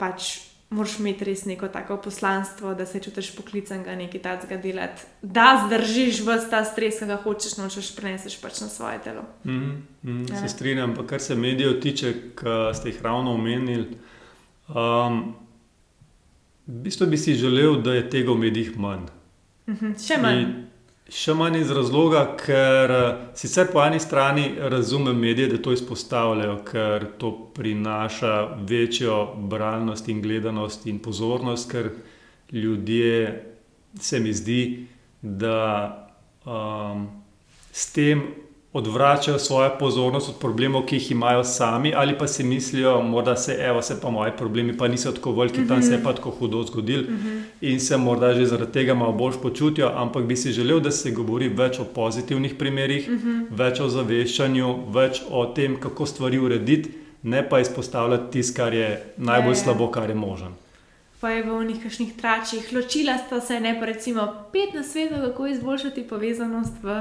pač 0.00 0.51
moraš 0.72 0.98
imeti 0.98 1.24
res 1.24 1.44
neko 1.44 1.68
tako 1.68 1.96
poslanstvo, 2.04 2.74
da 2.74 2.86
se 2.86 3.00
čutiš 3.00 3.34
poklican 3.36 3.82
ga 3.84 3.94
nekaj 3.96 4.22
takega 4.22 4.56
delati, 4.62 5.02
da 5.22 5.66
zdržiš 5.66 6.22
vse 6.26 6.50
ta 6.50 6.64
stres, 6.64 6.98
ki 6.98 7.08
ga 7.10 7.18
hočeš, 7.24 7.56
nočeš 7.60 7.92
preneseš 7.96 8.38
pač 8.40 8.60
na 8.64 8.68
svoje 8.68 8.98
telo. 9.04 9.24
Mm, 9.44 9.82
mm, 10.02 10.26
se 10.40 10.48
strinjam, 10.48 10.94
pa 10.96 11.06
kar 11.06 11.20
se 11.20 11.36
medijev 11.36 11.80
tiče, 11.80 12.12
ki 12.38 12.56
ste 12.74 12.88
jih 12.88 13.02
ravno 13.02 13.34
omenili. 13.34 13.98
Um, 14.68 15.34
v 16.66 16.82
bistvu 16.88 17.06
bi 17.06 17.18
si 17.18 17.34
želel, 17.34 17.80
da 17.82 17.94
je 17.94 18.10
tega 18.10 18.32
v 18.32 18.38
medijih 18.38 18.78
manj. 18.78 19.06
Mm 19.66 19.74
-hmm, 19.74 20.06
še 20.06 20.18
manj. 20.22 20.40
In, 20.40 20.71
Še 21.12 21.34
manj 21.36 21.58
iz 21.60 21.70
razloga, 21.76 22.22
ker 22.40 22.92
eh, 22.96 23.08
sicer 23.36 23.68
po 23.72 23.82
eni 23.84 23.98
strani 24.00 24.46
razumem 24.72 25.18
medije, 25.20 25.50
da 25.50 25.58
to 25.60 25.74
izpostavljajo, 25.76 26.54
ker 26.64 27.04
to 27.20 27.32
prinaša 27.52 28.36
večjo 28.68 29.18
bralnost 29.52 30.08
in 30.08 30.22
gledanost 30.24 30.86
in 30.88 31.02
pozornost, 31.04 31.68
ker 31.70 31.90
ljudje 32.52 33.42
se 34.00 34.20
mi 34.20 34.32
zdi, 34.32 34.86
da 35.20 35.58
um, 36.44 37.04
s 37.72 37.92
tem 37.92 38.24
odvračajo 38.72 39.38
svojo 39.38 39.70
pozornost 39.78 40.28
od 40.28 40.34
problemov, 40.40 40.86
ki 40.86 40.96
jih 40.96 41.10
imajo 41.10 41.44
sami, 41.44 41.92
ali 41.96 42.18
pa 42.18 42.26
si 42.26 42.44
mislijo, 42.44 43.22
da 43.24 43.36
se, 43.36 43.56
evo, 43.60 43.82
se 43.82 44.00
pa 44.00 44.10
moji 44.10 44.32
problemi 44.38 44.76
pa 44.76 44.88
niso 44.88 45.12
tako 45.12 45.32
veliki, 45.32 45.60
mm 45.60 45.64
-hmm. 45.64 45.68
tam 45.68 45.82
se 45.82 45.92
je 45.92 46.02
pa 46.02 46.12
tako 46.12 46.30
hudo 46.30 46.62
zgodil 46.62 47.00
mm 47.00 47.18
-hmm. 47.18 47.42
in 47.60 47.80
se 47.80 47.96
morda 47.96 48.34
že 48.34 48.46
zaradi 48.46 48.72
tega 48.72 48.94
malo 48.94 49.12
bolj 49.12 49.32
počutijo. 49.42 49.90
Ampak 49.94 50.24
bi 50.24 50.36
si 50.36 50.52
želel, 50.52 50.80
da 50.80 50.90
se 50.90 51.10
govori 51.10 51.48
več 51.48 51.78
o 51.78 51.84
pozitivnih 51.84 52.54
primerih, 52.54 53.08
mm 53.08 53.18
-hmm. 53.18 53.44
več 53.50 53.80
o 53.80 53.88
zaveščanju, 53.88 54.76
več 54.92 55.22
o 55.30 55.46
tem, 55.46 55.80
kako 55.80 56.06
stvari 56.06 56.38
urediti, 56.38 56.90
ne 57.22 57.48
pa 57.48 57.60
izpostavljati 57.60 58.32
tisto, 58.32 58.56
kar 58.56 58.74
je 58.74 59.04
najbolj 59.16 59.52
je, 59.52 59.54
ja. 59.54 59.58
Ja. 59.58 59.64
slabo, 59.64 59.90
kar 59.90 60.08
je 60.08 60.14
možen. 60.14 60.52
Pa 61.22 61.30
je 61.30 61.42
v 61.46 61.58
nekih 61.64 62.16
tračih, 62.18 62.72
ločila 62.74 63.14
sta 63.18 63.38
se, 63.40 63.60
ne 63.60 63.76
pa 63.78 63.86
recimo 63.86 64.26
pet 64.52 64.74
na 64.74 64.82
svetu, 64.82 65.20
kako 65.22 65.46
izboljšati 65.46 66.02
povezanost 66.08 66.82
v 66.82 66.96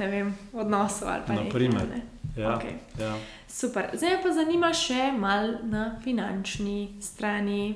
ne 0.00 0.06
vem, 0.08 0.34
odnosov 0.52 1.08
ali 1.08 1.22
pa 1.26 1.32
nekaj 1.32 1.50
podobnega. 1.50 2.00
Ja, 2.36 2.58
okay. 2.58 2.74
ja. 2.98 3.14
Super. 3.48 3.90
Zdaj 3.94 4.22
pa 4.22 4.32
zanima 4.32 4.72
še 4.74 5.12
malo 5.12 5.58
na 5.62 6.00
finančni 6.04 6.96
strani. 7.02 7.74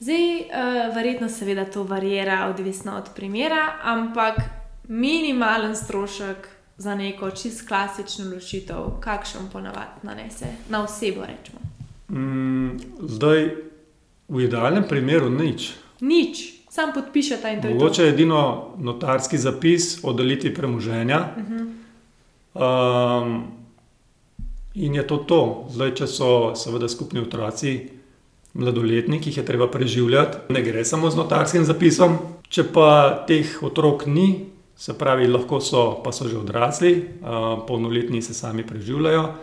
Zdaj, 0.00 0.26
uh, 0.40 0.94
verjetno, 0.94 1.28
seveda, 1.28 1.66
to 1.68 1.84
varira, 1.84 2.46
odvisno 2.48 2.96
od 2.96 3.10
primera, 3.16 3.76
ampak 3.82 4.40
minimalen 4.88 5.76
strošek 5.76 6.48
za 6.80 6.94
neko 6.94 7.30
čist 7.30 7.68
klasično 7.68 8.30
ločitev, 8.32 8.96
kakšen 9.04 9.50
ponavadi 9.52 10.06
nanese 10.08 10.54
na 10.68 10.84
osebo. 10.84 11.26
Mm, 12.08 12.78
zdaj, 13.02 13.50
v 14.30 14.46
idealnem 14.46 14.86
primeru, 14.86 15.30
nič. 15.30 15.74
Nič 16.00 16.60
sam 16.70 16.94
podpiše 16.94 17.36
ta 17.42 17.50
intervju. 17.50 17.78
Mogoče 17.78 18.02
je 18.02 18.08
edino 18.08 18.74
notarski 18.78 19.38
zapis 19.38 20.04
o 20.04 20.12
delitvi 20.12 20.54
premoženja. 20.54 21.28
Uh 21.36 21.42
-huh. 21.42 23.22
um, 23.22 23.44
in 24.74 24.94
je 24.94 25.06
to 25.06 25.16
to. 25.16 25.66
Zdaj, 25.70 25.94
če 25.94 26.06
so 26.06 26.54
seveda 26.54 26.88
skupni 26.88 27.20
otroci, 27.20 27.88
mladoletniki, 28.54 29.28
jih 29.28 29.36
je 29.36 29.44
treba 29.44 29.68
preživljati, 29.70 30.38
ne 30.48 30.62
gre 30.62 30.84
samo 30.84 31.10
z 31.10 31.16
notarskim 31.16 31.64
zapisom. 31.64 32.18
Če 32.48 32.64
pa 32.72 33.24
teh 33.26 33.62
otrok 33.62 34.06
ni, 34.06 34.46
se 34.76 34.98
pravi, 34.98 35.26
lahko 35.28 35.60
so, 35.60 36.00
pa 36.04 36.12
so 36.12 36.28
že 36.28 36.38
odrasli, 36.38 37.08
uh, 37.22 37.66
polnoletni 37.66 38.22
se 38.22 38.34
sami 38.34 38.66
preživljajo. 38.66 39.34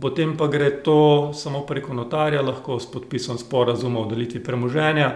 Potem 0.00 0.36
pa 0.36 0.46
gre 0.46 0.70
to 0.82 1.30
samo 1.34 1.60
preko 1.66 1.94
notarja, 1.94 2.42
lahko 2.42 2.80
s 2.80 2.90
podpisom 2.90 3.38
sporazuma 3.38 4.00
o 4.00 4.08
delitvi 4.10 4.42
premoženja 4.44 5.12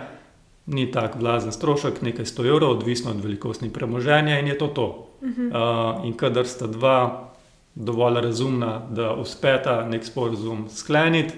ni 0.66 0.86
tak 0.92 1.16
vlazen 1.16 1.52
strošek, 1.52 2.02
nekaj 2.02 2.24
100 2.24 2.46
evrov, 2.46 2.70
odvisno 2.70 3.10
od 3.10 3.22
velikosti 3.24 3.72
premoženja 3.72 4.38
in 4.38 4.46
je 4.46 4.58
to 4.58 4.66
to. 4.66 5.06
Uh 5.20 5.28
-huh. 5.28 5.98
uh, 5.98 6.04
in 6.06 6.16
kadar 6.16 6.46
sta 6.46 6.66
dva 6.66 7.30
dovolj 7.74 8.20
razumna, 8.20 8.82
da 8.90 9.14
uspeta 9.14 9.84
nek 9.84 10.04
sporozum 10.04 10.68
skleniti, 10.68 11.34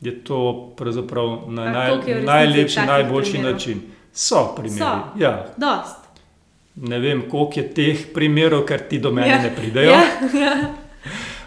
je 0.00 0.24
to 0.24 0.72
pravzaprav 0.76 1.38
na 1.48 1.70
naj, 1.70 1.90
najlepši, 2.24 2.80
najboljši 2.86 3.30
primerov? 3.30 3.52
način. 3.52 3.80
So 4.12 4.54
primeri. 4.56 4.78
So. 4.78 5.18
Ja. 5.18 5.46
Ne 6.76 6.98
vem, 6.98 7.22
koliko 7.30 7.60
je 7.60 7.74
teh 7.74 8.06
primerov, 8.14 8.64
ker 8.64 8.88
ti 8.88 8.98
do 8.98 9.12
mene 9.12 9.28
ja. 9.28 9.42
ne 9.42 9.56
pridejo. 9.56 9.90
Ja. 9.90 10.00
Ja. 10.40 10.74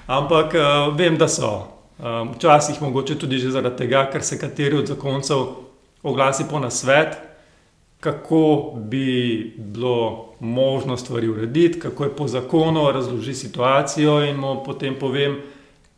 Ampak 0.07 0.53
uh, 0.53 0.97
vem, 0.97 1.17
da 1.17 1.27
so. 1.27 1.67
Um, 2.01 2.33
včasih 2.33 2.81
mogoče 2.81 3.19
tudi 3.19 3.39
zaradi 3.39 3.77
tega, 3.77 4.07
ker 4.09 4.23
se 4.23 4.39
kateri 4.39 4.77
od 4.77 4.87
zakoncev 4.87 5.43
oglasi 6.03 6.43
po 6.49 6.59
nasvet, 6.59 7.17
kako 7.99 8.73
bi 8.75 9.53
bilo 9.57 10.33
možno 10.39 10.97
stvari 10.97 11.29
urediti, 11.29 11.79
kako 11.79 12.03
je 12.03 12.15
po 12.15 12.27
zakonu 12.27 12.91
razložiti 12.91 13.37
situacijo 13.37 14.23
in 14.25 14.35
mu 14.35 14.63
potem 14.65 14.95
povem, 14.99 15.37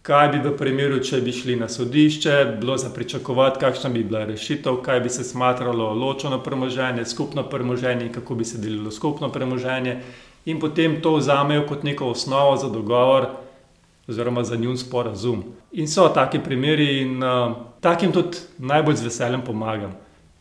kaj 0.01 0.27
bi 0.27 0.41
v 0.43 0.51
primeru, 0.57 0.99
če 0.99 1.21
bi 1.23 1.31
šli 1.31 1.55
na 1.55 1.69
sodišče, 1.71 2.57
bilo 2.59 2.75
za 2.77 2.89
pričakovati, 2.89 3.59
kakšna 3.59 3.89
bi 3.89 4.03
bila 4.03 4.25
rešitev, 4.27 4.81
kaj 4.83 4.99
bi 4.99 5.09
se 5.09 5.23
smatralo 5.23 5.93
ločeno 5.93 6.41
premoženje, 6.43 7.05
skupno 7.05 7.43
premoženje 7.49 8.05
in 8.05 8.11
kako 8.13 8.35
bi 8.35 8.45
se 8.45 8.57
delilo 8.57 8.91
skupno 8.91 9.29
premoženje. 9.31 10.01
In 10.45 10.59
potem 10.59 10.99
to 11.01 11.15
vzamejo 11.15 11.63
kot 11.67 11.83
neko 11.83 12.11
osnovo 12.11 12.57
za 12.57 12.67
dogovor, 12.69 13.29
oziroma 14.07 14.43
za 14.43 14.55
njun 14.55 14.77
sporazum. 14.77 15.43
In 15.71 15.87
so 15.87 16.07
taki 16.09 16.39
primeri, 16.39 17.01
in 17.01 17.23
uh, 17.23 17.55
takim 17.81 18.11
tudi 18.11 18.37
najbolj 18.57 18.95
z 18.95 19.03
veseljem 19.03 19.41
pomagam, 19.41 19.95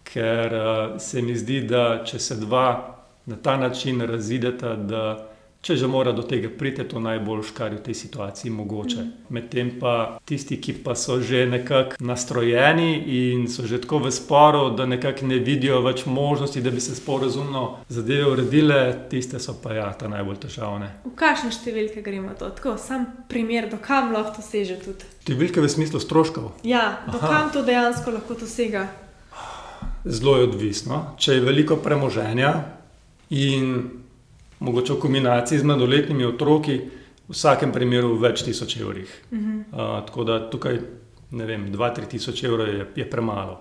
ker 0.05 0.55
uh, 0.55 1.01
se 1.01 1.23
mi 1.23 1.37
zdi, 1.37 1.61
da 1.61 2.03
če 2.05 2.19
se 2.19 2.37
dva 2.37 2.99
na 3.27 3.37
ta 3.37 3.57
način 3.57 4.01
razideta, 4.01 4.77
da 4.77 5.32
če 5.63 5.77
že 5.79 5.87
mora 5.87 6.11
do 6.13 6.25
tega 6.27 6.51
priti, 6.51 6.83
je 6.83 6.89
to 6.91 7.01
najboljš, 7.01 7.53
kar 7.55 7.73
je 7.73 7.79
v 7.79 7.83
tej 7.87 7.95
situaciji 7.95 8.51
mogoče. 8.51 9.03
Mm. 9.03 9.13
Medtem 9.31 9.71
pa 9.81 10.19
tisti, 10.27 10.59
ki 10.59 10.75
pa 10.83 10.97
so 10.99 11.21
že 11.23 11.47
nekako 11.47 12.03
nastrojeni 12.03 12.99
in 13.07 13.47
so 13.49 13.63
že 13.67 13.79
tako 13.81 14.03
v 14.03 14.11
sporu, 14.11 14.65
da 14.75 14.87
nekako 14.87 15.31
ne 15.31 15.39
vidijo 15.39 15.79
več 15.87 16.03
možnosti, 16.07 16.63
da 16.63 16.71
bi 16.71 16.83
se 16.83 16.97
sporozumno 16.99 17.79
zadeve 17.89 18.27
uredile, 18.33 19.07
tiste 19.11 19.39
so 19.39 19.55
pa 19.63 19.75
ja, 19.79 19.87
ta 19.95 20.11
najbolj 20.11 20.43
težavne. 20.49 20.91
V 21.07 21.15
kakšne 21.15 21.55
številke 21.55 22.03
gremo 22.03 22.35
to? 22.35 22.51
Tako, 22.51 22.75
sam 22.75 23.07
primer, 23.31 23.71
do 23.71 23.79
kam 23.79 24.11
lahko 24.13 24.41
to 24.41 24.43
seže 24.43 24.81
tudi. 24.83 25.07
Številke 25.23 25.63
v 25.63 25.71
smislu 25.71 26.03
stroškov. 26.03 26.59
Ja, 26.67 27.07
do 27.07 27.23
Aha. 27.23 27.31
kam 27.31 27.55
to 27.55 27.63
dejansko 27.63 28.19
lahko 28.19 28.35
to 28.35 28.51
sega. 28.51 28.89
Zelo 30.03 30.41
je 30.41 30.51
odvisno. 30.51 31.15
Če 31.23 31.39
je 31.39 31.47
veliko 31.47 31.79
premoženja 31.79 32.51
in 33.31 34.02
mogoče 34.63 34.93
v 34.93 35.01
kombinaciji 35.03 35.59
z 35.59 35.67
mladoletnimi 35.69 36.25
otroki, 36.25 36.79
v 37.29 37.35
vsakem 37.35 37.73
primeru 37.73 38.15
več 38.21 38.45
tisoč 38.47 38.77
evrih. 38.81 39.11
Uh 39.31 39.39
-huh. 39.39 39.59
uh, 39.73 40.07
tako 40.07 40.25
da 40.25 40.51
tukaj, 40.51 40.79
ne 41.31 41.47
vem, 41.47 41.73
2-3 41.73 42.07
tisoč 42.07 42.45
evrov 42.45 42.69
je, 42.69 42.87
je 42.97 43.11
premalo. 43.11 43.61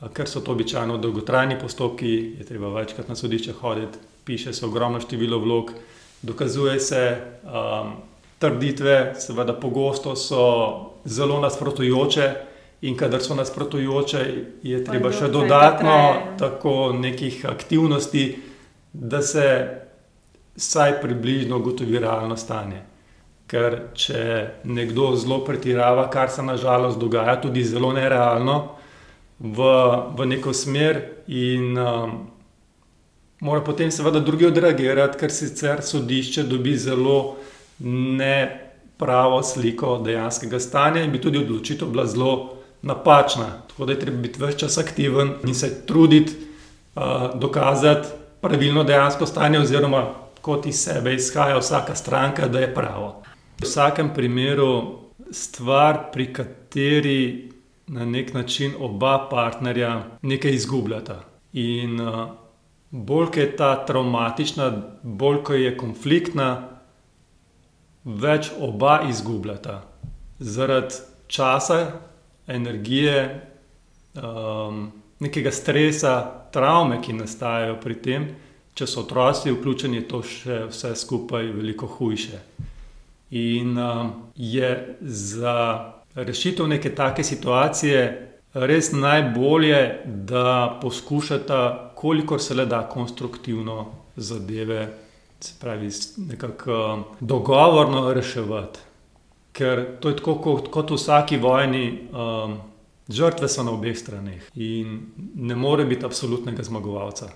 Uh, 0.00 0.08
ker 0.08 0.28
so 0.28 0.40
to 0.40 0.52
običajno 0.52 0.98
dolgotrajni 0.98 1.58
postopki, 1.60 2.34
je 2.38 2.44
treba 2.44 2.68
večkrat 2.68 3.08
na 3.08 3.14
sodišče 3.14 3.52
hoditi, 3.52 3.98
piše 4.24 4.52
se 4.52 4.66
ogromno 4.66 5.00
število 5.00 5.38
vlog, 5.38 5.72
dokazuje 6.22 6.80
se. 6.80 7.18
Um, 7.44 7.92
Trditve, 8.42 9.14
seveda, 9.18 9.52
pogosto 9.52 10.16
so 10.16 10.44
zelo 11.04 11.40
nasprotujoče, 11.40 12.34
in 12.82 12.96
kadar 12.96 13.22
so 13.22 13.34
nasprotujoče, 13.34 14.22
je 14.62 14.84
treba 14.84 15.12
še 15.14 15.28
dodatno 15.30 15.94
tako 16.38 16.92
nekih 16.98 17.44
aktivnosti, 17.46 18.24
da 18.92 19.22
se 19.22 19.44
vsaj 20.56 21.00
približno 21.00 21.58
ugotovi 21.58 21.98
realno 21.98 22.36
stanje. 22.36 22.82
Ker 23.46 23.78
če 23.94 24.22
nekdo 24.64 25.12
zelo 25.16 25.42
pretirava, 25.44 26.06
kar 26.10 26.30
se 26.30 26.42
nažalost 26.42 26.98
dogaja, 27.00 27.40
tudi 27.40 27.64
zelo 27.64 27.92
nerealno, 27.92 28.76
v, 29.38 29.72
v 30.16 30.26
neko 30.26 30.52
smer, 30.54 31.00
in 31.26 31.76
um, 31.78 32.14
mora 33.42 33.60
potem 33.64 33.90
seveda 33.90 34.20
drugi 34.20 34.46
odreagirati, 34.46 35.18
ker 35.18 35.34
sicer 35.34 35.82
sodišče 35.82 36.46
dobi 36.48 36.76
zelo 36.78 37.36
nepravo 37.82 39.42
sliko 39.42 39.98
dejanskega 40.04 40.60
stanja 40.60 41.02
in 41.02 41.12
bi 41.12 41.20
tudi 41.20 41.42
odločitev 41.42 41.90
bila 41.90 42.06
zelo 42.06 42.32
napačna. 42.82 43.50
Tako 43.68 43.86
da 43.86 43.92
je 43.92 44.00
treba 44.00 44.22
biti 44.22 44.42
vse 44.42 44.58
čas 44.58 44.78
aktiven 44.78 45.34
in 45.44 45.54
se 45.54 45.86
truditi 45.86 46.32
uh, 46.94 47.34
dokazati 47.34 48.08
pravilno 48.40 48.84
dejansko 48.84 49.26
stanje, 49.26 49.58
oziroma 49.58 50.21
kot 50.42 50.66
iz 50.66 50.82
sebe 50.84 51.14
izhaja 51.14 51.58
vsaka 51.58 51.94
stranka, 51.94 52.48
da 52.48 52.60
je 52.60 52.74
pravo. 52.74 53.22
V 53.60 53.66
vsakem 53.66 54.10
primeru 54.14 54.98
stvar, 55.30 56.10
pri 56.12 56.32
kateri 56.32 57.52
na 57.86 58.04
nek 58.04 58.34
način 58.34 58.74
oba 58.80 59.28
partnerja 59.30 60.04
nekaj 60.22 60.50
izgubljata. 60.50 61.22
In 61.52 62.00
uh, 62.00 62.28
bolj 62.90 63.28
je 63.36 63.56
ta 63.56 63.86
traumatična, 63.86 64.72
bolj 65.02 65.62
je 65.64 65.76
konfliktna, 65.76 66.68
več 68.04 68.50
oba 68.60 69.00
izgubljata. 69.08 69.82
Zaradi 70.38 70.94
časa, 71.26 71.86
energije, 72.46 73.50
um, 74.14 74.90
nekega 75.20 75.50
stresa, 75.50 76.14
travme, 76.52 76.98
ki 77.02 77.12
nastajajo 77.12 77.76
pri 77.80 77.94
tem, 78.02 78.26
če 78.74 78.86
so 78.86 79.04
otroci 79.04 79.52
vključeni, 79.52 80.00
je 80.00 80.08
to 80.08 80.22
še 80.26 80.64
vse 80.70 80.94
skupaj 80.96 81.50
veliko 81.52 81.86
hujše. 81.86 82.40
In 83.30 83.78
uh, 83.78 84.10
je 84.36 84.96
za 85.00 85.56
rešitev 86.14 86.68
neke 86.68 86.94
take 86.94 87.24
situacije 87.24 88.02
res 88.52 88.92
najbolje, 88.92 90.02
da 90.04 90.78
poskušata, 90.82 91.92
kolikor 91.96 92.40
se 92.40 92.54
le 92.54 92.66
da, 92.66 92.82
konstruktivno 92.88 93.86
zadeve, 94.16 94.88
se 95.40 95.54
pravi, 95.60 95.88
nekako 96.16 96.72
um, 96.72 97.04
dogovorno 97.20 98.12
reševati. 98.12 98.80
Ker 99.52 99.86
to 100.00 100.08
je 100.08 100.16
tako 100.16 100.34
kot, 100.40 100.68
kot 100.72 100.90
v 100.90 100.96
vsaki 100.96 101.36
vojni, 101.36 101.86
um, 102.12 102.58
žrtve 103.08 103.48
so 103.48 103.64
na 103.64 103.72
obeh 103.74 103.96
straneh 103.98 104.46
in 104.54 105.00
ne 105.34 105.56
more 105.56 105.84
biti 105.84 106.06
absolutnega 106.06 106.62
zmagovalca. 106.62 107.28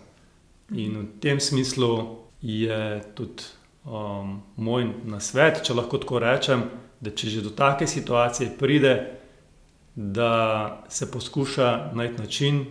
In 0.71 0.97
v 0.99 1.21
tem 1.21 1.41
smislu 1.41 2.17
je 2.43 3.03
tudi 3.15 3.43
um, 3.85 4.43
moj 4.57 4.89
nasvet, 5.05 5.63
če 5.63 5.75
lahko 5.75 6.01
tako 6.03 6.19
rečem, 6.19 6.65
da 7.01 7.11
če 7.11 7.31
že 7.31 7.45
do 7.45 7.53
take 7.55 7.87
situacije 7.87 8.57
pride, 8.59 8.95
da 9.95 10.85
se 10.89 11.11
poskuša 11.11 11.93
najti 11.95 12.23
način, 12.23 12.65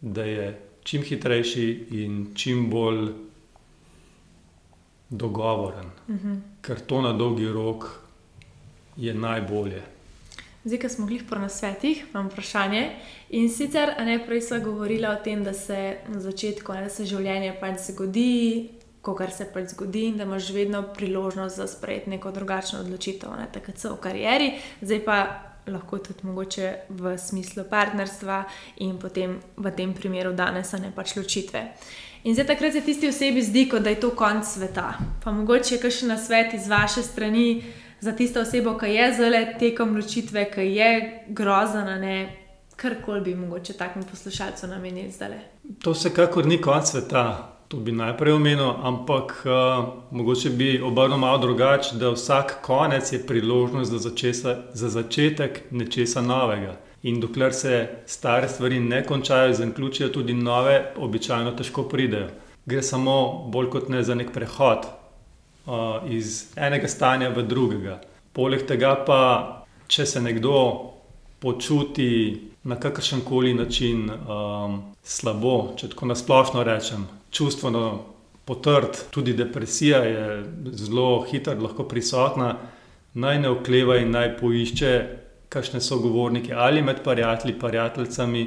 da 0.00 0.24
je 0.24 0.48
čim 0.84 1.02
hitrejši 1.02 1.86
in 1.90 2.26
čim 2.34 2.70
bolj 2.70 3.12
dogovoren, 5.10 5.86
uh 6.08 6.14
mhm. 6.14 6.28
-huh. 6.28 6.40
ker 6.60 6.80
to 6.80 7.02
na 7.02 7.12
dolgi 7.12 7.48
rok 7.48 8.00
je 8.96 9.14
najbolje. 9.14 9.82
Zdaj, 10.64 10.78
ko 10.78 10.88
smo 10.88 11.06
bili 11.06 11.24
pri 11.24 11.40
nasvetih, 11.40 12.04
imam 12.10 12.26
vprašanje. 12.28 12.90
In 13.30 13.48
sicer, 13.48 13.94
najprej 13.98 14.40
smo 14.40 14.58
govorili 14.60 15.06
o 15.06 15.16
tem, 15.24 15.44
da 15.44 15.52
se 15.52 15.96
na 16.08 16.20
začetku, 16.20 16.72
ne, 16.72 16.82
da 16.82 16.88
se 16.88 17.06
življenje 17.08 17.54
pač 17.60 17.78
zgodi, 17.86 18.68
ko 19.00 19.14
kar 19.16 19.32
se 19.32 19.46
pač 19.54 19.72
zgodi, 19.72 20.04
in 20.10 20.18
da 20.20 20.26
imaš 20.28 20.50
vedno 20.52 20.82
priložnost 20.96 21.56
za 21.56 21.66
sprejeti 21.66 22.10
neko 22.10 22.30
drugačno 22.30 22.80
odločitev, 22.84 23.32
ne 23.40 23.48
tako 23.52 23.72
v 23.94 23.96
karieri, 24.04 24.50
zdaj 24.82 25.04
pa 25.04 25.16
lahko 25.66 25.98
tudi 25.98 26.26
mogoče 26.28 26.74
v 26.88 27.16
smislu 27.18 27.64
partnerstva 27.70 28.44
in 28.76 28.98
potem 28.98 29.40
v 29.56 29.72
tem 29.76 29.94
primeru 29.94 30.32
danes 30.32 30.72
ne 30.72 30.92
pač 30.94 31.16
ločitve. 31.16 31.68
In 32.24 32.34
zdaj 32.34 32.46
takrat 32.46 32.72
se 32.72 32.80
tisti 32.84 33.08
osebi 33.08 33.42
zdi, 33.42 33.68
kot 33.68 33.82
da 33.82 33.90
je 33.90 34.00
to 34.00 34.10
konc 34.10 34.44
sveta. 34.44 34.92
Pa 35.24 35.32
mogoče 35.32 35.74
je 35.74 35.80
kakšen 35.80 36.18
svet 36.18 36.54
iz 36.54 36.68
vaše 36.68 37.02
strani 37.02 37.62
za 38.00 38.12
tisto 38.12 38.40
osebo, 38.40 38.78
ki 38.78 38.86
je 38.86 39.14
zelo 39.14 39.38
tekom 39.58 39.96
ločitve, 39.96 40.50
ki 40.50 40.60
je 40.60 40.90
grozna, 41.28 41.98
ne. 41.98 42.36
Karkoli 42.76 43.20
bi 43.20 43.34
mogoče 43.34 43.72
takim 43.72 44.02
poslušalcem 44.02 44.70
namenili 44.70 45.10
zdaj. 45.10 45.38
To 45.82 45.92
vsekakor 45.92 46.46
ni 46.46 46.60
konc 46.60 46.88
sveta. 46.88 47.56
To 47.68 47.76
bi 47.76 47.92
najprej 47.92 48.32
omenil, 48.32 48.70
ampak 48.82 49.44
uh, 49.44 49.84
mogoče 50.10 50.50
bi 50.50 50.80
obrnil 50.82 51.18
malo 51.18 51.38
drugače, 51.38 51.96
da 51.96 52.10
vsak 52.10 52.56
konec 52.62 53.12
je 53.12 53.26
priložnost 53.26 53.90
za, 53.90 53.98
začesa, 53.98 54.56
za 54.72 54.88
začetek 54.88 55.60
nečesa 55.70 56.22
novega. 56.22 56.76
In 57.02 57.20
dokler 57.20 57.52
se 57.54 57.88
stare 58.06 58.48
stvari 58.48 58.80
ne 58.80 59.04
končajo, 59.06 59.52
zaključijo 59.54 60.08
tudi 60.08 60.34
nove, 60.34 60.92
običajno 60.96 61.52
težko 61.52 61.82
pridejo. 61.82 62.28
Gre 62.66 62.82
samo 62.82 63.44
bolj 63.52 63.70
kot 63.70 63.88
ne 63.88 64.02
za 64.02 64.14
nek 64.14 64.32
prehod 64.32 64.88
iz 66.08 66.52
enega 66.56 66.88
stanja 66.88 67.30
v 67.34 67.44
drugega. 67.46 68.00
Poleg 68.32 68.66
tega 68.68 68.94
pa, 69.06 69.20
če 69.90 70.06
se 70.06 70.22
nekdo 70.22 70.56
počuti 71.40 72.10
na 72.64 72.76
kakršen 72.76 73.20
koli 73.24 73.54
način 73.54 74.04
um, 74.10 74.80
slabo, 75.02 75.72
če 75.76 75.88
tako 75.94 76.10
nasplošno 76.10 76.64
rečem, 76.64 77.06
čustveno 77.32 77.84
potrd, 78.44 78.98
tudi 79.10 79.32
depresija 79.32 80.02
je 80.04 80.26
zelo 80.76 81.24
hitro 81.30 81.56
lahko 81.62 81.86
prisotna, 81.88 82.54
naj 83.14 83.40
ne 83.40 83.50
okleva 83.50 83.96
in 83.98 84.12
naj 84.14 84.36
poišče 84.38 84.92
kakšne 85.50 85.80
sogovornike 85.80 86.54
ali 86.54 86.82
med 86.82 87.02
prijatelji, 87.04 87.58
prijateljicami, 87.58 88.44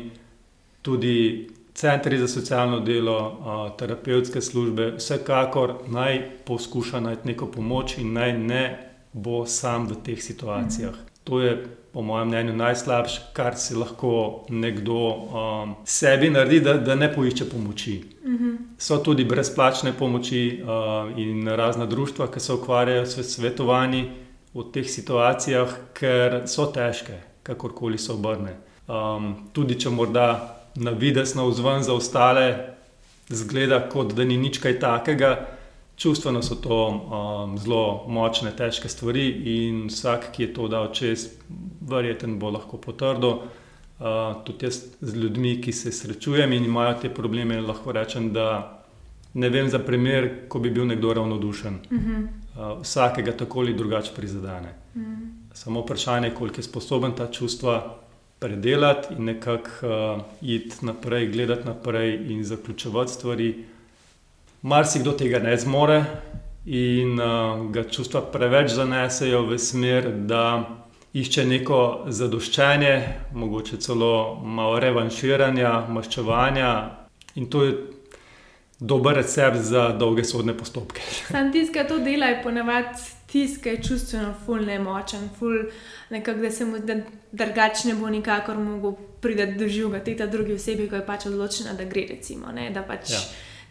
tudi 0.82 1.50
centri 1.74 2.18
za 2.18 2.28
socialno 2.28 2.80
delo, 2.80 3.74
terapevtske 3.80 4.42
službe, 4.42 4.94
vsekakor 4.98 5.74
naj 5.88 6.22
poskuša 6.46 7.00
najti 7.00 7.28
neko 7.28 7.48
pomoč 7.52 7.98
in 7.98 8.14
naj 8.14 8.38
ne 8.38 8.94
bo 9.14 9.46
sam 9.46 9.88
v 9.88 9.96
teh 10.04 10.24
situacijah. 10.24 10.92
Mhm. 10.92 11.08
To 11.24 11.40
je 11.40 11.66
po 11.94 12.02
mojem 12.02 12.28
mnenju, 12.28 12.56
najslabše, 12.56 13.22
kar 13.34 13.56
si 13.56 13.76
lahko 13.76 14.46
nekdo 14.50 14.94
um, 14.94 15.76
sebi 15.86 16.30
naredi, 16.30 16.60
da, 16.60 16.74
da 16.74 16.96
ne 16.96 17.14
poišče 17.14 17.50
pomoči. 17.50 18.04
Uh 18.24 18.32
mhm. 18.32 18.44
-huh. 18.44 18.58
So 18.78 18.98
tudi 18.98 19.26
brezplačne 19.26 19.94
pomoči 20.00 20.64
uh, 20.64 21.20
in 21.20 21.48
razna 21.48 21.86
društva, 21.86 22.32
ki 22.32 22.40
se 22.40 22.54
ukvarjajo 22.54 23.06
s 23.06 23.36
svetovanji 23.36 24.12
v 24.54 24.64
teh 24.74 24.90
situacijah, 24.90 25.70
ker 25.94 26.42
so 26.46 26.66
težke, 26.66 27.22
kakorkoli 27.44 27.98
se 27.98 28.12
obrne. 28.12 28.58
Um, 28.88 29.36
tudi 29.54 29.80
če 29.80 29.90
morda 29.90 30.53
na 30.76 30.92
vides, 30.92 31.36
na 31.36 31.44
vzven 31.44 31.84
za 31.84 31.94
ostale, 31.94 32.76
zgleda, 33.30 33.90
kot 33.90 34.14
da 34.14 34.26
ni 34.26 34.38
nič 34.38 34.58
kaj 34.58 34.80
takega. 34.80 35.36
Čustveno 35.96 36.42
so 36.42 36.56
to 36.58 36.78
um, 36.90 37.58
zelo 37.62 38.06
močne, 38.10 38.52
težke 38.58 38.90
stvari, 38.90 39.28
in 39.30 39.88
vsak, 39.88 40.32
ki 40.34 40.44
je 40.44 40.54
to 40.54 40.68
dal 40.68 40.90
čez, 40.94 41.28
verjeten 41.82 42.40
bo 42.42 42.50
lahko 42.50 42.82
potrdil. 42.82 43.44
Uh, 44.04 44.42
tudi 44.44 44.66
jaz 44.66 44.82
z 45.02 45.16
ljudmi, 45.16 45.60
ki 45.62 45.72
se 45.72 45.92
srečujem 45.94 46.54
in 46.54 46.66
imajo 46.66 46.98
te 47.04 47.14
probleme, 47.14 47.62
lahko 47.62 47.94
rečem, 47.94 48.32
da 48.34 48.82
ne 49.34 49.50
vem 49.50 49.70
za 49.70 49.80
primer, 49.80 50.50
ko 50.50 50.60
bi 50.60 50.74
bil 50.74 50.90
nekdo 50.90 51.14
ravnodušen. 51.14 51.80
Uh 51.92 51.98
-huh. 51.98 52.26
uh, 52.26 52.82
vsakega 52.82 53.32
tako 53.32 53.60
ali 53.60 53.74
drugače 53.74 54.12
prizadene. 54.16 54.74
Uh 54.96 55.02
mhm. 55.02 55.12
-huh. 55.12 55.44
Samo 55.54 55.82
vprašanje 55.82 56.28
je, 56.28 56.36
koliko 56.36 56.60
je 56.60 56.64
sposoben 56.64 57.12
ta 57.12 57.32
čustva 57.32 58.03
predelati 58.44 59.14
in 59.14 59.24
nekako 59.32 59.88
uh, 59.88 60.22
iti 60.41 60.86
naprej, 60.86 61.28
gledati 61.32 61.68
naprej 61.68 62.16
in 62.32 62.44
zaključovati 62.44 63.12
stvari. 63.12 63.66
Marsikdo 64.62 65.12
tega 65.12 65.39
ne 65.39 65.58
zmore 65.58 66.04
in 66.66 67.20
uh, 67.20 67.72
ga 67.72 67.84
čustva 67.84 68.22
preveč 68.22 68.72
zanesejo 68.72 69.46
v 69.48 69.60
smer, 69.60 70.12
da 70.28 70.44
išče 71.14 71.46
neko 71.46 71.80
zadoščenje, 72.08 72.94
mogoče 73.32 73.80
celo 73.80 74.36
malo 74.44 74.80
revanširanja, 74.80 75.74
maščevanja. 75.89 76.74
In 77.36 77.48
to 77.50 77.64
je 77.64 77.76
dober 78.84 79.16
recept 79.16 79.58
za 79.58 79.90
dolge 80.00 80.24
sodne 80.24 80.58
postopke. 80.58 81.02
Sam 81.32 81.52
tisti, 81.52 81.74
ki 81.74 81.88
to 81.88 82.00
dela, 82.04 82.26
je 82.26 82.42
ponavadi 82.44 83.00
tisti, 83.32 83.62
ki 83.64 83.70
je 83.70 83.84
čustveno 83.84 84.34
ful 84.46 84.66
nemočen, 84.66 85.30
ful 85.40 85.70
nekako, 86.10 86.40
da 86.40 86.52
se 86.52 86.66
mu 86.66 86.80
da 86.80 86.98
drugačne 87.32 87.96
bo 87.96 88.10
nikakor 88.10 88.60
mogel 88.60 88.96
priti 89.22 89.46
do 89.60 89.68
živega, 89.68 90.04
te 90.04 90.16
ta 90.18 90.28
drugi 90.28 90.54
osebi, 90.60 90.90
ko 90.90 91.00
je 91.00 91.06
pač 91.06 91.26
odločena, 91.32 91.74
da 91.80 91.88
gre, 91.88 92.06
recimo, 92.10 92.52
ne, 92.52 92.70
da 92.76 92.84
pač 92.84 93.12
Ja. 93.12 93.20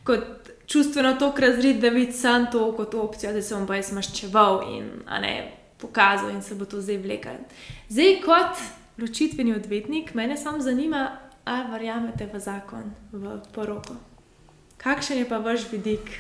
kot 0.05 0.51
čustveno 0.67 1.15
to 1.19 1.33
razrit, 1.39 1.81
da 1.81 1.89
vidi 1.89 2.13
sam 2.13 2.47
to 2.53 2.73
kot 2.77 2.95
opcijo, 2.95 3.33
da 3.33 3.43
se 3.43 3.55
bom 3.55 3.67
pa 3.67 3.77
jaz 3.77 3.93
maščeval 3.93 4.63
in 4.73 4.89
ne 5.21 5.35
pokazal 5.79 6.31
in 6.31 6.43
se 6.43 6.55
bo 6.55 6.65
to 6.65 6.81
zdaj 6.81 6.99
vlekel. 6.99 7.37
Zdaj 7.89 8.17
kot 8.25 8.65
ločitveni 8.99 9.53
odvetnik, 9.57 10.15
mene 10.15 10.37
samo 10.37 10.61
zanima, 10.61 11.11
ali 11.45 11.71
verjamete 11.73 12.31
v 12.33 12.41
zakon, 12.41 12.95
v 13.13 13.37
poroko. 13.53 14.12
Kakšen 14.83 15.19
je 15.19 15.29
pa 15.29 15.39
vaš 15.39 15.71
vidik? 15.73 16.11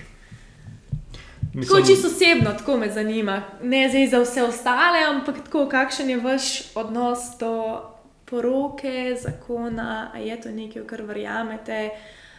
Tako 1.53 1.87
čisto 1.87 2.09
osebno, 2.09 2.53
tako 2.59 2.77
me 2.77 2.91
zanima. 2.91 3.43
Ne 3.63 3.89
zdaj 3.89 4.07
za 4.07 4.19
vse 4.19 4.43
ostale, 4.43 5.05
ampak 5.09 5.45
tako, 5.45 5.69
kakšen 5.69 6.11
je 6.11 6.21
vaš 6.21 6.63
odnos 6.75 7.19
do 7.41 7.83
poroke, 8.25 9.17
zakona, 9.23 10.11
ali 10.15 10.29
je 10.29 10.41
to 10.41 10.51
nekaj, 10.51 10.83
v 10.83 10.87
kar 10.87 11.03
verjamete, 11.03 11.91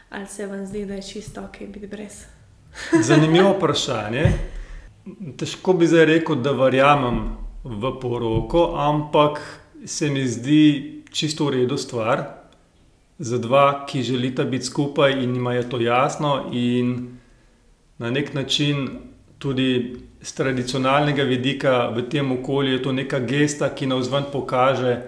ali 0.09 0.28
se 0.28 0.47
vam 0.47 0.65
zdi, 0.65 0.86
da 0.86 0.93
je 0.93 1.01
čisto 1.01 1.41
ok 1.41 1.57
biti 1.67 1.88
brez. 1.88 2.26
Zanimivo 3.09 3.51
vprašanje. 3.57 4.24
Težko 5.38 5.74
bi 5.74 5.88
zdaj 5.88 6.05
rekel, 6.05 6.36
da 6.36 6.51
verjamem 6.51 7.36
v 7.63 7.91
poroko, 8.01 8.74
ampak 8.78 9.41
se 9.86 10.09
mi 10.09 10.28
zdi 10.28 11.03
čisto 11.11 11.45
v 11.45 11.49
redu 11.49 11.78
stvar 11.78 12.43
za 13.20 13.38
dva, 13.38 13.86
ki 13.86 14.03
želita 14.03 14.43
biti 14.43 14.66
skupaj 14.66 15.11
in 15.24 15.36
jima 15.36 15.53
je 15.53 15.70
to 15.70 15.80
jasno, 15.80 16.49
in 16.51 17.18
na 17.97 18.11
nek 18.11 18.34
način 18.34 18.89
tudi 19.39 19.95
z 20.22 20.34
tradicionalnega 20.34 21.24
vidika 21.24 21.89
v 21.95 22.09
tem 22.09 22.32
okolju 22.32 22.72
je 22.72 22.84
to 22.84 22.91
neka 22.91 23.20
gesta, 23.20 23.70
ki 23.76 23.88
na 23.88 23.95
vzven 23.95 24.24
pokaže 24.32 25.01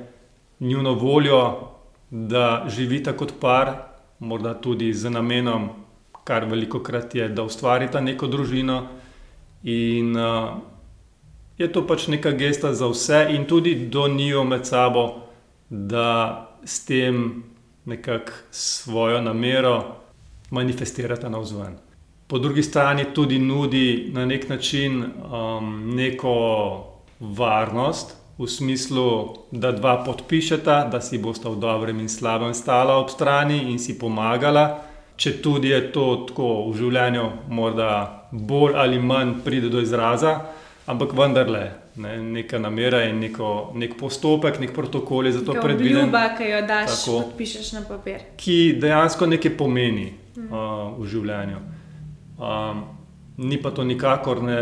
njuno 0.59 0.93
voljo, 0.93 1.71
da 2.11 2.65
živita 2.67 3.13
kot 3.17 3.33
par, 3.39 3.71
morda 4.19 4.53
tudi 4.53 4.93
z 4.93 5.09
namenom, 5.09 5.69
kar 6.23 6.45
veliko 6.45 6.79
krat 6.79 7.15
je, 7.15 7.29
da 7.29 7.43
ustvarita 7.43 8.01
neko 8.01 8.27
družino. 8.27 8.87
In 9.63 10.15
uh, 10.17 10.57
je 11.57 11.71
to 11.71 11.85
pač 11.87 12.07
neka 12.07 12.31
gesta 12.31 12.73
za 12.73 12.87
vse, 12.87 13.25
in 13.31 13.45
tudi 13.45 13.75
do 13.89 14.07
njiju 14.07 14.43
med 14.43 14.65
sabo, 14.65 15.05
da 15.69 16.47
s 16.65 16.85
tem 16.85 17.43
nekako 17.85 18.31
svojo 18.51 19.21
namero 19.21 19.95
manifestirata 20.49 21.29
na 21.29 21.37
vzven. 21.37 21.77
Po 22.27 22.39
drugi 22.39 22.63
strani 22.63 23.05
tudi 23.13 23.39
nudi 23.39 24.09
na 24.13 24.25
nek 24.25 24.49
način 24.49 25.03
um, 25.03 25.95
neko 25.95 26.35
varnost, 27.19 28.15
v 28.37 28.47
smislu, 28.47 29.37
da 29.51 29.71
dva 29.71 30.03
podpišeta, 30.03 30.87
da 30.91 31.01
si 31.01 31.17
bosta 31.17 31.49
v 31.49 31.59
dobrem 31.59 31.99
in 31.99 32.09
slabem 32.09 32.53
stala 32.53 32.97
ob 32.99 33.09
strani 33.09 33.71
in 33.71 33.79
si 33.79 33.95
pomagala. 33.99 34.81
Če 35.15 35.37
tudi 35.41 35.71
je 35.71 35.79
to 35.95 36.25
tako 36.27 36.67
v 36.67 36.75
življenju, 36.75 37.25
morda 37.47 38.27
bolj 38.31 38.75
ali 38.75 38.99
manj 38.99 39.37
pride 39.45 39.69
do 39.71 39.79
izraza, 39.79 40.33
ampak 40.85 41.13
vendarle, 41.17 41.71
ne, 41.95 42.17
neka 42.21 42.59
namera 42.59 43.03
in 43.09 43.19
neko, 43.19 43.71
nek 43.75 43.95
postopek, 43.99 44.59
nek 44.59 44.73
protokol 44.73 45.25
je 45.25 45.31
za 45.31 45.45
to 45.45 45.53
Neka 45.53 45.67
predviden, 45.67 45.97
Obljuba, 45.97 46.25
ki 46.37 46.49
jo 46.49 46.61
daš, 46.67 46.91
Tako. 46.91 47.21
podpišeš 47.21 47.71
na 47.73 47.81
papir. 47.87 48.19
ki 48.37 48.57
dejansko 48.81 49.25
nekaj 49.25 49.57
pomeni 49.57 50.11
uh, 50.37 50.93
v 50.99 51.07
življenju. 51.07 51.63
Um, 52.37 52.83
ni 53.37 53.57
pa 53.61 53.71
to 53.71 53.83
nikakor 53.83 54.43
ne, 54.43 54.61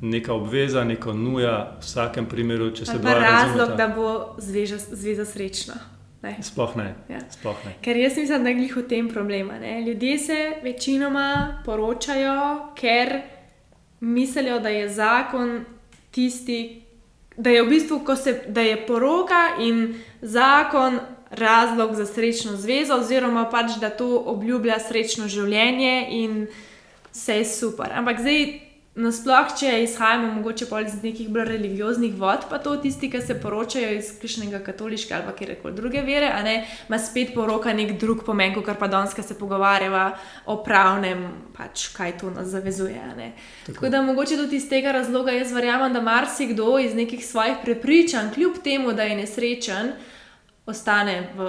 neka 0.00 0.34
obveza, 0.34 0.84
neka 0.84 1.12
nuja, 1.12 1.56
v 1.78 1.86
vsakem 1.86 2.26
primeru, 2.26 2.70
če 2.74 2.86
se 2.86 2.98
dva 2.98 3.12
pa 3.12 3.18
razlog, 3.18 3.58
razumeta. 3.58 3.76
da 3.76 3.88
bo 3.96 4.36
zveza, 4.38 4.78
zveza 4.78 5.24
srečna. 5.24 5.80
Ne. 6.22 6.36
Sploh 6.42 6.76
ne. 6.78 6.94
Ja. 7.10 7.18
Sploh 7.30 7.64
ne. 7.66 7.72
Ker 7.82 7.96
jaz 7.98 8.16
mislim, 8.16 8.44
da 8.44 8.50
je 8.52 8.54
glih 8.54 8.76
v 8.76 8.82
tem 8.86 9.08
problema. 9.10 9.58
Ne? 9.58 9.80
Ljudje 9.82 10.18
se 10.18 10.38
večinoma 10.62 11.62
poročajo, 11.64 12.74
ker 12.78 13.10
mislijo, 14.02 14.58
da 14.60 14.68
je 14.68 14.88
zakon 14.88 15.64
tisti, 16.10 16.82
da 17.36 17.50
je 17.50 17.62
v 17.62 17.68
bistvu, 17.68 18.00
se, 18.16 18.42
da 18.48 18.60
je 18.60 18.86
poroka 18.86 19.56
in 19.60 19.94
zakon 20.22 20.98
razlog 21.30 21.94
za 21.94 22.06
srečno 22.06 22.56
zvezo, 22.56 22.98
oziroma 23.00 23.46
pač, 23.50 23.78
da 23.80 23.90
to 23.90 24.18
obljublja 24.26 24.78
srečno 24.78 25.28
življenje 25.28 26.06
in 26.10 26.46
vse 27.12 27.38
je 27.38 27.44
super. 27.44 27.92
Ampak 27.94 28.20
zdaj. 28.20 28.71
Nasploh, 28.92 29.54
če 29.56 29.70
izhajamo 29.86 30.34
mogoče 30.34 30.66
iz 30.84 30.98
nekih 31.02 31.28
bolj 31.32 31.46
religioznih 31.48 32.12
vod, 32.12 32.42
pa 32.50 32.58
to 32.60 32.74
tisti, 32.76 33.08
ki 33.10 33.22
se 33.24 33.38
poročajo 33.40 33.88
iz 33.96 34.10
krišnega 34.20 34.58
katoliške 34.60 35.14
ali 35.14 35.32
kjerkoli 35.38 35.74
druge 35.74 36.02
vere, 36.02 36.28
ne, 36.44 36.66
ima 36.88 36.98
spet 36.98 37.30
poroka 37.34 37.72
nek 37.72 37.94
drug 38.00 38.20
pomen, 38.26 38.52
kot 38.52 38.76
pa 38.78 38.88
danes, 38.92 39.14
ko 39.14 39.22
se 39.22 39.38
pogovarjava 39.38 40.10
o 40.44 40.58
pravnem, 40.62 41.24
pač 41.56 41.86
kaj 41.96 42.18
to 42.20 42.30
nas 42.30 42.50
zavezuje. 42.52 43.00
Tako. 43.64 43.72
Tako 43.72 43.88
da 43.88 44.02
mogoče 44.02 44.36
tudi 44.36 44.56
iz 44.56 44.68
tega 44.68 44.92
razloga 44.92 45.32
jaz 45.32 45.54
verjamem, 45.56 45.92
da 45.92 46.00
marsikdo 46.00 46.76
iz 46.78 46.92
nekih 46.94 47.24
svojih 47.26 47.62
prepričanj, 47.64 48.34
kljub 48.34 48.58
temu, 48.64 48.92
da 48.92 49.08
je 49.08 49.16
nesrečen, 49.22 49.94
ostane 50.66 51.32
v 51.36 51.48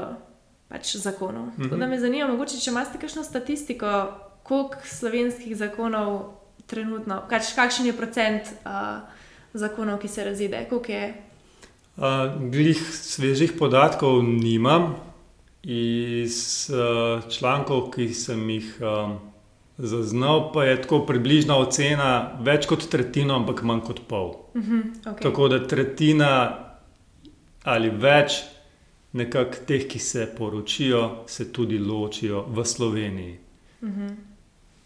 pač 0.72 0.96
zakonu. 0.96 1.52
Tako 1.60 1.76
da 1.76 1.91
me 1.91 2.00
zanima, 2.00 2.32
mogoče 2.32 2.62
če 2.64 2.72
imate 2.72 3.04
kakšno 3.04 3.26
statistiko, 3.28 3.91
koliko 4.48 4.80
slovenskih 4.88 5.58
zakonov 5.60 6.43
trenutno, 6.66 7.22
kač, 7.30 7.53
kakšen 7.55 7.86
je 7.89 7.97
procent 7.97 8.49
uh, 8.64 9.03
zakonov, 9.53 9.99
ki 10.01 10.07
se 10.07 10.24
razide, 10.24 10.66
koliko 10.70 10.91
je. 10.91 11.14
Uh, 11.97 12.03
glih 12.51 12.80
svežih 12.93 13.53
podatkov 13.59 14.24
nimam 14.24 14.95
iz 15.64 16.70
uh, 16.74 17.22
člankov, 17.30 17.91
ki 17.93 18.09
sem 18.14 18.49
jih 18.49 18.72
um, 18.82 19.20
zaznal, 19.78 20.51
pa 20.53 20.66
je 20.66 20.82
tako 20.82 21.03
približna 21.05 21.57
ocena 21.57 22.09
več 22.41 22.68
kot 22.70 22.88
tretjino, 22.89 23.38
ampak 23.41 23.64
manj 23.64 23.86
kot 23.88 24.01
pol. 24.09 24.34
Okay. 24.55 25.22
Tako 25.22 25.47
da 25.53 25.61
tretjina 25.68 26.34
ali 27.64 27.89
več 27.89 28.41
nekako 29.14 29.64
teh, 29.68 29.86
ki 29.88 29.99
se 29.99 30.28
poročijo, 30.38 31.24
se 31.28 31.51
tudi 31.53 31.78
ločijo 31.80 32.45
v 32.49 32.66
Sloveniji. 32.66 33.38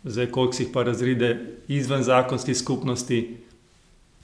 Zdaj, 0.04 0.32
koliko 0.32 0.54
si 0.54 0.64
jih 0.64 0.70
pa 0.74 0.84
razrede 0.84 1.38
izven 1.68 2.04
zakonskih 2.04 2.58
skupnosti, 2.58 3.38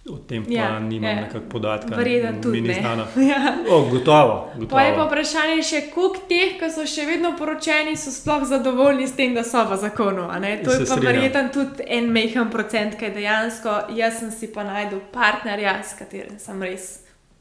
o 0.10 0.18
tem 0.18 0.46
pa 0.46 0.52
Ja, 0.52 0.80
nimam 0.80 1.10
ja. 1.10 1.16
nekakšnega 1.16 1.50
podatka. 1.50 1.96
Verjetno 1.96 2.42
tudi 2.42 2.62
ni 2.62 2.74
znano. 2.74 3.06
Ja. 3.30 3.56
O, 3.70 3.82
gotovo. 3.90 4.50
gotovo. 4.56 4.70
Pa 4.70 4.82
je 4.82 4.96
pa 4.96 5.06
vprašanje 5.08 5.64
še, 5.64 5.82
koliko 5.94 6.26
teh, 6.28 6.58
ki 6.60 6.70
so 6.72 6.86
še 6.88 7.06
vedno 7.08 7.32
poročeni, 7.40 7.96
so 7.98 8.12
sploh 8.12 8.44
zadovoljni 8.48 9.08
s 9.08 9.16
tem, 9.16 9.34
da 9.36 9.44
so 9.44 9.64
v 9.70 9.80
zakonu. 9.80 10.28
To 10.28 10.72
je 10.72 10.86
Se 10.86 10.92
pa 10.92 11.00
verjetno 11.00 11.48
tudi 11.54 11.88
en 11.88 12.12
mehen 12.12 12.52
procent, 12.52 13.00
ki 13.00 13.14
dejansko, 13.16 13.96
jaz 13.96 14.20
sem 14.20 14.32
si 14.32 14.52
pa 14.52 14.68
najdel 14.68 15.00
partnerja, 15.12 15.80
s 15.84 15.96
katerim 16.00 16.40
sem 16.40 16.64
res, 16.64 17.00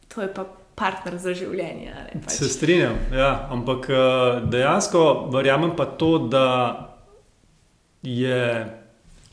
to 0.09 0.23
je 0.23 0.31
pa 0.35 0.47
partner 0.75 1.19
za 1.19 1.35
življenje. 1.35 1.93
pač. 2.25 2.39
Se 2.39 2.49
strinjam, 2.49 2.95
ja, 3.13 3.49
ampak 3.51 3.91
eh, 3.91 4.41
dejansko 4.51 5.29
verjamem 5.35 5.75
pa 5.77 5.87
to, 5.99 6.19
da 6.31 6.92
je 8.03 8.67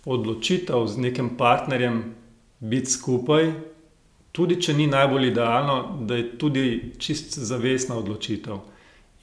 odločitev 0.05 0.88
z 0.88 0.97
nekim 0.97 1.38
partnerjem 1.38 2.03
biti 2.59 2.91
skupaj, 2.91 3.51
tudi 4.32 4.59
če 4.61 4.74
ni 4.74 4.88
najbolj 4.88 5.28
idealno, 5.32 5.78
da 6.05 6.15
je 6.15 6.38
tudi 6.38 6.93
čist 6.99 7.38
zavestna 7.39 7.97
odločitev. 7.97 8.59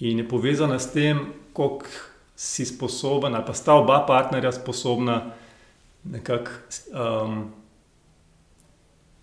In 0.00 0.18
je 0.18 0.28
povezana 0.28 0.78
s 0.78 0.92
tem, 0.92 1.20
koliko 1.52 1.86
si 2.36 2.66
sposoben, 2.68 3.34
ali 3.34 3.46
pa 3.46 3.54
sta 3.54 3.74
oba 3.74 4.02
partnerja 4.06 4.52
sposobna 4.52 5.22
nekako 6.04 6.50
um, 6.92 7.38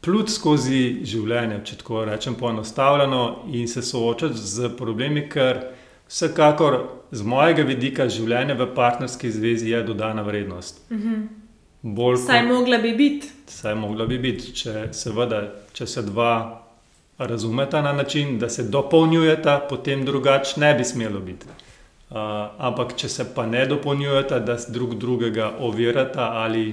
plut 0.03 0.31
skozi 0.33 1.05
življenje, 1.07 1.61
če 1.63 1.77
tako 1.83 2.03
rečem, 2.09 2.35
poenostavljeno 2.35 3.21
in 3.53 3.67
se 3.67 3.83
soočati 3.85 4.37
z 4.37 4.73
problemi, 4.77 5.27
ker 5.29 5.61
vsekakor 6.13 6.79
z 7.11 7.25
mojega 7.25 7.63
vidika 7.65 8.05
življenje 8.09 8.53
v 8.53 8.67
partnerski 8.75 9.31
zvezi 9.31 9.71
je 9.73 9.81
dodana 9.83 10.21
vrednost. 10.21 10.83
Bolj 11.81 12.17
Saj 12.21 12.41
kot- 12.41 12.47
mogla 12.51 12.77
bi 12.77 12.93
biti. 12.97 13.29
Saj 13.49 13.75
mogla 13.75 14.05
bi 14.05 14.19
biti, 14.21 14.53
če, 14.55 14.87
seveda, 14.93 15.41
če 15.73 15.87
se 15.87 16.01
dva 16.05 16.61
razumeta 17.17 17.81
na 17.81 17.93
način, 17.93 18.37
da 18.39 18.49
se 18.49 18.63
dopolnjujeta, 18.63 19.57
potem 19.69 20.05
drugače 20.05 20.59
ne 20.59 20.73
bi 20.73 20.85
smelo 20.85 21.19
biti. 21.19 21.49
Uh, 22.13 22.17
ampak, 22.57 22.95
če 22.95 23.09
se 23.09 23.25
pa 23.35 23.45
ne 23.45 23.65
dopolnjujeta, 23.65 24.39
da 24.39 24.57
drug 24.69 24.95
drugega 25.01 25.51
ovirata 25.59 26.29
ali 26.43 26.67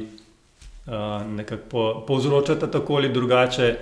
uh, 0.86 1.26
nekako 1.26 1.62
po, 1.70 2.05
povzročata 2.07 2.66
tako 2.70 3.01
ali 3.01 3.09
drugače 3.09 3.76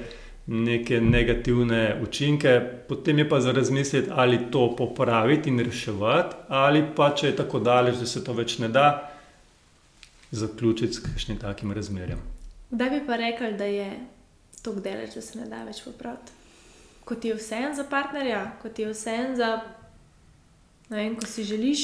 neke 0.49 1.01
negativne 1.01 2.01
učinke, 2.03 2.61
potem 2.89 3.19
je 3.19 3.29
pa 3.29 3.41
za 3.41 3.53
razmisliti, 3.53 4.11
ali 4.11 4.51
to 4.51 4.77
popraviti 4.77 5.51
in 5.51 5.61
reševati, 5.61 6.37
ali 6.49 6.85
pa 6.97 7.11
če 7.15 7.27
je 7.27 7.37
tako 7.37 7.61
daleč, 7.61 7.99
da 8.01 8.07
se 8.07 8.25
to 8.25 8.33
več 8.33 8.59
ne 8.59 8.69
da, 8.69 9.13
zaključiti 10.31 10.93
s 10.93 11.05
kakšnim 11.05 11.39
takim 11.39 11.73
razmerjem. 11.73 12.23
Kdaj 12.71 12.91
bi 12.91 13.01
pa 13.07 13.17
rekel, 13.17 13.57
da 13.61 13.65
je 13.65 13.91
to 14.63 14.73
delež, 14.75 15.15
da 15.15 15.21
se 15.21 15.39
ne 15.39 15.47
da 15.49 15.63
več 15.69 15.83
popraviti? 15.85 16.33
Ko 17.05 17.15
ti 17.15 17.29
je 17.29 17.37
vse 17.37 17.61
en 17.69 17.77
za 17.77 17.85
partnerja, 17.85 18.43
ko 18.63 18.69
ti 18.69 18.83
je 18.83 18.93
vse 18.93 19.15
en 19.15 19.37
za. 19.37 19.53
Vem, 20.89 21.17
ko 21.17 21.27
si 21.29 21.45
želiš 21.45 21.83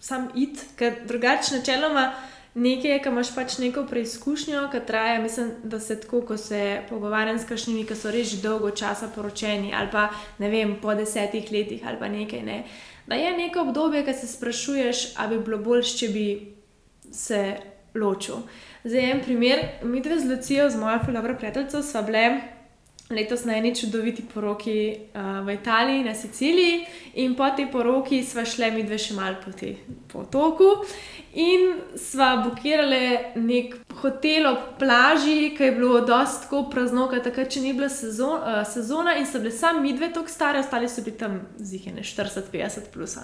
sam 0.00 0.28
iti, 0.38 0.62
ker 0.78 1.02
drugače 1.06 1.56
načeloma 1.58 2.12
nekaj, 2.54 2.98
ki 3.02 3.08
imaš 3.08 3.34
pač 3.34 3.58
neko 3.58 3.84
preizkušnjo, 3.90 4.66
ki 4.72 4.82
traja. 4.86 5.20
Mislim, 5.22 5.50
da 5.62 5.80
se 5.80 6.00
tako, 6.00 6.22
ko 6.26 6.36
se 6.36 6.82
pogovarjam 6.88 7.38
s 7.38 7.48
kakšnimi, 7.48 7.86
ki 7.86 7.96
so 7.96 8.10
res 8.10 8.34
dolgo 8.42 8.70
časa 8.70 9.10
poročeni, 9.14 9.74
ali 9.74 9.90
pa 9.92 10.08
ne 10.38 10.50
vem, 10.50 10.76
po 10.82 10.94
desetih 10.94 11.52
letih 11.52 11.86
ali 11.86 11.98
pa 11.98 12.08
nekaj. 12.08 12.42
Ne, 12.42 12.62
da 13.06 13.18
je 13.18 13.36
neko 13.36 13.66
obdobje, 13.66 14.04
ki 14.04 14.14
se 14.14 14.26
sprašuješ, 14.26 15.04
ali 15.16 15.38
bi 15.38 15.44
bilo 15.44 15.58
boljše, 15.58 15.96
če 15.98 16.08
bi 16.08 16.26
se 17.12 17.42
ločil. 17.94 18.42
Zdaj, 18.84 19.10
en 19.10 19.20
primer, 19.24 19.66
mi 19.82 20.00
dve 20.00 20.20
z 20.20 20.30
Lucijo, 20.30 20.70
z 20.70 20.78
mojo 20.78 20.98
dobro 21.12 21.36
prijateljico, 21.36 21.82
sva 21.82 22.02
bile 22.02 22.24
letos 23.10 23.44
na 23.44 23.56
eni 23.56 23.74
čudoviti 23.74 24.22
poroki 24.34 24.96
uh, 25.14 25.46
v 25.46 25.54
Italiji, 25.54 26.04
na 26.04 26.14
Siciliji, 26.14 26.86
in 27.14 27.34
po 27.34 27.48
tej 27.56 27.66
poroki 27.72 28.22
sva 28.22 28.44
šle 28.46 28.70
mi 28.70 28.84
dve 28.86 28.98
še 29.02 29.16
malo 29.18 29.40
po 29.42 29.50
tem 29.50 29.80
potoku. 30.12 30.68
In 31.34 31.80
sva 31.98 32.36
bukirali 32.44 33.34
nek 33.42 33.74
hotel 34.02 34.46
ob 34.50 34.78
plaži, 34.78 35.50
ki 35.56 35.64
je 35.68 35.74
bilo 35.74 36.00
dosti 36.06 36.46
tako 36.46 36.64
prazno, 36.70 37.08
takrat, 37.10 37.50
če 37.50 37.64
ni 37.66 37.74
bila 37.74 37.90
sezon, 37.90 38.38
uh, 38.38 38.62
sezona, 38.66 39.18
in 39.18 39.26
so 39.26 39.42
bile 39.42 39.54
sami 39.58 39.82
mi 39.88 39.96
dve 39.98 40.12
tako 40.14 40.30
stare, 40.30 40.62
ostali 40.62 40.88
so 40.88 41.02
bili 41.02 41.18
tam 41.18 41.40
zihene 41.58 42.06
40-50 42.06 42.94
plus. 42.94 43.18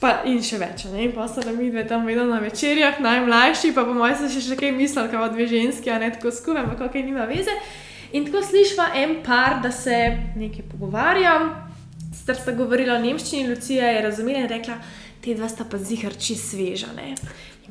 Pa 0.00 0.16
in 0.26 0.40
še 0.42 0.56
več, 0.58 0.88
ne? 0.90 1.04
in 1.04 1.12
pa 1.14 1.28
so 1.28 1.44
nam 1.44 1.60
dve 1.60 1.84
tam 1.86 2.08
vedno 2.08 2.24
na 2.32 2.40
večerjah, 2.42 2.96
najmlajši, 3.04 3.76
pa 3.76 3.84
po 3.84 3.92
mojem 3.94 4.24
se 4.24 4.40
še 4.40 4.56
kaj 4.56 4.72
mislili, 4.72 5.12
kao 5.12 5.28
dve 5.28 5.46
ženski, 5.52 5.92
a 5.92 6.00
ne 6.00 6.10
tako 6.16 6.32
skupaj, 6.32 6.64
ampak 6.64 6.88
kaj 6.96 7.10
nima 7.12 7.28
veze. 7.28 7.60
In 8.12 8.26
tako 8.28 8.42
slišva 8.44 8.90
en 8.94 9.22
par, 9.24 9.60
da 9.62 9.72
se 9.72 9.98
nekaj 10.36 10.66
pogovarja. 10.72 11.36
Sicer 12.12 12.36
sta 12.36 12.52
govorila 12.52 12.98
o 12.98 13.02
nemščini, 13.02 13.48
Lucija 13.48 13.88
je 13.88 14.02
razumela 14.04 14.44
in 14.44 14.50
rekla, 14.50 14.76
te 15.24 15.34
dva 15.34 15.48
sta 15.48 15.64
pa 15.64 15.78
zihar 15.80 16.12
čist 16.20 16.52
sveža. 16.52 16.92
Ne? 16.96 17.14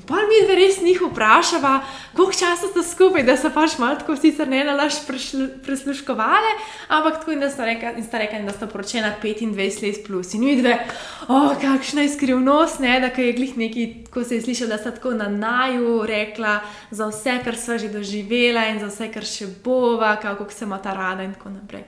Pa 0.07 0.15
mi 0.15 0.45
dve 0.45 0.55
res 0.55 0.81
njih 0.81 1.01
vprašava, 1.01 1.79
koliko 2.15 2.33
časa 2.33 2.67
sta 2.71 2.83
skupaj, 2.83 3.23
da 3.23 3.35
so 3.37 3.51
pač 3.53 3.77
malo 3.79 3.95
tako 3.99 4.15
sicer 4.15 4.47
ne 4.47 4.63
nalaš 4.63 5.01
prisluškovali, 5.65 6.51
ampak 6.87 7.19
tako 7.19 7.35
in 7.35 7.39
da 7.39 7.49
sta 7.49 7.65
rekla, 7.65 7.93
in 7.97 8.03
sta 8.03 8.19
rekla, 8.21 8.41
da 8.47 8.55
sta 8.55 8.67
poročena 8.67 9.13
25 9.23 9.83
let 9.83 10.01
plus. 10.07 10.33
In 10.33 10.45
mi 10.45 10.55
dve, 10.61 10.77
o, 11.27 11.35
oh, 11.37 11.55
kakšna 11.61 12.05
je 12.05 12.13
skrivnost, 12.15 12.79
ne, 12.79 12.99
da 12.99 13.11
je 13.21 13.33
glih 13.33 13.57
neki, 13.57 13.87
ko 14.13 14.23
se 14.23 14.35
je 14.35 14.41
slišal, 14.41 14.71
da 14.73 14.77
sta 14.77 14.91
tako 14.91 15.13
na 15.13 15.29
naju 15.29 16.05
rekla 16.07 16.59
za 16.91 17.07
vse, 17.11 17.39
kar 17.43 17.57
sva 17.57 17.77
že 17.77 17.89
doživela 17.89 18.67
in 18.71 18.79
za 18.79 18.89
vse, 18.89 19.11
kar 19.13 19.25
še 19.25 19.47
bova, 19.63 20.15
kako 20.21 20.49
se 20.51 20.65
ima 20.65 20.81
ta 20.81 20.93
rada 20.93 21.23
in 21.23 21.33
tako 21.33 21.49
naprej. 21.49 21.83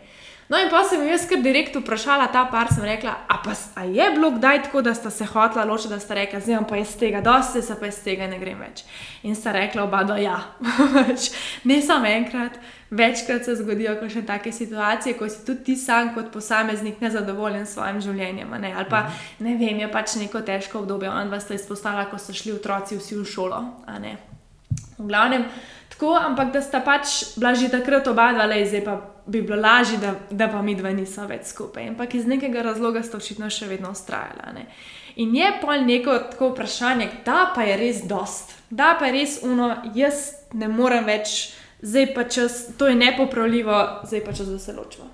No, 0.50 0.60
in 0.60 0.68
pa 0.70 0.84
sem 0.84 1.02
jaz 1.08 1.24
kar 1.30 1.40
direkt 1.40 1.76
vprašala 1.80 2.28
ta 2.34 2.44
par, 2.52 2.68
sem 2.74 2.84
rekla, 2.84 3.14
a 3.32 3.38
pa 3.44 3.56
a 3.80 3.86
je 3.88 4.10
bilo 4.12 4.32
kdaj 4.36 4.64
tako, 4.64 4.82
da 4.82 4.94
sta 4.94 5.10
se 5.10 5.26
hotla 5.26 5.64
ločiti, 5.64 5.94
da 5.94 6.00
sta 6.00 6.18
rekla, 6.18 6.40
zdaj 6.44 6.60
pa 6.70 6.78
iz 6.78 6.98
tega, 7.00 7.22
dosti 7.24 7.62
se 7.62 7.78
pa 7.80 7.88
iz 7.88 8.02
tega 8.04 8.28
ne 8.28 8.40
grem 8.40 8.60
več. 8.60 8.84
In 9.24 9.36
sta 9.40 9.54
rekla 9.56 9.86
oba, 9.88 10.04
da 10.04 10.18
ja. 10.20 10.36
Pač, 10.96 11.30
ne 11.64 11.80
samo 11.82 12.12
enkrat, 12.12 12.60
večkrat 12.92 13.48
se 13.48 13.56
zgodijo 13.56 13.96
še 14.10 14.26
take 14.28 14.52
situacije, 14.52 15.16
ko 15.18 15.30
si 15.30 15.46
tudi 15.48 15.64
ti 15.72 15.76
sam 15.80 16.14
kot 16.14 16.32
posameznik 16.34 17.00
nezadovoljen 17.02 17.66
s 17.66 17.78
svojim 17.78 18.02
življenjem. 18.04 18.52
Ne? 18.60 18.74
Ali 18.76 18.90
pa 18.90 19.06
ne 19.40 19.56
vem, 19.58 19.80
je 19.80 19.92
pač 19.92 20.18
neko 20.20 20.44
težko 20.44 20.84
obdobje, 20.84 21.10
on 21.10 21.32
vas 21.32 21.50
je 21.50 21.56
izpostavila, 21.56 22.10
ko 22.12 22.20
so 22.20 22.36
šli 22.36 22.58
otroci 22.58 23.00
vsi 23.00 23.22
v 23.22 23.26
šolo. 23.26 23.64
V 24.98 25.08
glavnem, 25.08 25.48
tako, 25.94 26.14
ampak 26.18 26.52
da 26.54 26.62
sta 26.62 26.82
pač 26.84 27.38
bila 27.38 27.54
že 27.56 27.70
takrat 27.72 28.08
oba 28.08 28.32
dva, 28.34 28.46
le 28.50 28.66
zdaj 28.66 28.84
pa 28.86 28.98
bi 29.26 29.42
bilo 29.42 29.62
lažje, 29.62 29.98
da, 29.98 30.16
da 30.30 30.50
pa 30.52 30.62
mi 30.62 30.76
dva 30.76 30.92
nismo 30.92 31.28
več 31.28 31.48
skupaj. 31.54 31.88
Ampak 31.94 32.16
iz 32.16 32.28
nekega 32.28 32.62
razloga 32.62 33.04
sta 33.04 33.18
očitno 33.18 33.50
še 33.50 33.70
vedno 33.70 33.94
ustrajala. 33.94 34.52
Ne? 34.56 34.68
In 35.16 35.36
je 35.36 35.52
pol 35.62 35.86
neko 35.86 36.18
tako 36.34 36.52
vprašanje, 36.52 37.10
da 37.26 37.52
pa 37.56 37.64
je 37.64 37.78
res 37.78 38.04
dost, 38.10 38.56
da 38.70 38.96
pa 39.00 39.08
je 39.08 39.14
res 39.20 39.40
uno, 39.46 39.70
jaz 39.96 40.50
ne 40.54 40.68
morem 40.68 41.06
več, 41.06 41.54
zdaj 41.82 42.14
pa 42.16 42.24
čas, 42.26 42.66
to 42.78 42.90
je 42.90 42.98
nepopravljivo, 42.98 43.84
zdaj 44.10 44.26
pa 44.26 44.34
čas, 44.34 44.50
da 44.50 44.60
se 44.60 44.74
ločimo. 44.74 45.08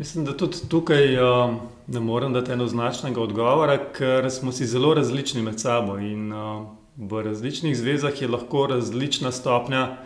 Mislim, 0.00 0.24
da 0.24 0.32
tudi 0.32 0.64
tukaj 0.72 1.18
uh, 1.20 1.54
ne 1.92 2.00
morem 2.00 2.32
dati 2.32 2.54
enoznačnega 2.56 3.20
odgovora, 3.20 3.76
ker 3.92 4.30
smo 4.32 4.52
si 4.52 4.66
zelo 4.66 4.94
različni 4.96 5.42
med 5.44 5.60
sabo 5.60 5.98
in 6.00 6.32
uh, 6.32 6.64
v 7.00 7.22
različnih 7.24 7.76
zvezah 7.76 8.22
je 8.22 8.28
lahko 8.28 8.66
različna 8.66 9.32
stopnja 9.32 9.96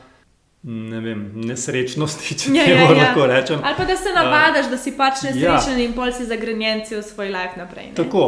ne 0.64 1.00
vem, 1.00 1.24
nesrečnosti, 1.44 2.36
če 2.40 2.52
ja, 2.56 2.64
ja, 2.64 2.76
ja. 2.80 2.92
lahko 2.96 3.26
rečem. 3.28 3.60
Ali 3.60 3.76
pa 3.76 3.84
da 3.84 3.96
se 4.00 4.12
navadiš, 4.14 4.64
uh, 4.64 4.70
da 4.72 4.78
si 4.80 4.94
pač 4.96 5.26
nesrečen 5.26 5.76
ja. 5.76 5.84
in 5.84 5.92
pol 5.96 6.12
si 6.14 6.24
zagrenjenci 6.24 6.96
v 6.96 7.02
svoj 7.04 7.28
life 7.34 7.60
naprej. 7.60 7.90
Ne? 7.90 7.96
Tako. 7.98 8.24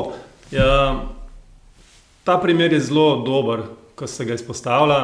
Ja, 0.53 0.75
ta 2.29 2.37
primer 2.43 2.77
je 2.77 2.83
zelo 2.91 3.23
dober, 3.25 3.65
ko 3.97 4.07
se 4.11 4.27
ga 4.29 4.37
izpostavlja, 4.37 5.01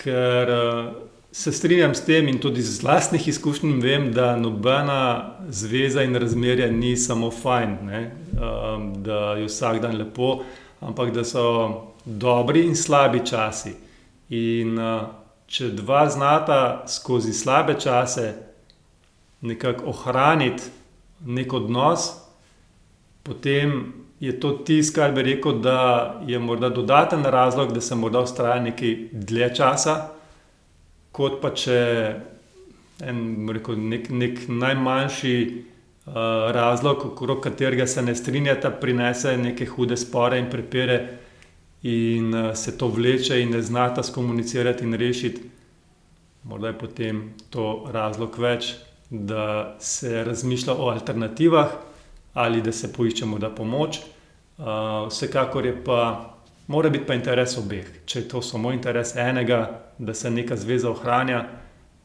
ker 0.00 0.54
uh, 0.54 0.88
se 1.32 1.52
strinjam 1.52 1.92
s 1.94 2.06
tem 2.08 2.32
in 2.32 2.40
tudi 2.40 2.64
iz 2.64 2.80
vlastnih 2.82 3.28
izkušenj 3.28 3.76
vem, 3.84 4.08
da 4.16 4.32
nobena 4.40 5.36
zveza 5.52 6.02
in 6.08 6.16
razmerja 6.16 6.70
ni 6.72 6.96
samo 6.96 7.28
fajn, 7.30 7.76
um, 7.84 8.88
da 9.04 9.36
je 9.36 9.44
vsak 9.44 9.84
dan 9.84 10.00
lepo, 10.00 10.38
ampak 10.80 11.12
da 11.12 11.24
so 11.24 11.44
dobri 12.04 12.66
in 12.66 12.76
slabi 12.76 13.24
časi. 13.26 13.74
In, 14.30 14.78
uh, 14.78 15.20
če 15.50 15.72
dva 15.74 16.04
znata 16.06 16.84
skozi 16.86 17.32
slabe 17.34 17.74
čase 17.80 18.28
nekako 19.40 19.88
ohraniti 19.90 20.68
nek 21.26 21.52
odnos, 21.52 22.12
potem 23.26 23.92
je 24.20 24.34
to 24.40 24.52
tisto, 24.64 25.00
kar 25.00 25.14
bi 25.16 25.24
rekel, 25.26 25.58
da 25.64 26.20
je 26.26 26.38
morda 26.38 26.68
dodaten 26.68 27.24
razlog, 27.24 27.72
da 27.72 27.80
se 27.80 27.94
morda 27.94 28.20
ustraja 28.20 28.60
nekaj 28.62 28.94
dlje 29.12 29.48
časa, 29.56 29.96
kot 31.12 31.40
pa 31.42 31.50
če 31.56 31.80
en, 33.02 33.24
rekel, 33.50 33.80
nek, 33.80 34.08
nek 34.10 34.46
najmanjši. 34.48 35.34
Uh, 36.10 36.16
razlog, 36.50 37.02
okrog 37.12 37.42
katerega 37.44 37.84
se 37.86 38.02
ne 38.02 38.14
strinjata, 38.16 38.70
prinese 38.80 39.34
neke 39.38 39.66
hude 39.68 39.98
spore 40.00 40.38
in 40.40 40.48
prepire, 40.50 40.96
in 41.82 42.34
uh, 42.34 42.54
se 42.54 42.78
to 42.78 42.88
vleče 42.88 43.40
in 43.42 43.50
ne 43.50 43.62
znata 43.62 44.02
skomunicirati 44.02 44.84
in 44.84 44.94
rešiti, 44.94 45.42
morda 46.42 46.66
je 46.66 46.78
potem 46.78 47.34
to 47.50 47.88
razlog 47.92 48.38
več, 48.38 48.74
da 49.10 49.76
se 49.78 50.24
razmišlja 50.24 50.74
o 50.74 50.88
alternativah 50.88 51.70
ali 52.34 52.62
da 52.62 52.72
se 52.72 52.92
poišče 52.92 53.26
morda 53.26 53.50
pomoč. 53.50 53.98
Uh, 54.58 55.08
vsekakor 55.08 55.66
je 55.66 55.84
pa, 55.84 56.30
mora 56.66 56.90
biti 56.90 57.06
pa 57.06 57.14
interes 57.14 57.56
obeh. 57.58 57.88
Če 58.06 58.20
je 58.20 58.28
to 58.28 58.42
samo 58.42 58.72
interes 58.72 59.16
enega, 59.16 59.80
da 59.98 60.14
se 60.14 60.30
neka 60.30 60.56
zveza 60.56 60.90
ohranja, 60.90 61.44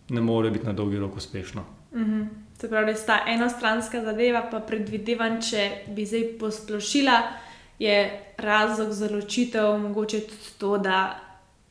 ne 0.09 0.21
more 0.21 0.49
biti 0.49 0.65
na 0.65 0.73
dolgi 0.73 0.99
rok 0.99 1.15
uspešno. 1.15 1.61
Mm 1.93 2.03
-hmm. 2.03 2.27
Se 2.57 2.69
pravi, 2.69 2.85
da 2.85 2.91
je 2.91 3.05
ta 3.05 3.19
enostranska 3.27 4.01
zadeva, 4.01 4.47
pa 4.51 4.59
predvidevam, 4.59 5.41
če 5.41 5.71
bi 5.87 6.05
zdaj 6.05 6.23
posplošila 6.39 7.21
je 7.79 8.23
razlog 8.37 8.91
za 8.91 9.09
ločitev 9.11 9.77
mogoče 9.77 10.19
tudi 10.19 10.51
to, 10.57 10.77
da 10.77 11.19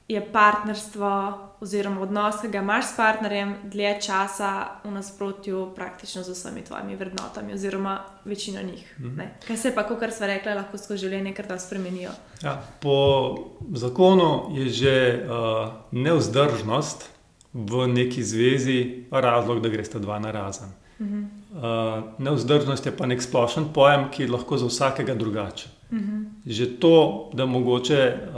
je 0.08 0.32
partnerstvo 0.32 1.38
oziroma 1.60 2.00
odnos, 2.00 2.34
ki 2.40 2.48
ga 2.48 2.60
imaš 2.60 2.84
s 2.92 2.96
partnerjem, 2.96 3.54
dlje 3.72 4.00
časa 4.06 4.50
v 4.84 4.90
nasprotju 4.92 5.70
praktično 5.76 6.22
z 6.22 6.34
vsemi 6.34 6.64
tvojimi 6.64 6.96
vrednotami, 6.96 7.54
oziroma 7.54 8.00
večino 8.24 8.62
njih. 8.62 8.94
Mm 9.00 9.04
-hmm. 9.04 9.28
Kaj 9.46 9.56
se 9.56 9.74
pa, 9.74 9.86
kot 9.86 10.12
smo 10.12 10.26
rekli, 10.26 10.54
lahko 10.54 10.78
skozi 10.78 11.00
življenje 11.00 11.34
kar 11.34 11.46
da 11.46 11.58
spremenijo? 11.58 12.10
Ja, 12.42 12.62
po 12.80 13.36
zakonu 13.72 14.50
je 14.52 14.68
že 14.68 15.24
uh, 15.24 15.72
neuzdržnost 15.90 17.10
v 17.52 17.86
neki 17.86 18.24
zvezi 18.24 19.04
razlog, 19.10 19.60
da 19.60 19.68
greš 19.68 19.88
ta 19.88 19.98
dva 19.98 20.18
na 20.18 20.30
razen. 20.30 20.68
Mm 21.00 21.06
-hmm. 21.06 21.26
uh, 21.56 22.04
neuzdržnost 22.18 22.86
je 22.86 22.96
pa 22.96 23.06
nek 23.06 23.22
splošen 23.22 23.72
pojem, 23.74 24.10
ki 24.10 24.22
je 24.22 24.30
lahko 24.30 24.56
za 24.56 24.66
vsakega 24.66 25.14
drugačen. 25.14 25.70
-hmm. 25.90 26.24
Že 26.46 26.66
to, 26.66 27.30
da 27.32 27.46
mogoče 27.46 28.14
uh, 28.14 28.34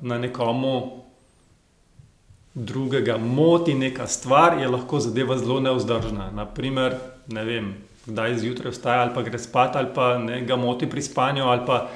na 0.00 0.18
nekomu 0.18 1.04
drugega 2.54 3.18
moti 3.18 3.74
neka 3.74 4.06
stvar, 4.06 4.58
je 4.60 4.68
lahko 4.68 5.00
zadeva 5.00 5.38
zelo 5.38 5.60
neudržna. 5.60 6.30
Naprimer, 6.30 6.94
ne 7.28 7.44
vem, 7.44 7.74
kdaj 8.06 8.38
zjutraj 8.38 8.72
vstaja 8.72 9.02
ali 9.02 9.14
pa 9.14 9.22
gre 9.22 9.38
spat 9.38 9.76
ali 9.76 9.88
pa 9.94 10.18
ne 10.18 10.40
ga 10.40 10.56
moti 10.56 10.90
pri 10.90 11.02
spanju 11.02 11.44
ali 11.44 11.60
pa. 11.66 11.88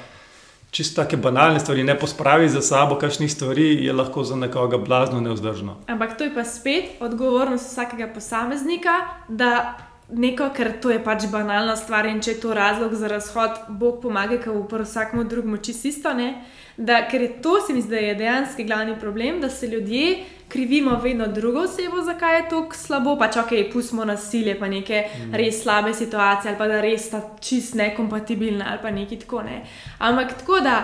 Čisto 0.71 1.03
tako 1.03 1.17
banalne 1.17 1.59
stvari, 1.59 1.83
ne 1.83 1.99
pospravi 1.99 2.49
za 2.49 2.61
sabo, 2.61 2.95
kakšnih 2.95 3.31
stvari 3.31 3.85
je 3.85 3.93
lahko 3.93 4.23
za 4.23 4.35
nekoga 4.35 4.77
blazno 4.77 5.21
neuzdržno. 5.21 5.77
Ampak 5.87 6.17
to 6.17 6.23
je 6.23 6.35
pa 6.35 6.43
spet 6.43 6.83
odgovornost 6.99 7.71
vsakega 7.71 8.07
posameznika, 8.13 8.89
da 9.27 9.77
neko, 10.11 10.49
ker 10.55 10.71
to 10.81 10.89
je 10.89 10.99
pač 11.03 11.27
banalna 11.31 11.75
stvar 11.75 12.07
in 12.09 12.21
če 12.21 12.31
je 12.31 12.39
to 12.41 12.53
razlog 12.53 12.93
za 12.95 13.07
razhod, 13.07 13.61
Bog 13.69 14.01
pomaga, 14.01 14.39
ker 14.41 14.55
v 14.55 14.81
vsakmu 14.83 15.23
drugemu 15.23 15.57
čisto 15.57 16.13
ne. 16.13 16.33
Da, 16.77 17.03
ker 17.11 17.21
je 17.21 17.41
to, 17.43 17.59
se 17.61 17.73
mi 17.73 17.81
zdi, 17.81 17.91
da 17.91 18.01
je 18.01 18.15
dejansko 18.15 18.63
glavni 18.63 18.95
problem, 18.99 19.41
da 19.41 19.49
se 19.49 19.67
ljudje 19.67 20.23
krivimo 20.49 20.95
vedno 21.03 21.27
drugo 21.27 21.65
osebo, 21.67 22.01
zakaj 22.01 22.37
je 22.37 22.45
to 22.49 22.61
slabo. 22.73 23.17
Pač 23.19 23.37
ok, 23.37 23.51
pustimo 23.73 24.05
nasilje, 24.05 24.55
pa 24.59 24.67
neke 24.67 25.03
mm. 25.05 25.35
res 25.35 25.61
slabe 25.63 25.93
situacije, 25.93 26.51
ali 26.51 26.57
pa 26.57 26.67
da 26.67 26.81
res 26.81 27.05
sta 27.07 27.21
čist 27.41 27.75
nekompatibilna, 27.75 28.71
ali 28.71 28.81
pa 28.81 28.91
nekaj 28.91 29.19
tako 29.25 29.43
ne. 29.43 29.61
Ampak 29.99 30.39
tako 30.41 30.63
da. 30.65 30.81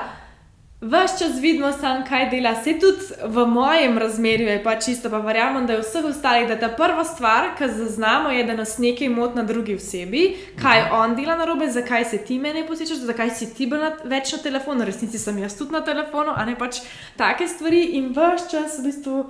Ves 0.82 1.20
čas 1.20 1.40
vidimo, 1.42 1.72
sam, 1.72 2.04
kaj 2.06 2.30
dela, 2.30 2.52
se 2.64 2.74
tudi 2.80 3.16
v 3.24 3.46
mojem 3.48 3.98
razmerju 3.98 4.48
je 4.48 4.64
pač 4.64 4.86
čisto, 4.86 5.10
pa 5.10 5.22
verjamem, 5.24 5.64
da 5.66 5.74
je 5.74 5.86
vseh 5.86 6.04
ostalih, 6.06 6.50
da 6.50 6.58
ta 6.60 6.68
prva 6.76 7.06
stvar, 7.08 7.54
ki 7.58 7.70
zaznamo, 7.78 8.30
je, 8.30 8.44
da 8.44 8.58
nas 8.60 8.76
nekaj 8.78 9.10
moti 9.10 9.40
na 9.40 9.44
drugi 9.44 9.76
osebi, 9.76 10.26
kaj 10.62 10.82
mhm. 10.82 10.96
on 10.96 11.16
dela 11.16 11.38
na 11.40 11.46
robe, 11.46 11.70
zakaj 11.72 12.06
se 12.06 12.18
ti 12.18 12.40
meni 12.40 12.66
posečeš, 12.68 13.06
zakaj 13.08 13.32
si 13.32 13.54
ti 13.54 13.70
bil 13.72 13.88
več 14.04 14.34
na 14.36 14.42
telefonu, 14.44 14.86
resnici 14.86 15.20
sem 15.20 15.40
jaz 15.40 15.56
tudi 15.58 15.72
na 15.72 15.82
telefonu, 15.82 16.36
a 16.36 16.46
ne 16.46 16.58
pač 16.60 16.84
take 17.18 17.48
stvari 17.48 17.96
in 17.96 18.12
ves 18.14 18.50
čas 18.52 18.80
v 18.80 18.90
bistvu. 18.90 19.26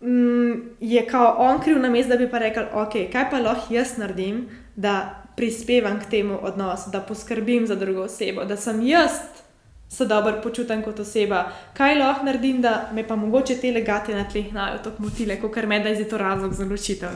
Mm, 0.00 0.56
je 0.80 1.06
kao 1.06 1.36
on 1.38 1.60
kriv 1.60 1.78
na 1.78 1.92
mestu, 1.92 2.16
da 2.16 2.16
bi 2.16 2.30
pa 2.32 2.40
rekel, 2.40 2.72
ok, 2.72 2.98
kaj 3.12 3.28
pa 3.30 3.44
lahko 3.44 3.74
jaz 3.74 3.98
naredim, 4.00 4.46
da 4.76 5.20
prispevam 5.36 6.00
k 6.00 6.10
temu 6.10 6.38
odnosu, 6.42 6.90
da 6.90 7.04
poskrbim 7.04 7.66
za 7.66 7.74
drugo 7.76 8.08
osebo, 8.08 8.44
da 8.44 8.56
sem 8.56 8.80
jaz 8.86 9.43
se 9.88 10.06
dobro 10.06 10.40
počutim 10.42 10.82
kot 10.82 11.00
oseba. 11.00 11.44
Kaj 11.76 11.94
lahko 11.98 12.24
naredim, 12.24 12.62
da 12.62 12.90
me 12.92 13.06
pa 13.08 13.16
mogoče 13.16 13.56
te 13.60 13.72
legate 13.72 14.14
na 14.14 14.24
tleh 14.28 14.52
najo 14.52 14.78
tako 14.78 15.02
motile, 15.02 15.40
kot 15.40 15.54
ker 15.54 15.66
me 15.66 15.80
da 15.80 15.88
je 15.88 16.08
to 16.08 16.18
razlog 16.18 16.54
za 16.54 16.64
ločitev. 16.64 17.10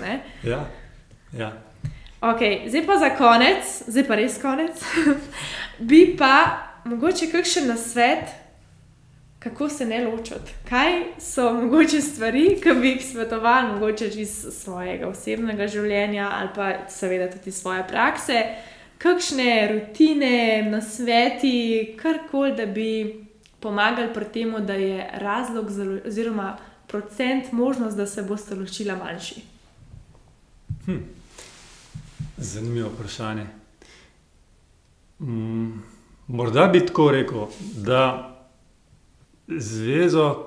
Ja. 0.44 0.64
ja. 1.38 1.52
Ok, 2.20 2.40
zdaj 2.66 2.86
pa 2.86 2.98
za 2.98 3.10
konec, 3.14 3.82
zdaj 3.86 4.06
pa 4.08 4.14
res 4.14 4.40
konec. 4.42 4.82
bi 5.90 6.16
pa 6.18 6.34
mogoče 6.84 7.30
kakšen 7.32 7.68
na 7.68 7.76
svet. 7.76 8.34
Kako 9.38 9.68
se 9.68 9.86
ne 9.86 10.00
ločiti? 10.04 10.52
Kaj 10.68 10.92
so 11.22 11.52
mogoče 11.52 12.00
stvari, 12.02 12.56
ki 12.62 12.72
bi 12.80 12.88
jih 12.88 13.04
svetoval, 13.06 13.68
mogoče 13.72 14.08
iz 14.18 14.32
svojega 14.50 15.06
osebnega 15.08 15.68
življenja 15.70 16.30
ali 16.40 16.48
pa 16.54 16.72
seveda 16.90 17.30
tudi 17.30 17.52
iz 17.52 17.60
svoje 17.60 17.84
prakse, 17.88 18.42
kakšne 18.98 19.68
rutine, 19.72 20.62
nasveti, 20.70 21.96
karkoli, 22.02 22.54
da 22.56 22.66
bi 22.66 22.88
pomagali 23.60 24.12
pri 24.14 24.24
tem, 24.32 24.54
da 24.66 24.74
je 24.74 25.10
razlog, 25.14 25.70
za, 25.70 25.86
oziroma 26.06 26.56
procent 26.86 27.52
možnost, 27.52 27.96
da 27.96 28.06
se 28.06 28.22
boste 28.22 28.54
ločila 28.54 28.96
manjši. 28.96 29.42
Hm. 30.86 30.98
Zanimivo 32.36 32.88
vprašanje. 32.88 33.46
Mm, 35.20 35.82
morda 36.26 36.66
bi 36.66 36.86
tako 36.86 37.10
rekel, 37.10 37.46
da 37.76 38.34
zvezo, 39.48 40.44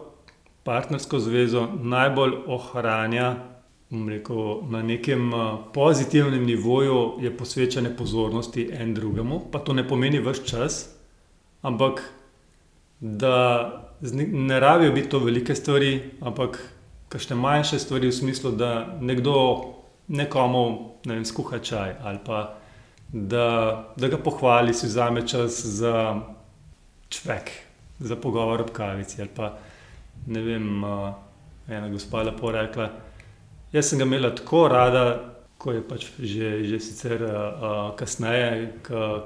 partnersko 0.63 1.19
zvezo 1.19 1.67
najbolj 1.81 2.33
ohranja 2.47 3.35
rekel, 3.91 4.61
na 4.69 4.81
nekem 4.83 5.31
pozitivnem 5.73 6.45
nivoju 6.45 7.17
je 7.21 7.37
posvečanje 7.37 7.89
pozornosti 7.97 8.69
en 8.73 8.93
drugemu, 8.93 9.41
pa 9.51 9.59
to 9.59 9.73
ne 9.73 9.87
pomeni 9.87 10.19
vse 10.19 10.45
čas, 10.45 10.89
ampak 11.61 12.01
da 12.99 13.97
ne 14.31 14.59
rabijo 14.59 14.91
biti 14.91 15.09
to 15.09 15.19
velike 15.19 15.55
stvari, 15.55 16.01
ampak 16.21 16.73
kakšne 17.09 17.35
manjše 17.35 17.79
stvari 17.79 18.07
v 18.07 18.11
smislu, 18.11 18.51
da 18.51 18.97
nekdo 19.01 19.65
nekomu 20.07 20.91
ne 21.05 21.13
vem, 21.13 21.25
skuha 21.25 21.59
čaj 21.59 21.95
ali 22.03 22.19
pa 22.25 22.57
da, 23.13 23.91
da 23.97 24.07
ga 24.07 24.17
pohvali, 24.17 24.73
si 24.73 24.87
vzame 24.87 25.27
čas 25.27 25.65
za 25.65 26.21
čvek, 27.09 27.51
za 27.99 28.15
pogovor 28.15 28.61
ob 28.61 28.71
kavici. 28.71 29.21
Ali 29.21 29.29
pa 29.35 29.57
ne 30.27 30.41
vem, 30.41 30.83
ena 31.67 31.89
gospa 31.89 32.23
lepo 32.23 32.51
rekla. 32.51 32.89
Jaz 33.71 33.89
sem 33.89 33.99
ga 33.99 34.05
imela 34.05 34.35
tako 34.35 34.67
rada, 34.67 35.03
ko 35.57 35.71
je 35.71 35.81
pač 35.87 36.05
že, 36.19 36.63
že 36.67 36.79
sicer 36.79 37.21
uh, 37.23 37.91
kasneje, 37.95 38.71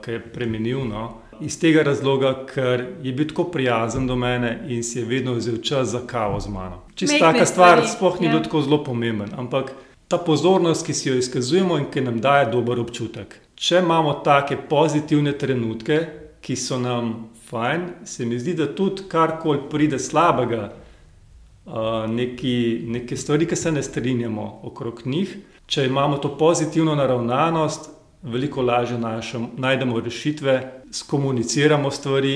ki 0.03 0.11
je 0.11 0.19
premenil. 0.33 0.83
No. 0.85 1.21
Iz 1.41 1.57
tega 1.59 1.83
razloga, 1.83 2.33
ker 2.47 2.83
je 3.03 3.13
bil 3.15 3.27
tako 3.31 3.47
prijazen 3.51 4.07
do 4.07 4.15
mene 4.15 4.59
in 4.69 4.83
si 4.83 4.99
je 4.99 5.05
vedno 5.05 5.33
vzel 5.39 5.57
čas 5.63 5.89
za 5.95 6.03
kavo 6.07 6.39
z 6.39 6.51
mano. 6.53 6.83
Čisto 6.95 7.19
taka 7.19 7.45
stvar, 7.45 7.81
sploh 7.87 8.19
ni 8.21 8.27
ja. 8.27 8.35
bilo 8.35 8.43
tako 8.43 8.61
zelo 8.61 8.83
pomemben, 8.83 9.33
ampak 9.37 9.73
ta 10.07 10.17
pozornost, 10.17 10.85
ki 10.85 10.93
si 10.93 11.09
jo 11.09 11.17
izkazujemo 11.17 11.77
in 11.81 11.89
ki 11.91 12.05
nam 12.05 12.21
daje 12.21 12.51
dober 12.51 12.79
občutek. 12.79 13.39
Če 13.55 13.81
imamo 13.81 14.19
take 14.23 14.59
pozitivne 14.69 15.33
trenutke, 15.33 15.99
ki 16.45 16.55
so 16.55 16.77
nam 16.77 17.31
fajn, 17.49 17.87
se 18.05 18.25
mi 18.25 18.37
zdi, 18.39 18.53
da 18.53 18.67
tudi 18.75 19.07
karkoli 19.09 19.65
pride 19.71 19.99
slabega, 19.99 20.69
neki, 22.07 22.83
neke 22.87 23.17
stvari, 23.17 23.45
ki 23.45 23.55
se 23.55 23.71
ne 23.71 23.83
strinjamo 23.83 24.59
okrog 24.63 25.01
njih. 25.05 25.37
Če 25.65 25.85
imamo 25.85 26.17
to 26.17 26.37
pozitivno 26.37 26.95
naravnanost, 26.95 27.89
veliko 28.21 28.61
lažje 28.61 28.97
našem, 28.97 29.47
najdemo 29.57 29.99
rešitve, 29.99 30.83
skomuniciramo 30.91 31.91
stvari. 31.91 32.35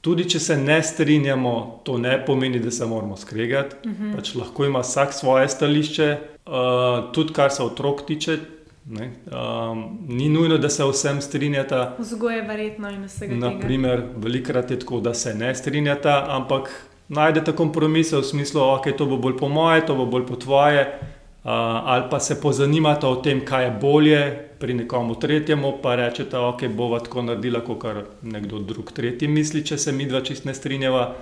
Tudi 0.00 0.26
če 0.28 0.40
se 0.40 0.56
ne 0.56 0.82
strinjamo, 0.82 1.80
to 1.84 1.98
ne 1.98 2.18
pomeni, 2.26 2.58
da 2.60 2.70
se 2.70 2.86
moramo 2.86 3.16
skregati. 3.16 3.76
Uh 3.84 3.92
mhm. 3.92 4.04
-huh. 4.04 4.16
pač 4.16 4.34
lahko 4.34 4.64
ima 4.64 4.80
vsak 4.80 5.12
svoje 5.12 5.48
stališče, 5.48 6.16
uh, 6.46 7.12
tudi 7.12 7.32
kar 7.32 7.50
se 7.50 7.62
otrok 7.62 8.06
tiče. 8.06 8.38
Um, 8.86 9.98
ni 10.08 10.28
nujno, 10.28 10.58
da 10.58 10.68
se 10.68 10.84
vsem 10.84 11.20
strinjata. 11.20 11.96
Vzgoje 11.98 12.36
je 12.36 12.42
verjetno 12.42 12.90
in 12.90 13.04
vsega. 13.04 13.34
Naprimer, 13.34 14.02
velikrat 14.16 14.70
je 14.70 14.78
tako, 14.78 15.00
da 15.00 15.14
se 15.14 15.34
ne 15.34 15.54
strinjata, 15.54 16.26
ampak 16.28 16.86
najdete 17.08 17.52
kompromise 17.52 18.16
v 18.16 18.24
smislu, 18.24 18.60
da 18.60 18.66
okay, 18.66 18.96
to 18.96 19.06
bo 19.06 19.16
bolj 19.16 19.36
po 19.36 19.48
moje, 19.48 19.86
to 19.86 19.94
bo 19.94 20.06
bolj 20.06 20.26
po 20.26 20.36
tvoje, 20.36 20.84
uh, 20.84 21.50
ali 21.84 22.04
pa 22.10 22.20
se 22.20 22.40
pozanimate 22.40 23.06
o 23.06 23.16
tem, 23.16 23.44
kaj 23.44 23.64
je 23.64 23.70
bolje 23.80 24.20
pri 24.58 24.74
nekomu 24.74 25.14
tretjemu, 25.20 25.78
pa 25.82 25.94
rečete, 25.94 26.30
da 26.30 26.48
okay, 26.48 26.68
bo 26.68 26.98
tako 26.98 27.22
naredila, 27.22 27.60
kot 27.60 27.80
kar 27.82 28.04
nekdo 28.22 28.58
drug 28.58 28.92
tretji 28.92 29.28
misli, 29.28 29.64
če 29.64 29.78
se 29.78 29.92
mi 29.92 30.06
dva 30.06 30.20
čist 30.24 30.44
ne 30.44 30.54
strinjava. 30.54 31.14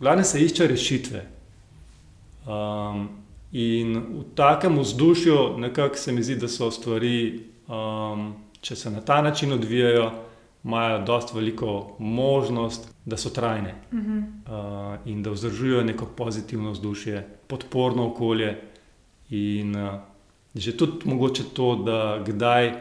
Glavno 0.00 0.24
se 0.24 0.40
išče 0.40 0.66
rešitve. 0.66 1.24
Um, 2.46 3.08
in 3.52 3.98
v 3.98 4.24
takem 4.34 4.78
vzdušju, 4.78 5.58
nekako 5.58 5.96
se 5.96 6.12
mi 6.12 6.22
zdi, 6.22 6.36
da 6.40 6.48
so 6.48 6.70
stvari, 6.70 7.40
um, 7.68 8.32
če 8.60 8.76
se 8.76 8.90
na 8.90 9.00
ta 9.00 9.20
način 9.22 9.52
odvijajo, 9.52 10.10
imajo 10.64 10.98
dosta 11.04 11.36
veliko 11.36 11.96
možnost, 11.98 12.91
da 13.04 13.16
so 13.16 13.30
trajne 13.30 13.74
uh 13.92 13.98
-huh. 13.98 14.22
uh, 14.94 15.06
in 15.06 15.22
da 15.22 15.30
vzdržujejo 15.30 15.84
neko 15.84 16.06
pozitivno 16.06 16.70
vzdušje, 16.70 17.28
podporno 17.46 18.06
okolje. 18.06 18.60
In 19.30 19.76
uh, 19.76 20.00
že 20.54 20.76
tudi 20.76 20.92
mogoče 21.04 21.42
to, 21.54 21.76
da 21.76 22.24
kdaj 22.26 22.72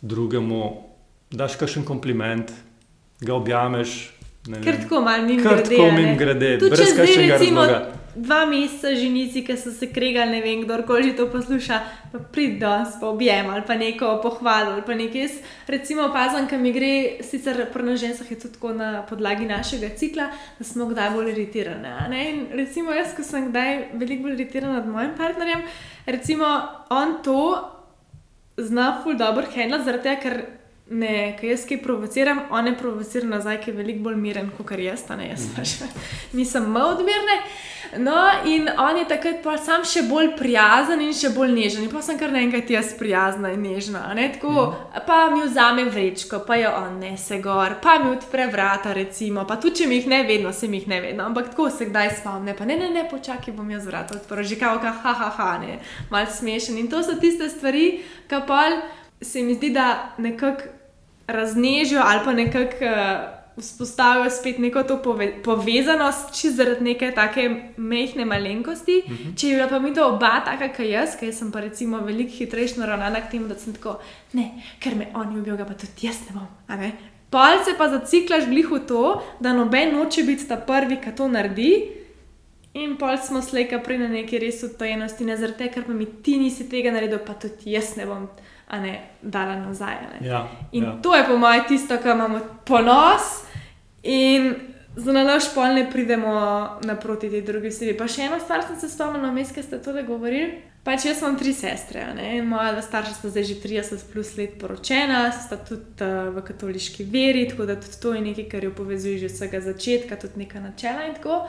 drugemu 0.00 0.82
daš 1.30 1.56
kakšen 1.56 1.84
kompliment, 1.84 2.52
ga 3.20 3.34
objameš. 3.34 4.14
Ker 4.64 4.82
tako 4.82 5.00
malo 5.00 5.26
mimo 5.26 5.42
grede. 5.42 5.62
Ker 5.62 5.68
tako 5.68 5.92
mimo 5.92 6.16
grede, 6.16 6.58
brez 6.58 6.96
kakšnega 6.96 7.36
razloga 7.36 7.99
dva 8.14 8.46
meseca 8.46 8.94
ženici, 8.94 9.44
ki 9.46 9.56
so 9.56 9.70
se 9.70 9.86
kregali, 9.92 10.32
ne 10.32 10.40
vem, 10.42 10.64
kdorkoli 10.64 11.14
to 11.16 11.28
posluša, 11.30 11.80
pa 12.12 12.18
prid 12.32 12.58
do 12.60 12.68
nas, 12.68 12.96
pa 13.00 13.08
objem 13.08 13.50
ali 13.50 13.62
pa 13.66 13.74
neko 13.74 14.18
pohvalo 14.22 14.72
ali 14.72 14.82
pa 14.86 14.94
nekaj. 14.94 15.20
Jaz, 15.20 15.38
recimo, 15.68 16.08
opazam, 16.10 16.48
ki 16.48 16.58
mi 16.58 16.72
gre, 16.72 16.92
sicer 17.22 17.66
pri 17.72 17.96
ženskah 17.96 18.30
je 18.30 18.38
to 18.38 18.48
tako 18.48 18.72
na 18.74 19.02
podlagi 19.08 19.46
našega 19.46 19.94
cikla, 19.96 20.30
da 20.58 20.64
smo 20.64 20.86
kdaj 20.90 21.10
bolj 21.14 21.32
iritirani. 21.32 22.46
Recimo, 22.52 22.92
jaz, 22.92 23.14
ko 23.16 23.22
sem 23.26 23.50
kdaj 23.50 23.90
veliko 23.94 24.28
bolj 24.28 24.38
iritirana 24.38 24.80
nad 24.80 24.88
mojim 24.88 25.12
partnerjem, 25.18 25.66
recimo, 26.06 26.46
on 26.90 27.20
to 27.24 27.42
zna 28.58 29.00
ful 29.02 29.14
dobro 29.16 29.46
handlati, 29.54 29.84
zaradi 29.84 30.02
tega, 30.08 30.20
ker. 30.22 30.59
Ne, 30.90 31.36
kaj 31.38 31.50
jaz 31.52 31.64
kaj 31.68 31.78
provociram, 31.82 32.40
on 32.50 32.66
je 32.66 32.78
provociral 32.78 33.28
nazaj, 33.30 33.60
ki 33.62 33.70
je 33.70 33.76
veliko 33.76 34.08
bolj 34.08 34.16
miren 34.18 34.48
kot 34.56 34.72
jaz, 34.74 35.04
ne 35.14 35.28
jaz, 35.28 35.44
pač 35.54 35.76
nisem 36.34 36.66
malo 36.66 36.96
odmirne. 36.96 37.36
No, 37.98 38.16
in 38.46 38.68
on 38.78 38.96
je 38.98 39.04
takrat 39.08 39.38
pa 39.42 39.56
sam 39.58 39.84
še 39.86 40.02
bolj 40.06 40.32
prijazen 40.38 41.00
in 41.02 41.12
še 41.14 41.30
bolj 41.34 41.52
nežen. 41.54 41.84
In 41.86 41.90
pa 41.90 42.02
sem 42.02 42.18
kar 42.18 42.30
naenkrat 42.34 42.70
jaz 42.70 42.90
prijazna 42.98 43.52
in 43.54 43.62
nežna. 43.66 44.02
Tako, 44.34 44.50
mm. 44.50 45.04
Pa 45.06 45.18
mi 45.30 45.42
vzame 45.42 45.84
vrečko, 45.90 46.42
pa 46.46 46.58
jo 46.58 46.72
on 46.80 46.98
nese 47.02 47.38
gor, 47.42 47.76
pa 47.82 47.98
mi 48.02 48.10
odpre 48.14 48.48
vrata, 48.50 48.94
recimo. 48.94 49.46
Pa 49.46 49.60
tudi 49.62 49.82
če 49.82 49.88
mi 49.90 50.00
jih 50.00 50.10
ne 50.10 50.20
vedno, 50.26 50.52
se 50.54 50.70
mi 50.70 50.82
jih 50.82 50.88
ne 50.90 51.00
vedno, 51.06 51.26
ampak 51.26 51.52
tako 51.52 51.68
se 51.70 51.86
kdaj 51.90 52.16
spomne. 52.18 52.56
Pa 52.58 52.66
ne, 52.66 52.78
ne, 52.78 52.90
ne, 52.94 53.06
počakaj, 53.10 53.54
bom 53.54 53.70
jaz 53.70 53.86
vrata 53.86 54.18
odprl, 54.18 54.42
že 54.42 54.58
kao, 54.58 54.82
ha, 54.82 55.14
ha, 55.22 55.30
ha, 55.38 55.52
ne, 55.62 55.78
mal 56.10 56.26
smešen. 56.26 56.82
In 56.82 56.90
to 56.90 57.02
so 57.06 57.18
tiste 57.18 57.50
stvari, 57.50 58.02
ki 58.30 58.42
pa 58.46 58.66
se 59.22 59.42
mi 59.42 59.54
zdi, 59.54 59.70
da 59.74 60.14
nekako 60.18 60.79
raznežijo 61.32 62.02
ali 62.04 62.20
pa 62.24 62.32
nekako. 62.32 62.84
Uh, 62.84 63.40
vzpostavijo 63.60 64.30
spet 64.30 64.58
neko 64.58 64.82
to 64.82 65.02
pove, 65.02 65.42
povezanost, 65.42 66.32
če 66.40 66.50
zaradi 66.50 66.84
neke 66.84 67.10
take 67.14 67.46
mehke 67.76 68.24
malenkosti. 68.24 69.02
Uh 69.04 69.12
mhm. 69.12 69.22
-huh. 69.22 69.36
Če 69.40 69.48
je 69.48 69.54
bila 69.54 69.68
pa 69.68 69.78
mi 69.78 69.94
to 69.94 70.08
oba 70.08 70.40
taka, 70.44 70.68
kot 70.68 70.86
jaz, 70.86 71.16
ki 71.20 71.32
sem 71.32 71.52
pa 71.52 71.60
recimo 71.60 71.98
veliko 71.98 72.32
hitrejša 72.36 72.80
naravnana 72.80 73.20
k 73.20 73.30
temu, 73.30 73.48
da 73.48 73.54
sem 73.54 73.72
tako, 73.74 73.98
ne, 74.32 74.50
ker 74.80 74.94
me 74.94 75.06
oni 75.14 75.40
ubijo, 75.40 75.56
pa 75.56 75.74
tudi 75.74 76.06
jaz 76.06 76.16
ne 76.28 76.34
bom. 76.34 76.92
Palce 77.30 77.70
pa 77.78 77.88
zaciklaš 77.88 78.46
glih 78.46 78.70
v 78.70 78.78
to, 78.86 79.22
da 79.40 79.52
noben 79.52 79.94
noče 79.94 80.22
biti 80.22 80.48
ta 80.48 80.56
prvi, 80.56 80.96
ki 80.96 81.14
to 81.16 81.28
naredi. 81.28 81.82
In 82.74 82.96
pol 82.96 83.16
smo 83.26 83.42
slejka 83.42 83.78
pri 83.78 83.98
na 83.98 84.08
neki 84.08 84.38
res 84.38 84.62
odtojenosti, 84.62 85.24
ne 85.24 85.36
zaradi 85.36 85.58
tega, 85.58 85.72
ker 85.72 85.84
pa 85.84 85.92
mi 85.92 86.06
ti 86.22 86.38
nisi 86.38 86.68
tega 86.68 86.90
naredil, 86.90 87.18
pa 87.26 87.34
tudi 87.34 87.72
jaz 87.72 87.96
ne 87.96 88.06
bom 88.06 88.28
a 88.59 88.59
ne 88.78 89.00
dala 89.22 89.56
nazaj. 89.56 89.94
Ne. 90.02 90.28
Ja, 90.28 90.48
in 90.72 90.84
ja. 90.84 90.98
to 91.02 91.16
je 91.16 91.26
po 91.26 91.36
mojem 91.36 91.64
tisto, 91.68 91.98
kar 91.98 92.14
imamo 92.14 92.40
ponos. 92.66 93.42
In 94.02 94.54
za 94.96 95.12
naš 95.12 95.54
pol 95.54 95.74
ne 95.74 95.90
pridemo 95.90 96.32
naproti 96.84 97.30
tej 97.30 97.42
drugi 97.42 97.68
osebi. 97.68 97.96
Pa 97.98 98.08
še 98.08 98.28
eno 98.28 98.40
stvar 98.40 98.62
sem 98.66 98.78
se 98.80 98.88
spomnila, 98.88 99.32
mes, 99.32 99.52
ki 99.52 99.62
ste 99.62 99.78
to 99.82 99.94
le 99.96 100.04
govorili. 100.06 100.70
Pač 100.84 101.04
jaz 101.04 101.18
imam 101.20 101.34
tri 101.36 101.52
sestre, 101.52 102.06
moja 102.48 102.80
starša 102.80 103.18
sta 103.18 103.28
zdaj 103.28 103.44
že 103.44 103.56
30 103.60 104.04
plus 104.12 104.30
let 104.38 104.54
poročena, 104.56 105.26
sta 105.28 105.58
tudi 105.60 106.00
uh, 106.00 106.30
v 106.32 106.40
katoliški 106.46 107.04
veri, 107.04 107.42
tako 107.50 107.66
da 107.68 107.76
tudi 107.76 107.98
to 108.00 108.14
je 108.16 108.22
nekaj, 108.24 108.46
kar 108.48 108.64
jo 108.64 108.70
povezuje 108.72 109.18
že 109.20 109.28
od 109.28 109.34
vsega 109.34 109.60
začetka, 109.60 110.16
tudi 110.16 110.40
neka 110.40 110.60
načela 110.60 111.04
in 111.04 111.12
tako. 111.18 111.42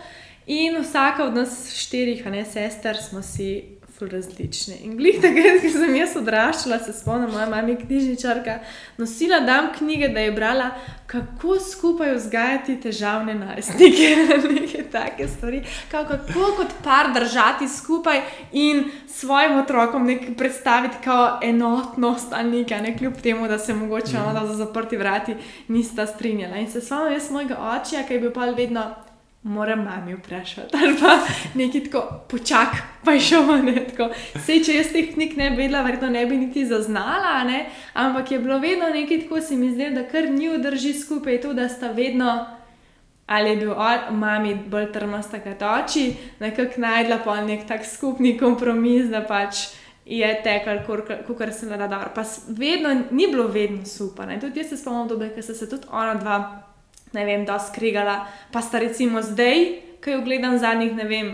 In 0.51 0.75
vsaka 0.83 1.29
od 1.29 1.39
nas 1.39 1.71
štirih, 1.71 2.25
a 2.27 2.33
ne 2.33 2.43
sester, 2.43 2.99
smo 2.99 3.21
si 3.23 3.79
različne. 4.07 4.75
In 4.83 4.95
glih 4.97 5.19
tega, 5.21 5.57
ki 5.61 5.69
sem 5.69 5.95
jaz 5.95 6.15
odraščala, 6.17 6.79
se 6.79 6.93
spomnim, 6.93 7.31
moja 7.33 7.45
mama 7.49 7.69
je 7.69 7.77
knjižničarka, 7.81 8.59
nosila 8.97 9.39
dam 9.45 9.69
knjige, 9.77 10.07
da 10.13 10.23
je 10.25 10.31
brala, 10.31 10.69
kako 11.11 11.59
skupaj 11.59 12.13
vzgajati 12.15 12.79
težavne 12.81 13.35
najstnike. 13.35 14.09
Neke 14.55 14.83
take 14.91 15.27
stvari, 15.27 15.61
kako, 15.91 16.17
kako 16.27 16.51
kot 16.57 16.73
par 16.83 17.13
držati 17.13 17.67
skupaj 17.67 18.21
in 18.51 18.83
svojim 19.07 19.57
otrokom 19.59 20.09
predstaviti 20.37 20.95
kot 21.03 21.39
enotnost 21.43 22.27
ali 22.31 22.57
nekaj, 22.61 22.81
ne 22.81 22.97
kljub 22.97 23.13
temu, 23.23 23.47
da 23.47 23.59
se 23.59 23.73
mogoče 23.73 24.17
ona 24.17 24.39
mhm. 24.39 24.47
za 24.47 24.65
zaprti 24.65 24.97
vrati 24.97 25.35
nista 25.67 26.07
strinjala. 26.07 26.57
In 26.57 26.71
se 26.71 26.81
spomnim 26.81 27.07
jaz 27.09 27.31
mojega 27.31 27.57
očija, 27.57 28.03
ki 28.07 28.13
je 28.13 28.19
bil 28.19 28.31
pa 28.31 28.45
vedno 28.45 28.85
moram 29.43 29.83
mami 29.83 30.15
vprašati, 30.15 30.77
ali 30.83 30.95
pa 30.99 31.19
nekaj 31.55 31.83
tako 31.83 32.23
počak, 32.29 32.67
pa 33.05 33.11
je 33.11 33.19
šel 33.19 33.47
ne 33.63 33.87
tako. 33.87 34.13
Sej, 34.45 34.63
če 34.63 34.75
jaz 34.75 34.91
teh 34.93 35.09
knjig 35.13 35.37
ne 35.37 35.49
bi 35.49 35.63
vedela, 35.63 35.81
verjetno 35.81 36.09
ne 36.09 36.25
bi 36.25 36.37
niti 36.37 36.65
zaznala, 36.65 37.43
ne? 37.43 37.65
ampak 37.93 38.31
je 38.31 38.39
bilo 38.39 38.59
vedno 38.59 38.89
nekaj 38.93 39.23
tako, 39.23 39.41
se 39.41 39.55
mi 39.55 39.71
zdi, 39.71 39.89
da 39.95 40.05
kar 40.07 40.29
ni 40.29 40.49
vdrži 40.49 40.93
skupaj 40.93 41.41
to, 41.41 41.53
da 41.53 41.69
sta 41.69 41.91
vedno. 41.91 42.45
Ali 43.27 43.49
je 43.49 43.55
bil 43.55 43.73
mami 44.11 44.55
bolj 44.67 44.91
trmasta 44.91 45.39
kot 45.39 45.61
oči, 45.61 46.13
nekako 46.39 46.81
najdla 46.81 47.21
pa 47.23 47.41
nek 47.41 47.67
tak 47.67 47.85
skupni 47.85 48.37
kompromis, 48.37 49.07
da 49.07 49.21
pač 49.23 49.69
je 50.05 50.31
tekel, 50.43 50.81
kot 51.27 51.53
se 51.55 51.69
da 51.69 51.87
da. 51.87 52.11
Pa 52.15 52.23
vedno 52.47 52.91
ni 53.11 53.27
bilo 53.27 53.47
vedno 53.47 53.85
super. 53.85 54.27
Ne? 54.27 54.39
Tudi 54.39 54.59
jaz 54.59 54.69
se 54.69 54.77
spomnim, 54.77 55.19
da 55.19 55.41
so 55.41 55.53
se 55.53 55.69
tudi 55.69 55.87
ona 55.91 56.15
dva 56.15 56.70
ne 57.13 57.25
vem, 57.25 57.45
da 57.45 57.59
skregala. 57.59 58.25
Pa 58.51 58.61
sta 58.61 58.79
recimo 58.79 59.21
zdaj, 59.21 59.65
ki 60.01 60.15
jo 60.15 60.21
gledam 60.25 60.57
zadnjih, 60.57 60.95
ne 60.95 61.05
vem, 61.05 61.31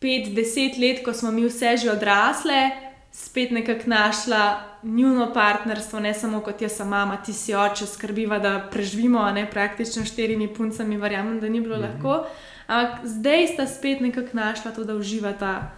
pet, 0.00 0.32
deset 0.34 0.78
let, 0.78 1.04
ko 1.04 1.12
smo 1.12 1.32
mi 1.32 1.46
vse 1.46 1.76
že 1.82 1.90
odrasle, 1.92 2.70
spet 3.12 3.50
nekako 3.50 3.90
našla 3.90 4.60
njuno 4.82 5.32
partnerstvo, 5.34 6.00
ne 6.00 6.14
samo 6.14 6.40
kot 6.40 6.62
jaz, 6.62 6.80
mama, 6.84 7.16
ti 7.16 7.32
si 7.32 7.54
oče, 7.54 7.86
skrbiva, 7.86 8.38
da 8.38 8.68
preživimo, 8.72 9.22
ne 9.32 9.46
praktično 9.50 10.04
štirimi 10.04 10.54
puncami, 10.54 10.96
verjamem, 10.96 11.40
da 11.40 11.48
ni 11.48 11.60
bilo 11.60 11.76
mhm. 11.76 11.84
lahko. 11.84 12.26
Ampak 12.66 13.06
zdaj 13.06 13.46
sta 13.46 13.66
spet 13.66 14.00
nekako 14.00 14.36
našla 14.36 14.72
to, 14.72 14.84
da 14.84 14.94
uživata 14.96 15.70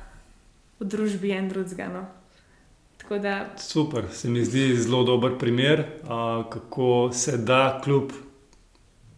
v 0.80 0.84
družbi 0.84 1.30
en 1.30 1.48
drugega. 1.48 1.88
No. 1.88 2.06
Da... 3.22 3.46
Super, 3.56 4.04
se 4.12 4.28
mi 4.28 4.44
zdi 4.44 4.74
zelo 4.76 5.04
dober 5.04 5.38
primer, 5.38 5.84
uh, 6.02 6.50
kako 6.50 7.10
se 7.12 7.36
da 7.36 7.80
kljub 7.84 8.10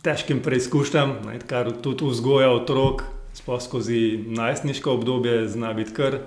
težkim 0.03 0.43
preizkušnjam, 0.43 1.17
kar 1.47 1.73
tudi 1.83 2.07
vzgoja 2.07 2.51
otrok, 2.51 3.03
sploh 3.35 3.63
skozi 3.63 4.25
najstniško 4.27 4.93
obdobje, 4.93 5.49
zna 5.49 5.73
biti 5.73 5.95
kar 5.95 6.19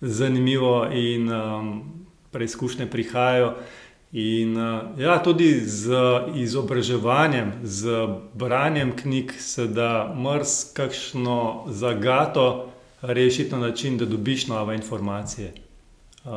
zanimivo 0.00 0.86
in 0.92 1.32
um, 1.32 1.82
preizkušnje 2.30 2.86
prihajajo. 2.90 3.54
In 4.12 4.56
uh, 4.56 5.00
ja, 5.00 5.18
tudi 5.22 5.60
z 5.60 5.96
izobraževanjem, 6.36 7.52
z 7.62 8.06
branjem 8.34 8.92
knjig 8.96 9.32
se 9.38 9.66
da 9.66 10.14
marsikakšno 10.16 11.64
zagato 11.68 12.70
rešiti 13.02 13.52
na 13.52 13.58
način, 13.58 13.98
da 13.98 14.04
dobiš 14.04 14.46
nove 14.46 14.76
informacije, 14.76 15.52
uh, 16.24 16.30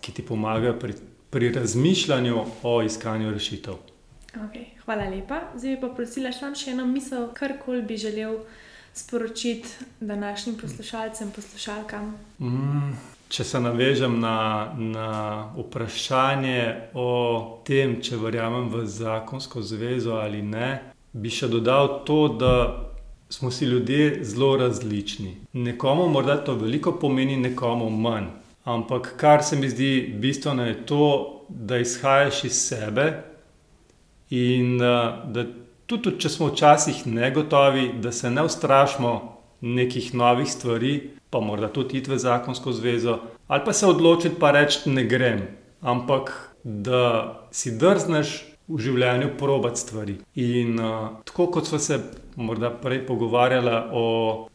ki 0.00 0.12
ti 0.12 0.22
pomagajo 0.22 0.78
pri, 0.78 0.92
pri 1.30 1.52
razmišljanju 1.52 2.44
o 2.62 2.82
iskanju 2.82 3.30
rešitev. 3.30 3.93
Okay, 4.34 4.66
hvala 4.84 5.04
lepa. 5.10 5.40
Zdaj 5.54 5.76
pa 5.78 5.88
prosila 5.94 6.32
še 6.34 6.72
eno 6.72 6.86
misel, 6.90 7.28
karkoli 7.38 7.82
bi 7.86 7.96
želel 7.96 8.40
sporočiti 8.94 9.68
današnjim 10.00 10.56
poslušalcem, 10.58 11.30
poslušalkam. 11.30 12.08
Mm, 12.38 12.96
če 13.28 13.44
se 13.44 13.60
navežem 13.60 14.16
na, 14.20 14.72
na 14.74 15.10
vprašanje 15.54 16.90
o 16.94 17.10
tem, 17.66 18.00
če 18.02 18.18
verjamem 18.18 18.66
v 18.72 18.82
zakonsko 18.90 19.62
zvezo 19.62 20.18
ali 20.18 20.42
ne, 20.42 20.80
bi 21.12 21.30
še 21.30 21.46
dodal 21.52 22.00
to, 22.06 22.18
da 22.38 22.54
smo 23.30 23.52
si 23.54 23.68
ljudje 23.70 24.24
zelo 24.26 24.56
različni. 24.58 25.36
Nekomu 25.52 26.08
morda 26.10 26.40
to 26.42 26.56
veliko 26.58 26.96
pomeni, 26.98 27.36
nekomu 27.36 27.86
manj. 27.90 28.32
Ampak 28.64 29.12
kar 29.20 29.44
se 29.44 29.56
mi 29.56 29.70
zdi 29.70 29.92
bistveno, 30.18 30.66
je 30.66 30.74
to, 30.86 31.06
da 31.48 31.78
izhajaš 31.78 32.44
iz 32.48 32.58
sebe 32.66 33.33
In 34.30 34.80
uh, 34.80 35.24
da 35.32 35.44
tudi, 35.86 36.14
če 36.18 36.30
smo 36.32 36.48
včasih 36.52 37.04
negotovi, 37.06 37.90
da 38.00 38.12
se 38.12 38.30
ne 38.30 38.44
ustrašimo 38.44 39.12
nekih 39.60 40.14
novih 40.14 40.48
stvari, 40.50 40.94
pa 41.30 41.40
morda 41.40 41.68
tudi 41.68 41.98
iti 41.98 42.10
v 42.10 42.18
zakonsko 42.18 42.72
zvezo, 42.72 43.18
ali 43.48 43.64
pa 43.64 43.72
se 43.72 43.86
odločiti, 43.86 44.36
pa 44.40 44.52
reči, 44.54 44.88
ne 44.90 45.04
grem, 45.04 45.46
ampak 45.80 46.32
da 46.64 47.44
si 47.52 47.74
drzneš 47.78 48.53
v 48.68 48.80
življenju 48.80 49.34
probati 49.38 49.80
stvari. 49.80 50.18
In 50.40 50.78
uh, 50.80 51.08
tako 51.28 51.50
kot 51.52 51.68
smo 51.68 51.78
se 51.78 51.98
morda 52.36 52.70
prej 52.70 53.04
pogovarjali 53.06 53.74
o 53.92 54.04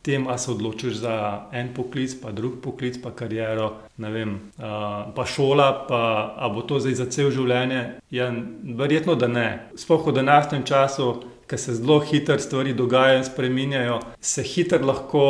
tem, 0.02 0.28
ali 0.28 0.40
se 0.40 0.52
odločiš 0.52 0.94
za 1.04 1.16
en 1.52 1.72
poklic, 1.76 2.16
pa 2.22 2.32
drug 2.36 2.60
poklic, 2.64 2.98
pa 3.04 3.12
kariero, 3.16 3.72
vem, 3.98 4.36
uh, 4.58 5.14
pa 5.16 5.26
šola, 5.26 5.70
pa 5.88 6.52
bo 6.54 6.66
to 6.68 6.80
zdaj 6.80 6.98
za 7.00 7.10
cel 7.14 7.32
življenje. 7.32 7.84
Ja, 8.12 8.32
verjetno, 8.64 9.16
da 9.16 9.28
ne. 9.28 9.50
Sploh 9.78 10.08
v 10.08 10.18
današnjem 10.22 10.66
času. 10.66 11.14
Ker 11.50 11.58
se 11.58 11.74
zelo 11.74 11.96
hitro 12.06 12.36
stvari 12.38 12.76
dogajajo 12.78 13.18
in 13.18 13.24
spremenjajo, 13.26 13.96
se 14.22 14.44
hitro 14.46 14.78
lahko 14.86 15.24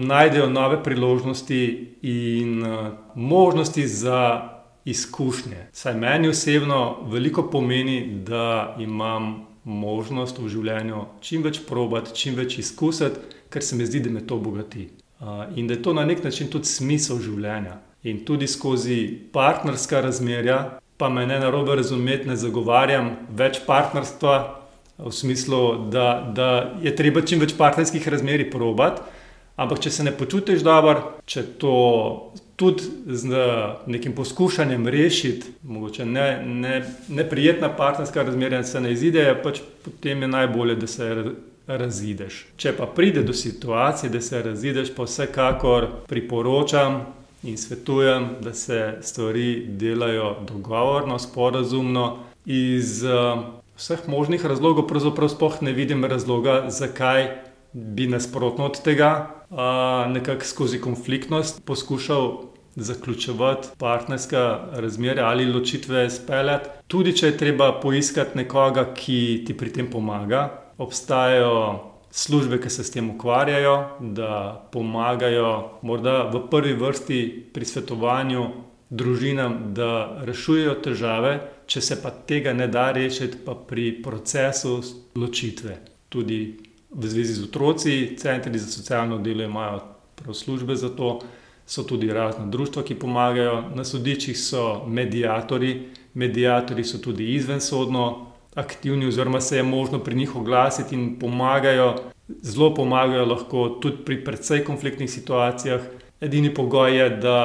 najdejo 0.00 0.46
nove 0.48 0.78
priložnosti 0.80 1.64
in 2.00 2.64
možnosti 3.12 3.84
za 3.84 4.20
izkušnje. 4.86 5.66
Saj 5.72 5.94
meni 5.94 6.28
osebno 6.28 6.96
veliko 7.10 7.50
pomeni, 7.50 8.22
da 8.26 8.76
imam 8.78 9.46
možnost 9.64 10.38
v 10.38 10.48
življenju 10.48 11.04
čim 11.20 11.42
več 11.42 11.60
probati, 11.66 12.14
čim 12.14 12.38
več 12.38 12.58
izkusiti, 12.62 13.34
ker 13.50 13.62
se 13.62 13.76
mi 13.76 13.86
zdi, 13.86 14.04
da 14.06 14.14
me 14.14 14.22
to 14.26 14.38
bogati. 14.38 14.88
In 15.56 15.66
da 15.66 15.74
je 15.74 15.82
to 15.82 15.94
na 15.96 16.04
nek 16.06 16.22
način 16.24 16.50
tudi 16.52 16.70
smisel 16.70 17.18
življenja. 17.24 17.80
In 18.06 18.22
tudi 18.24 18.46
skozi 18.46 19.00
partnerska 19.32 20.04
razmerja, 20.06 20.78
pa 20.96 21.08
me 21.10 21.26
ne 21.26 21.40
narobe 21.42 21.74
razumeti, 21.76 22.28
ne 22.28 22.36
zagovarjam 22.38 23.16
več 23.34 23.58
partnerstva, 23.66 24.36
v 24.98 25.12
smislu, 25.12 25.90
da, 25.92 26.32
da 26.34 26.72
je 26.80 26.94
treba 26.96 27.20
čim 27.20 27.42
več 27.42 27.52
partnerskih 27.58 28.06
razmerij 28.08 28.48
probati. 28.50 29.02
Ampak, 29.56 29.80
če 29.80 29.90
se 29.90 30.04
ne 30.04 30.12
počutiš 30.12 30.60
dobro, 30.64 31.16
če 31.24 31.42
to 31.60 31.76
tudi 32.56 32.84
z 33.06 33.40
nekim 33.86 34.12
poskušanjem 34.16 34.88
rešiti, 34.88 35.52
mogoče 35.64 36.04
ne, 36.04 36.26
ne, 36.44 36.76
neprijetna 37.08 37.70
partnerska 37.76 38.22
razmerja, 38.22 38.62
se 38.64 38.80
ne 38.80 38.92
izide, 38.92 39.24
pač 39.42 39.60
potem 39.84 40.22
je 40.22 40.28
najbolje, 40.28 40.76
da 40.80 40.86
se 40.86 41.08
razideš. 41.66 42.46
Če 42.56 42.72
pa 42.76 42.86
pride 42.86 43.24
do 43.26 43.32
situacije, 43.32 44.10
da 44.12 44.20
se 44.20 44.42
razideš, 44.42 44.92
pa 44.96 45.08
vsekakor 45.08 45.88
priporočam 46.08 47.00
in 47.42 47.56
svetujem, 47.58 48.28
da 48.44 48.52
se 48.54 48.98
stvari 49.02 49.66
delajo 49.68 50.36
dogovorno, 50.48 51.18
sporazumno. 51.18 52.06
Iz 52.46 53.02
uh, 53.04 53.40
vseh 53.76 54.04
možnih 54.08 54.44
razlogov, 54.46 54.86
pravzaprav 54.86 55.32
sploh 55.32 55.60
ne 55.62 55.72
vidim 55.72 56.04
razloga, 56.04 56.64
zakaj 56.70 57.45
bi 57.72 58.06
nasprotno 58.06 58.66
od 58.66 58.82
tega, 58.82 59.10
nekako 60.08 60.44
skozi 60.44 60.80
konfliktnost 60.80 61.64
poskušal 61.64 62.32
zaključovati 62.76 63.68
partnerska 63.78 64.60
razmerja 64.72 65.26
ali 65.26 65.52
ločitve 65.52 66.10
speljati. 66.10 66.68
Tudi 66.86 67.16
če 67.16 67.26
je 67.26 67.36
treba 67.38 67.72
poiskati 67.80 68.38
nekoga, 68.38 68.92
ki 68.94 69.44
ti 69.46 69.56
pri 69.56 69.72
tem 69.72 69.90
pomaga, 69.90 70.48
obstajajo 70.78 71.80
službe, 72.10 72.60
ki 72.60 72.70
se 72.70 72.84
s 72.84 72.90
tem 72.90 73.10
ukvarjajo, 73.10 73.76
da 74.00 74.68
pomagajo, 74.72 75.78
morda 75.82 76.22
v 76.32 76.46
prvi 76.50 76.74
vrsti 76.74 77.20
pri 77.52 77.64
svetovanju 77.64 78.46
družinam, 78.90 79.58
da 79.74 80.22
rešujejo 80.24 80.76
težave, 80.84 81.32
če 81.66 81.80
se 81.80 81.98
pa 82.02 82.10
tega 82.10 82.52
ne 82.52 82.68
da 82.68 82.90
rešiti, 82.92 83.42
pa 83.44 83.54
pri 83.54 83.90
procesu 84.02 84.78
ločitve. 85.16 85.80
Tudi 86.08 86.40
v 86.96 87.08
zvezi 87.08 87.34
z 87.34 87.44
otroci, 87.44 88.16
centri 88.16 88.58
za 88.58 88.70
socialno 88.72 89.18
delo 89.18 89.44
imajo 89.44 89.80
prav 90.16 90.34
službe 90.34 90.76
za 90.76 90.88
to, 90.88 91.20
so 91.66 91.82
tudi 91.82 92.12
razna 92.12 92.46
društva, 92.46 92.82
ki 92.82 92.94
pomagajo. 92.94 93.62
Na 93.74 93.84
sodiščih 93.84 94.38
so 94.38 94.86
medijatori, 94.86 95.88
medijatori 96.14 96.84
so 96.84 96.98
tudi 96.98 97.34
izvensodno 97.34 98.26
aktivni, 98.54 99.06
oziroma 99.06 99.40
se 99.40 99.56
je 99.56 99.62
možno 99.62 99.98
pri 99.98 100.14
njih 100.14 100.36
oglasiti 100.36 100.94
in 100.94 101.18
pomagajo, 101.18 101.94
zelo 102.42 102.74
pomagajo, 102.74 103.26
lahko 103.26 103.68
tudi 103.82 104.04
pri 104.04 104.24
precej 104.24 104.64
konfliktnih 104.64 105.10
situacijah. 105.10 105.80
Edini 106.20 106.54
pogoj 106.54 106.96
je, 106.98 107.10
da 107.10 107.38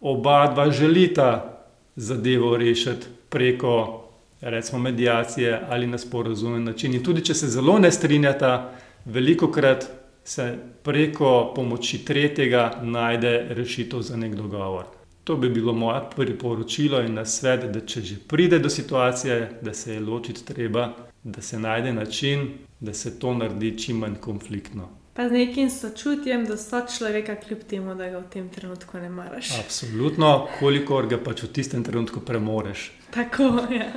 oba 0.00 0.52
dva 0.52 0.70
želita 0.70 1.58
zadevo 1.96 2.56
rešiti 2.56 3.06
preko, 3.28 4.04
recimo, 4.40 4.78
medijacije 4.78 5.60
ali 5.68 5.86
na 5.86 5.98
sporozumen 5.98 6.64
način. 6.64 6.94
In 6.94 7.04
tudi, 7.04 7.24
če 7.24 7.34
se 7.34 7.48
zelo 7.48 7.78
ne 7.78 7.92
strinjata, 7.92 8.72
veliko 9.04 9.50
krat 9.52 9.86
se 10.24 10.58
preko 10.82 11.52
pomoči 11.56 12.04
tretjega 12.04 12.80
najde 12.82 13.46
rešitev 13.50 14.00
za 14.00 14.16
nek 14.16 14.34
dogovor. 14.34 14.84
To 15.24 15.36
bi 15.36 15.48
bilo 15.48 15.72
moje 15.72 16.00
priporočilo 16.16 17.00
in 17.00 17.14
nasvet, 17.14 17.64
da 17.72 17.80
če 17.80 18.00
že 18.02 18.16
pride 18.28 18.58
do 18.58 18.70
situacije, 18.70 19.58
da 19.62 19.74
se 19.74 19.94
je 19.94 20.00
ločiti 20.00 20.44
treba, 20.44 20.92
da 21.24 21.42
se 21.42 21.58
najde 21.58 21.92
način, 21.92 22.48
da 22.80 22.94
se 22.94 23.18
to 23.18 23.34
naredi 23.34 23.78
čim 23.78 23.98
manj 23.98 24.14
konfliktno. 24.20 24.88
Pa 25.14 25.28
z 25.28 25.32
nekim 25.32 25.70
sočutjem 25.70 26.46
do 26.46 26.56
človeka, 26.98 27.36
kljub 27.36 27.58
temu, 27.68 27.94
da 27.94 28.08
ga 28.10 28.18
v 28.18 28.30
tem 28.30 28.48
trenutku 28.48 28.98
ne 28.98 29.08
maraš. 29.08 29.50
Absolutno, 29.58 30.46
kolikor 30.60 31.06
ga 31.06 31.18
pač 31.18 31.42
v 31.42 31.52
tistem 31.52 31.84
trenutku 31.84 32.20
premoreš. 32.20 32.97
Tako 33.10 33.44
je. 33.70 33.78
Ja. 33.78 33.92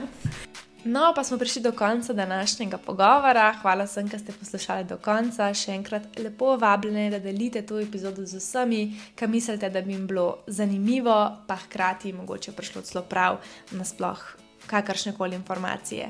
No, 0.84 1.14
pa 1.16 1.24
smo 1.24 1.38
prišli 1.38 1.62
do 1.62 1.72
konca 1.72 2.14
današnjega 2.14 2.78
pogovora. 2.78 3.54
Hvala 3.62 3.84
vsem, 3.84 4.10
ki 4.10 4.20
ste 4.20 4.34
poslušali 4.34 4.84
do 4.84 4.98
konca. 4.98 5.54
Še 5.54 5.76
enkrat 5.76 6.18
lepo 6.18 6.56
vabljeni, 6.58 7.12
da 7.14 7.20
delite 7.20 7.62
to 7.62 7.78
epizodo 7.80 8.26
z 8.26 8.42
vsemi, 8.42 8.82
ki 9.16 9.28
mislite, 9.28 9.70
da 9.70 9.82
bi 9.82 9.94
jim 9.94 10.08
bilo 10.08 10.38
zanimivo, 10.48 11.38
pa 11.48 11.56
hkrati 11.56 12.14
mogoče 12.14 12.52
prišlo 12.58 12.82
celo 12.82 13.04
prav 13.04 13.38
na 13.72 13.86
sploh 13.86 14.24
kakršne 14.68 15.14
koli 15.18 15.36
informacije. 15.36 16.10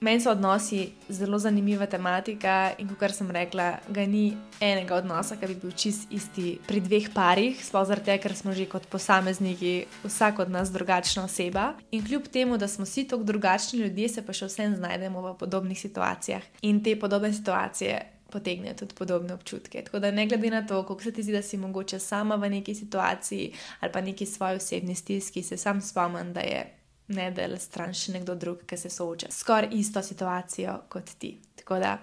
Meni 0.00 0.20
so 0.20 0.30
odnosi 0.30 0.92
zelo 1.08 1.38
zanimiva 1.38 1.86
tematika 1.86 2.74
in, 2.78 2.90
kot 3.00 3.14
sem 3.16 3.30
rekla, 3.32 3.78
ga 3.88 4.04
ni 4.04 4.26
enega 4.60 4.98
odnosa, 4.98 5.38
ki 5.40 5.48
bi 5.48 5.56
bil 5.62 5.72
čist 5.72 6.12
isti 6.12 6.58
pri 6.66 6.82
dveh 6.84 7.08
parih, 7.14 7.56
sploh 7.64 7.86
zaradi 7.88 8.10
tega, 8.10 8.22
ker 8.26 8.36
smo 8.36 8.52
že 8.52 8.66
kot 8.68 8.84
posamezniki, 8.92 9.86
vsak 10.04 10.42
od 10.44 10.52
nas 10.52 10.72
drugačna 10.74 11.24
oseba. 11.24 11.70
In 11.96 12.04
kljub 12.04 12.28
temu, 12.28 12.60
da 12.60 12.68
smo 12.68 12.84
vsi 12.84 13.06
tako 13.08 13.24
drugačni 13.24 13.80
ljudje, 13.80 14.12
se 14.18 14.26
pa 14.26 14.36
še 14.36 14.50
vsem 14.52 14.76
znajdemo 14.76 15.24
v 15.30 15.34
podobnih 15.40 15.80
situacijah. 15.80 16.44
In 16.68 16.84
te 16.84 16.98
podobne 17.00 17.32
situacije. 17.32 18.12
Potegnejo 18.26 18.74
tudi 18.74 18.94
podobne 18.98 19.32
občutke. 19.32 19.80
Tako 19.86 20.02
da, 20.02 20.10
ne 20.10 20.26
glede 20.26 20.50
na 20.50 20.66
to, 20.66 20.82
kako 20.84 21.08
se 21.08 21.12
ti 21.14 21.22
zdi, 21.22 21.32
da 21.32 21.42
si 21.46 21.56
mogoče 21.56 22.02
sama 22.02 22.36
v 22.36 22.50
neki 22.58 22.74
situaciji 22.74 23.52
ali 23.80 23.92
pa 23.92 24.00
neki 24.00 24.26
svoji 24.26 24.56
osebni 24.56 24.94
stiski, 24.94 25.42
se 25.42 25.56
sam 25.56 25.80
spomnim, 25.80 26.34
da 26.34 26.40
je 26.40 26.75
ne 27.08 27.30
da 27.30 27.46
le 27.46 27.58
stran 27.58 27.94
še 27.94 28.16
nekdo 28.16 28.34
drug, 28.34 28.64
ki 28.66 28.76
se 28.76 28.90
sooča 28.90 29.30
s 29.30 29.42
skoraj 29.42 29.68
isto 29.72 30.02
situacijo 30.02 30.80
kot 30.88 31.12
ti. 31.18 31.36
Tako 31.56 31.78
da, 31.82 31.98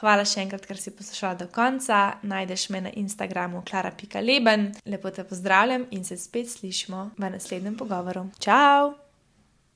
hvala 0.00 0.24
še 0.24 0.42
enkrat, 0.44 0.66
ker 0.66 0.80
si 0.80 0.94
poslušala 0.96 1.38
do 1.44 1.48
konca. 1.52 2.18
Najdeš 2.22 2.68
me 2.70 2.84
na 2.88 2.92
Instagramu 3.04 3.62
klara.leben. 3.68 4.72
Lepo 4.86 5.10
te 5.10 5.24
pozdravljam 5.24 5.88
in 5.90 6.04
se 6.04 6.16
spet 6.16 6.50
slišmo 6.50 7.10
v 7.18 7.32
naslednjem 7.36 7.76
pogovoru. 7.76 8.28
Ciao! 8.40 9.03